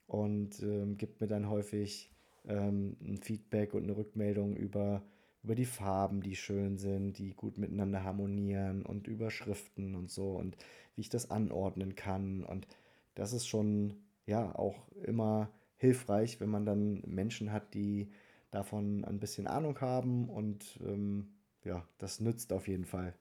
und 0.08 0.62
ähm, 0.62 0.98
gibt 0.98 1.22
mir 1.22 1.28
dann 1.28 1.50
häufig 1.50 2.12
ähm, 2.48 2.98
ein 3.02 3.18
Feedback 3.18 3.74
und 3.74 3.84
eine 3.84 3.98
Rückmeldung 3.98 4.56
über, 4.56 5.04
über 5.44 5.56
die 5.56 5.66
Farben, 5.66 6.22
die 6.22 6.36
schön 6.36 6.78
sind, 6.78 7.18
die 7.18 7.34
gut 7.34 7.58
miteinander 7.58 8.04
harmonieren 8.04 8.86
und 8.86 9.08
über 9.08 9.32
Schriften 9.32 9.96
und 9.96 10.10
so 10.10 10.32
und 10.32 10.58
wie 10.96 11.02
ich 11.02 11.10
das 11.10 11.30
anordnen 11.30 11.96
kann. 11.96 12.44
Und 12.44 12.68
das 13.18 13.34
ist 13.34 13.48
schon 13.48 13.96
ja 14.26 14.54
auch 14.56 14.88
immer 15.04 15.50
hilfreich, 15.78 16.40
wenn 16.40 16.50
man 16.50 16.66
dann 16.66 17.02
Menschen 17.06 17.52
hat, 17.52 17.74
die 17.74 18.10
davon 18.52 19.04
ein 19.06 19.20
bisschen 19.20 19.48
Ahnung 19.48 19.80
haben 19.82 20.30
und 20.30 20.80
ähm, 20.86 21.30
ja, 21.64 21.84
das 21.98 22.20
nützt 22.20 22.54
auf 22.54 22.68
jeden 22.68 22.86
Fall. 22.86 23.14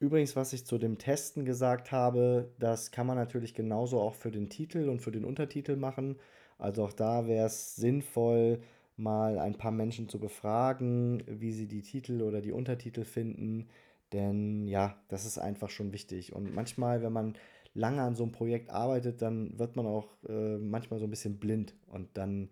Übrigens, 0.00 0.36
was 0.36 0.52
ich 0.52 0.64
zu 0.64 0.78
dem 0.78 0.98
Testen 0.98 1.44
gesagt 1.44 1.90
habe, 1.90 2.52
das 2.58 2.90
kann 2.90 3.06
man 3.06 3.16
natürlich 3.16 3.54
genauso 3.54 4.00
auch 4.00 4.14
für 4.14 4.30
den 4.30 4.48
Titel 4.48 4.88
und 4.88 5.00
für 5.00 5.10
den 5.10 5.24
Untertitel 5.24 5.76
machen. 5.76 6.16
Also 6.56 6.84
auch 6.84 6.92
da 6.92 7.26
wäre 7.26 7.46
es 7.46 7.76
sinnvoll, 7.76 8.60
mal 8.96 9.38
ein 9.38 9.56
paar 9.58 9.72
Menschen 9.72 10.08
zu 10.08 10.18
befragen, 10.18 11.22
wie 11.26 11.52
sie 11.52 11.66
die 11.66 11.82
Titel 11.82 12.22
oder 12.22 12.40
die 12.40 12.52
Untertitel 12.52 13.04
finden. 13.04 13.68
Denn 14.12 14.66
ja, 14.66 14.96
das 15.08 15.24
ist 15.24 15.38
einfach 15.38 15.70
schon 15.70 15.92
wichtig. 15.92 16.32
Und 16.32 16.54
manchmal, 16.54 17.02
wenn 17.02 17.12
man 17.12 17.34
lange 17.74 18.02
an 18.02 18.14
so 18.14 18.24
einem 18.24 18.32
Projekt 18.32 18.70
arbeitet, 18.70 19.22
dann 19.22 19.58
wird 19.58 19.76
man 19.76 19.86
auch 19.86 20.16
äh, 20.28 20.58
manchmal 20.58 20.98
so 21.00 21.06
ein 21.06 21.10
bisschen 21.10 21.38
blind 21.38 21.74
und 21.86 22.16
dann 22.16 22.50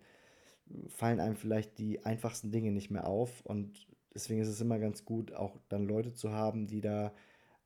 fallen 0.89 1.19
einem 1.19 1.35
vielleicht 1.35 1.77
die 1.77 2.05
einfachsten 2.05 2.51
Dinge 2.51 2.71
nicht 2.71 2.91
mehr 2.91 3.07
auf. 3.07 3.41
Und 3.41 3.87
deswegen 4.13 4.41
ist 4.41 4.47
es 4.47 4.61
immer 4.61 4.79
ganz 4.79 5.05
gut, 5.05 5.33
auch 5.33 5.57
dann 5.69 5.85
Leute 5.87 6.13
zu 6.13 6.31
haben, 6.31 6.67
die 6.67 6.81
da 6.81 7.13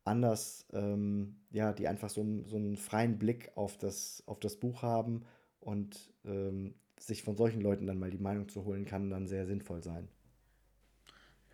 anders, 0.03 0.65
ähm, 0.73 1.37
ja, 1.51 1.73
die 1.73 1.87
einfach 1.87 2.09
so, 2.09 2.25
so 2.45 2.57
einen 2.57 2.77
freien 2.77 3.17
Blick 3.19 3.51
auf 3.55 3.77
das, 3.77 4.23
auf 4.25 4.39
das 4.39 4.55
Buch 4.57 4.81
haben 4.81 5.25
und 5.59 6.13
ähm, 6.25 6.75
sich 6.99 7.23
von 7.23 7.35
solchen 7.35 7.61
Leuten 7.61 7.87
dann 7.87 7.99
mal 7.99 8.11
die 8.11 8.17
Meinung 8.17 8.49
zu 8.49 8.65
holen, 8.65 8.85
kann 8.85 9.09
dann 9.09 9.27
sehr 9.27 9.45
sinnvoll 9.45 9.83
sein. 9.83 10.07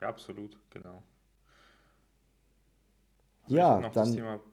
Ja, 0.02 0.10
absolut, 0.10 0.58
genau. 0.70 1.04
Ja, 3.48 3.80
noch 3.80 3.94
dann. 3.94 4.46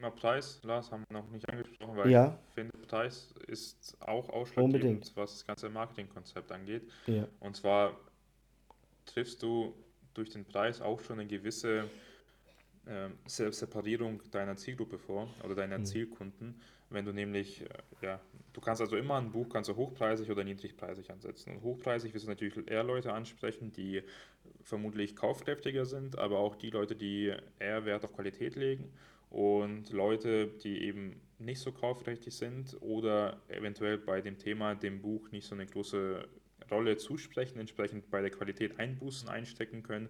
Thema, 0.00 0.10
Thema 0.10 0.10
Preis, 0.10 0.60
Lars, 0.62 0.90
haben 0.90 1.04
wir 1.08 1.18
noch 1.18 1.30
nicht 1.30 1.48
angesprochen, 1.48 1.96
weil 1.96 2.10
ja. 2.10 2.38
ich 2.48 2.54
finde, 2.54 2.76
Preis 2.88 3.34
ist 3.46 3.96
auch 4.00 4.28
ausschlaggebend, 4.30 4.82
Unbedingt. 4.82 5.16
was 5.16 5.32
das 5.32 5.46
ganze 5.46 5.68
Marketingkonzept 5.68 6.50
angeht. 6.52 6.90
Ja. 7.06 7.26
Und 7.40 7.56
zwar 7.56 7.96
triffst 9.04 9.42
du 9.42 9.74
durch 10.14 10.30
den 10.30 10.44
Preis 10.44 10.80
auch 10.80 11.00
schon 11.00 11.20
eine 11.20 11.28
gewisse 11.28 11.84
äh, 12.86 13.10
Separierung 13.26 14.22
deiner 14.30 14.56
Zielgruppe 14.56 14.98
vor 14.98 15.28
oder 15.44 15.54
deiner 15.54 15.78
mhm. 15.78 15.84
Zielkunden. 15.84 16.60
Wenn 16.88 17.04
du 17.04 17.12
nämlich, 17.12 17.62
äh, 17.62 17.66
ja, 18.02 18.20
du 18.52 18.60
kannst 18.60 18.80
also 18.80 18.96
immer 18.96 19.16
ein 19.16 19.30
Buch 19.30 19.48
kannst 19.50 19.68
du 19.68 19.76
hochpreisig 19.76 20.30
oder 20.30 20.44
niedrigpreisig 20.44 21.10
ansetzen. 21.10 21.56
Und 21.56 21.62
hochpreisig 21.62 22.14
wirst 22.14 22.24
du 22.24 22.30
natürlich 22.30 22.68
eher 22.68 22.84
Leute 22.84 23.12
ansprechen, 23.12 23.72
die 23.72 24.02
vermutlich 24.62 25.14
kaufkräftiger 25.14 25.84
sind, 25.84 26.18
aber 26.18 26.38
auch 26.38 26.56
die 26.56 26.70
Leute, 26.70 26.96
die 26.96 27.34
eher 27.58 27.84
Wert 27.84 28.04
auf 28.04 28.12
Qualität 28.12 28.56
legen 28.56 28.92
und 29.30 29.90
Leute, 29.90 30.48
die 30.48 30.82
eben 30.82 31.20
nicht 31.38 31.60
so 31.60 31.72
kaufkräftig 31.72 32.34
sind 32.34 32.76
oder 32.80 33.40
eventuell 33.48 33.96
bei 33.96 34.20
dem 34.20 34.38
Thema 34.38 34.74
dem 34.74 35.00
Buch 35.00 35.30
nicht 35.30 35.46
so 35.46 35.54
eine 35.54 35.66
große 35.66 36.28
Rolle 36.70 36.96
zusprechen, 36.96 37.58
entsprechend 37.58 38.10
bei 38.10 38.20
der 38.20 38.30
Qualität 38.30 38.78
Einbußen 38.78 39.28
einstecken 39.28 39.82
können, 39.82 40.08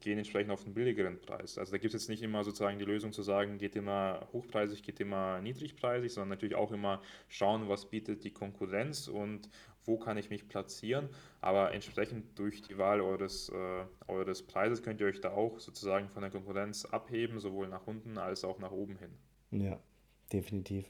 gehen 0.00 0.18
entsprechend 0.18 0.50
auf 0.50 0.64
den 0.64 0.74
billigeren 0.74 1.20
Preis. 1.20 1.56
Also 1.56 1.72
da 1.72 1.78
gibt 1.78 1.94
es 1.94 2.02
jetzt 2.02 2.08
nicht 2.08 2.22
immer 2.22 2.44
sozusagen 2.44 2.78
die 2.78 2.84
Lösung 2.84 3.12
zu 3.12 3.22
sagen, 3.22 3.58
geht 3.58 3.76
immer 3.76 4.28
hochpreisig, 4.32 4.82
geht 4.82 5.00
immer 5.00 5.40
niedrigpreisig, 5.40 6.12
sondern 6.12 6.30
natürlich 6.30 6.56
auch 6.56 6.72
immer 6.72 7.00
schauen, 7.28 7.68
was 7.68 7.88
bietet 7.88 8.24
die 8.24 8.32
Konkurrenz 8.32 9.08
und 9.08 9.48
wo 9.88 9.96
kann 9.96 10.18
ich 10.18 10.30
mich 10.30 10.46
platzieren. 10.46 11.08
Aber 11.40 11.72
entsprechend 11.72 12.38
durch 12.38 12.62
die 12.62 12.78
Wahl 12.78 13.00
eures, 13.00 13.48
äh, 13.48 13.84
eures 14.06 14.42
Preises 14.42 14.82
könnt 14.82 15.00
ihr 15.00 15.06
euch 15.06 15.20
da 15.20 15.32
auch 15.32 15.58
sozusagen 15.58 16.08
von 16.10 16.22
der 16.22 16.30
Konkurrenz 16.30 16.84
abheben, 16.84 17.40
sowohl 17.40 17.68
nach 17.68 17.86
unten 17.86 18.18
als 18.18 18.44
auch 18.44 18.58
nach 18.58 18.70
oben 18.70 18.96
hin. 18.98 19.10
Ja, 19.50 19.78
definitiv. 20.32 20.84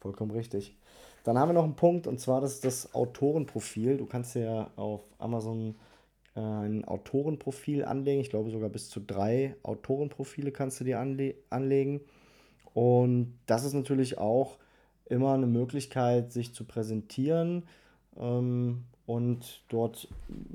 Vollkommen 0.00 0.32
richtig. 0.32 0.76
Dann 1.24 1.38
haben 1.38 1.50
wir 1.50 1.54
noch 1.54 1.64
einen 1.64 1.76
Punkt 1.76 2.08
und 2.08 2.18
zwar 2.18 2.40
das 2.40 2.60
das 2.60 2.94
Autorenprofil. 2.94 3.98
Du 3.98 4.06
kannst 4.06 4.34
ja 4.34 4.70
auf 4.74 5.02
Amazon 5.18 5.76
äh, 6.34 6.40
ein 6.40 6.84
Autorenprofil 6.84 7.84
anlegen. 7.84 8.20
Ich 8.20 8.30
glaube 8.30 8.50
sogar 8.50 8.70
bis 8.70 8.88
zu 8.88 8.98
drei 8.98 9.54
Autorenprofile 9.62 10.50
kannst 10.50 10.80
du 10.80 10.84
dir 10.84 10.98
anle 10.98 11.36
anlegen. 11.50 12.00
Und 12.74 13.38
das 13.46 13.64
ist 13.64 13.74
natürlich 13.74 14.18
auch 14.18 14.58
immer 15.06 15.34
eine 15.34 15.46
Möglichkeit, 15.46 16.32
sich 16.32 16.54
zu 16.54 16.64
präsentieren 16.64 17.64
ähm, 18.18 18.84
und 19.06 19.62
dort 19.68 20.08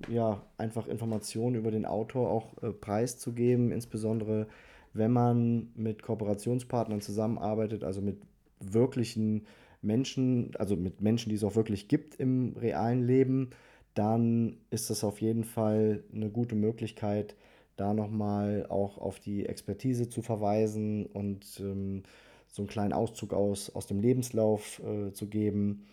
ja 0.10 0.42
einfach 0.58 0.88
Informationen 0.88 1.56
über 1.56 1.72
den 1.72 1.86
Autor 1.86 2.30
auch 2.30 2.62
äh, 2.64 2.72
preiszugeben, 2.72 3.72
insbesondere 3.72 4.48
wenn 4.94 5.12
man 5.12 5.70
mit 5.76 6.02
Kooperationspartnern 6.02 7.02
zusammenarbeitet, 7.02 7.84
also 7.84 8.02
mit 8.02 8.18
wirklichen 8.60 9.46
Menschen, 9.82 10.52
also 10.58 10.76
mit 10.76 11.02
Menschen, 11.02 11.30
die 11.30 11.36
es 11.36 11.44
auch 11.44 11.56
wirklich 11.56 11.88
gibt 11.88 12.16
im 12.16 12.56
realen 12.58 13.06
Leben, 13.06 13.52
dann 13.94 14.58
ist 14.70 14.90
das 14.90 15.04
auf 15.04 15.22
jeden 15.22 15.44
Fall 15.44 16.04
eine 16.14 16.30
gute 16.30 16.56
Möglichkeit, 16.56 17.36
da 17.78 17.94
nochmal 17.94 18.66
auch 18.70 18.98
auf 18.98 19.20
die 19.20 19.46
Expertise 19.46 20.10
zu 20.10 20.22
verweisen 20.22 21.06
und 21.06 21.60
ähm, 21.60 22.04
so 22.52 22.62
einen 22.62 22.70
kleinen 22.70 22.94
Auszug 22.94 23.34
aus, 23.34 23.70
aus 23.76 23.88
dem 23.88 24.00
Lebenslauf 24.00 24.80
äh, 24.80 25.12
zu 25.14 25.28
geben. 25.28 25.86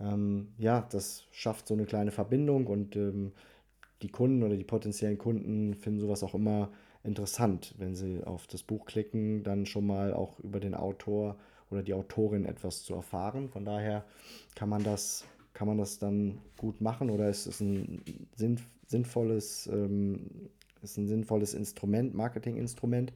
Ähm, 0.00 0.48
ja, 0.58 0.86
das 0.90 1.26
schafft 1.32 1.68
so 1.68 1.74
eine 1.74 1.86
kleine 1.86 2.10
Verbindung 2.10 2.66
und 2.66 2.96
ähm, 2.96 3.32
die 4.02 4.08
Kunden 4.08 4.42
oder 4.42 4.56
die 4.56 4.64
potenziellen 4.64 5.18
Kunden 5.18 5.74
finden 5.74 6.00
sowas 6.00 6.22
auch 6.22 6.34
immer 6.34 6.70
interessant, 7.04 7.74
wenn 7.78 7.94
sie 7.94 8.24
auf 8.24 8.46
das 8.46 8.62
Buch 8.62 8.86
klicken, 8.86 9.42
dann 9.44 9.66
schon 9.66 9.86
mal 9.86 10.12
auch 10.12 10.38
über 10.40 10.58
den 10.58 10.74
Autor 10.74 11.36
oder 11.70 11.82
die 11.82 11.94
Autorin 11.94 12.44
etwas 12.44 12.82
zu 12.82 12.94
erfahren. 12.94 13.48
Von 13.48 13.64
daher 13.64 14.04
kann 14.54 14.68
man 14.68 14.82
das, 14.82 15.24
kann 15.52 15.68
man 15.68 15.78
das 15.78 15.98
dann 15.98 16.38
gut 16.56 16.80
machen 16.80 17.10
oder 17.10 17.28
ist 17.28 17.46
es 17.46 17.60
ein 17.60 18.02
sinn, 18.34 18.60
sinnvolles, 18.86 19.68
ähm, 19.72 20.50
ist 20.82 20.96
ein 20.96 21.06
sinnvolles 21.06 21.54
Instrument, 21.54 22.14
Marketinginstrument, 22.14 23.12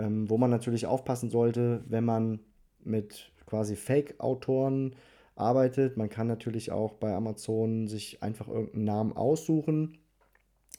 ähm, 0.00 0.30
wo 0.30 0.38
man 0.38 0.50
natürlich 0.50 0.86
aufpassen 0.86 1.30
sollte, 1.30 1.84
wenn 1.86 2.04
man 2.04 2.40
mit 2.82 3.32
quasi 3.46 3.76
Fake-Autoren 3.76 4.96
arbeitet. 5.34 5.96
Man 5.96 6.08
kann 6.08 6.26
natürlich 6.26 6.72
auch 6.72 6.94
bei 6.94 7.14
Amazon 7.14 7.88
sich 7.88 8.22
einfach 8.22 8.48
irgendeinen 8.48 8.84
Namen 8.84 9.16
aussuchen. 9.16 9.98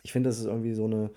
Ich 0.04 0.12
finde, 0.12 0.30
das 0.30 0.40
ist 0.40 0.46
irgendwie 0.46 0.74
so 0.74 0.86
eine 0.86 1.12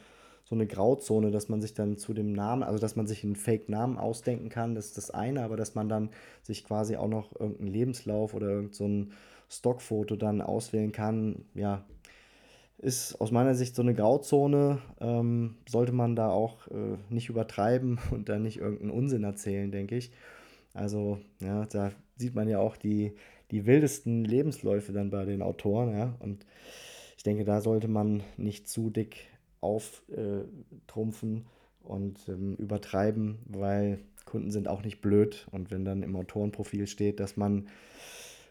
so 0.47 0.55
eine 0.55 0.67
Grauzone, 0.67 1.31
dass 1.31 1.49
man 1.49 1.63
sich 1.63 1.73
dann 1.73 1.97
zu 1.97 2.13
dem 2.13 2.33
Namen, 2.33 2.63
also 2.63 2.79
dass 2.79 2.97
man 2.97 3.07
sich 3.07 3.25
einen 3.25 3.35
Fake-Namen 3.35 3.97
ausdenken 3.97 4.51
kann, 4.51 4.75
das 4.75 4.87
ist 4.87 4.99
das 4.99 5.11
eine, 5.11 5.43
aber 5.43 5.57
dass 5.57 5.75
man 5.75 5.89
dann 5.89 6.11
sich 6.43 6.65
quasi 6.65 6.97
auch 6.97 7.09
noch 7.09 7.33
irgendeinen 7.41 7.73
Lebenslauf 7.73 8.35
oder 8.35 8.49
irgendein 8.49 9.07
so 9.09 9.15
Stockfoto 9.49 10.17
dann 10.17 10.43
auswählen 10.43 10.93
kann, 10.93 11.47
ja, 11.55 11.85
ist 12.85 13.21
aus 13.21 13.31
meiner 13.31 13.55
Sicht 13.55 13.75
so 13.75 13.83
eine 13.83 13.95
Grauzone. 13.95 14.79
Ähm, 15.01 15.57
sollte 15.69 15.93
man 15.93 16.15
da 16.15 16.29
auch 16.29 16.69
äh, 16.69 16.97
nicht 17.09 17.29
übertreiben 17.29 17.99
und 18.11 18.29
da 18.29 18.39
nicht 18.39 18.59
irgendeinen 18.59 18.91
Unsinn 18.91 19.25
erzählen, 19.25 19.71
denke 19.71 19.97
ich. 19.97 20.13
Also, 20.73 21.19
ja, 21.41 21.67
da 21.67 21.93
sieht 22.17 22.35
man 22.35 22.49
ja 22.49 22.59
auch 22.59 22.77
die, 22.77 23.13
die 23.51 23.67
wildesten 23.67 24.25
Lebensläufe 24.25 24.93
dann 24.93 25.11
bei 25.11 25.25
den 25.25 25.43
Autoren, 25.43 25.97
ja. 25.97 26.15
Und 26.19 26.45
denke, 27.25 27.45
da 27.45 27.61
sollte 27.61 27.89
man 27.89 28.23
nicht 28.37 28.69
zu 28.69 28.91
dick 28.91 29.27
auftrumpfen 29.61 31.47
und 31.83 32.29
ähm, 32.29 32.55
übertreiben, 32.57 33.39
weil 33.47 33.99
Kunden 34.25 34.51
sind 34.51 34.69
auch 34.69 34.83
nicht 34.83 35.01
blöd. 35.01 35.47
Und 35.51 35.71
wenn 35.71 35.85
dann 35.85 36.03
im 36.03 36.17
Autorenprofil 36.17 36.87
steht, 36.87 37.21
dass 37.21 37.37
man 37.37 37.69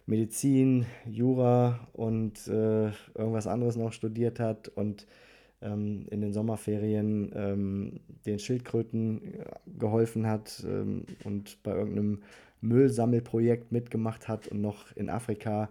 Medizin, 0.05 0.85
Jura 1.05 1.87
und 1.93 2.47
äh, 2.47 2.87
irgendwas 3.15 3.47
anderes 3.47 3.75
noch 3.77 3.93
studiert 3.93 4.39
hat 4.39 4.67
und 4.69 5.07
ähm, 5.61 6.05
in 6.11 6.21
den 6.21 6.33
Sommerferien 6.33 7.31
ähm, 7.35 7.99
den 8.25 8.39
Schildkröten 8.39 9.33
äh, 9.33 9.45
geholfen 9.79 10.27
hat 10.27 10.63
ähm, 10.67 11.05
und 11.23 11.63
bei 11.63 11.71
irgendeinem 11.71 12.21
Müllsammelprojekt 12.61 13.71
mitgemacht 13.71 14.27
hat 14.27 14.47
und 14.47 14.61
noch 14.61 14.95
in 14.95 15.09
Afrika 15.09 15.69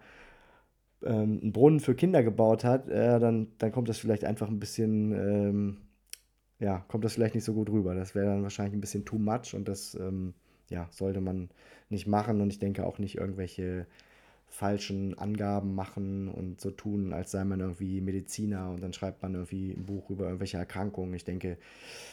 ähm, 1.05 1.41
einen 1.43 1.53
Brunnen 1.53 1.81
für 1.81 1.95
Kinder 1.95 2.23
gebaut 2.23 2.65
hat, 2.65 2.89
äh, 2.89 3.19
dann, 3.19 3.49
dann 3.59 3.73
kommt 3.73 3.89
das 3.89 3.99
vielleicht 3.99 4.25
einfach 4.25 4.49
ein 4.49 4.61
bisschen, 4.61 5.13
ähm, 5.13 5.77
ja, 6.59 6.85
kommt 6.89 7.05
das 7.05 7.15
vielleicht 7.15 7.35
nicht 7.35 7.45
so 7.45 7.55
gut 7.55 7.71
rüber. 7.71 7.95
Das 7.95 8.15
wäre 8.15 8.27
dann 8.27 8.43
wahrscheinlich 8.43 8.75
ein 8.75 8.81
bisschen 8.81 9.05
too 9.05 9.19
much 9.19 9.55
und 9.55 9.69
das, 9.69 9.95
ähm, 9.95 10.35
ja, 10.71 10.89
sollte 10.91 11.21
man 11.21 11.51
nicht 11.91 12.07
machen 12.07 12.41
und 12.41 12.51
ich 12.51 12.59
denke 12.59 12.87
auch 12.87 12.99
nicht 12.99 13.17
irgendwelche 13.19 13.87
falschen 14.53 15.19
Angaben 15.19 15.75
machen 15.75 16.29
und 16.29 16.61
so 16.61 16.71
tun, 16.71 17.15
als 17.15 17.31
sei 17.31 17.43
man 17.43 17.61
irgendwie 17.61 18.03
Mediziner 18.03 18.71
und 18.71 18.83
dann 18.83 18.93
schreibt 18.93 19.23
man 19.23 19.33
irgendwie 19.35 19.73
ein 19.73 19.87
Buch 19.87 20.11
über 20.11 20.27
irgendwelche 20.27 20.59
Erkrankungen. 20.59 21.15
Ich 21.15 21.25
denke, 21.25 21.57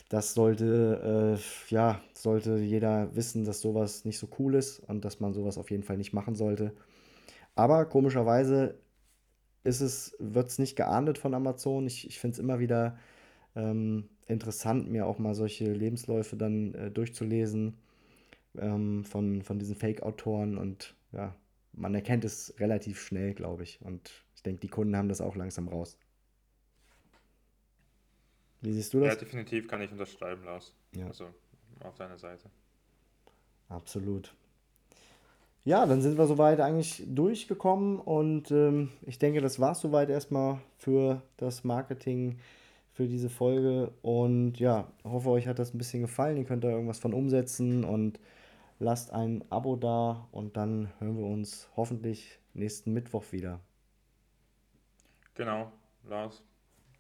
das 0.08 0.34
sollte, 0.36 1.38
äh, 1.38 1.74
ja, 1.74 2.02
sollte 2.14 2.58
jeder 2.60 3.14
wissen, 3.14 3.44
dass 3.44 3.60
sowas 3.60 4.06
nicht 4.06 4.20
so 4.20 4.30
cool 4.40 4.56
ist 4.56 4.80
und 4.80 5.04
dass 5.04 5.20
man 5.20 5.34
sowas 5.34 5.58
auf 5.58 5.70
jeden 5.70 5.84
Fall 5.84 5.98
nicht 5.98 6.14
machen 6.14 6.34
sollte. 6.36 6.74
Aber 7.56 7.86
komischerweise 7.86 8.76
ist 9.66 9.82
es, 9.82 10.16
wird 10.20 10.48
es 10.48 10.60
nicht 10.60 10.78
geahndet 10.78 11.18
von 11.18 11.34
Amazon. 11.34 11.88
Ich, 11.88 12.08
ich 12.08 12.20
finde 12.20 12.36
es 12.36 12.40
immer 12.40 12.60
wieder 12.60 12.98
ähm, 13.54 14.08
interessant, 14.28 14.90
mir 14.90 15.08
auch 15.08 15.20
mal 15.20 15.36
solche 15.36 15.74
Lebensläufe 15.74 16.38
dann 16.38 16.74
äh, 16.74 16.90
durchzulesen 16.90 17.76
ähm, 18.58 19.04
von, 19.04 19.42
von 19.42 19.60
diesen 19.60 19.76
Fake-Autoren 19.76 20.58
und 20.58 20.96
ja, 21.12 21.36
man 21.74 21.96
erkennt 21.96 22.26
es 22.26 22.54
relativ 22.60 23.02
schnell, 23.02 23.34
glaube 23.34 23.64
ich. 23.64 23.82
Und 23.82 24.12
ich 24.36 24.44
denke, 24.44 24.62
die 24.62 24.68
Kunden 24.68 24.96
haben 24.96 25.10
das 25.10 25.22
auch 25.22 25.36
langsam 25.36 25.68
raus. 25.68 25.98
Wie 28.62 28.74
siehst 28.74 28.94
du 28.94 29.00
das? 29.00 29.14
Ja, 29.14 29.20
definitiv 29.20 29.68
kann 29.68 29.82
ich 29.82 29.92
unterschreiben, 29.92 30.44
Lars. 30.44 30.74
Ja. 30.96 31.08
Also 31.08 31.30
auf 31.84 31.96
deiner 31.96 32.18
Seite. 32.18 32.50
Absolut. 33.70 34.34
Ja, 35.64 35.86
dann 35.86 36.02
sind 36.02 36.18
wir 36.18 36.26
soweit 36.26 36.60
eigentlich 36.62 37.04
durchgekommen 37.08 38.00
und 38.00 38.50
ähm, 38.50 38.90
ich 39.06 39.20
denke, 39.20 39.42
das 39.42 39.60
war 39.60 39.74
es 39.74 39.82
soweit 39.82 40.10
erstmal 40.10 40.60
für 40.78 41.22
das 41.38 41.64
Marketing 41.64 42.40
für 42.94 43.08
diese 43.08 43.30
Folge 43.30 43.92
und 44.02 44.60
ja, 44.60 44.92
hoffe 45.04 45.30
euch 45.30 45.48
hat 45.48 45.60
das 45.60 45.74
ein 45.74 45.78
bisschen 45.78 46.02
gefallen. 46.02 46.38
Ihr 46.38 46.46
könnt 46.46 46.64
da 46.64 46.70
irgendwas 46.70 47.00
von 47.00 47.14
umsetzen 47.14 47.84
und 47.84 48.20
lasst 48.80 49.12
ein 49.12 49.44
Abo 49.52 49.76
da 49.76 50.28
und 50.32 50.58
dann 50.58 50.92
hören 51.00 51.18
wir 51.18 51.26
uns 51.26 51.70
hoffentlich 51.76 52.40
nächsten 52.54 52.94
Mittwoch 52.94 53.32
wieder. 53.32 53.60
Genau, 55.36 55.72
Lars. 56.04 56.44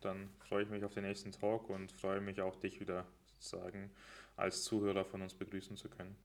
Dann 0.02 0.30
freue 0.40 0.64
ich 0.64 0.70
mich 0.70 0.84
auf 0.86 0.94
den 0.94 1.04
nächsten 1.04 1.32
Talk 1.32 1.70
und 1.70 1.92
freue 1.92 2.22
mich 2.22 2.42
auch, 2.42 2.56
dich 2.56 2.80
wieder 2.80 3.06
sozusagen 3.26 3.92
als 4.38 4.64
Zuhörer 4.64 5.04
von 5.06 5.22
uns 5.22 5.34
begrüßen 5.34 5.76
zu 5.78 5.90
können. 5.90 6.16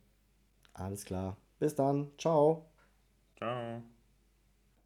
Alles 0.75 1.05
klar. 1.05 1.37
Bis 1.59 1.75
dann. 1.75 2.11
Ciao. 2.19 2.67
Ciao. 3.37 3.83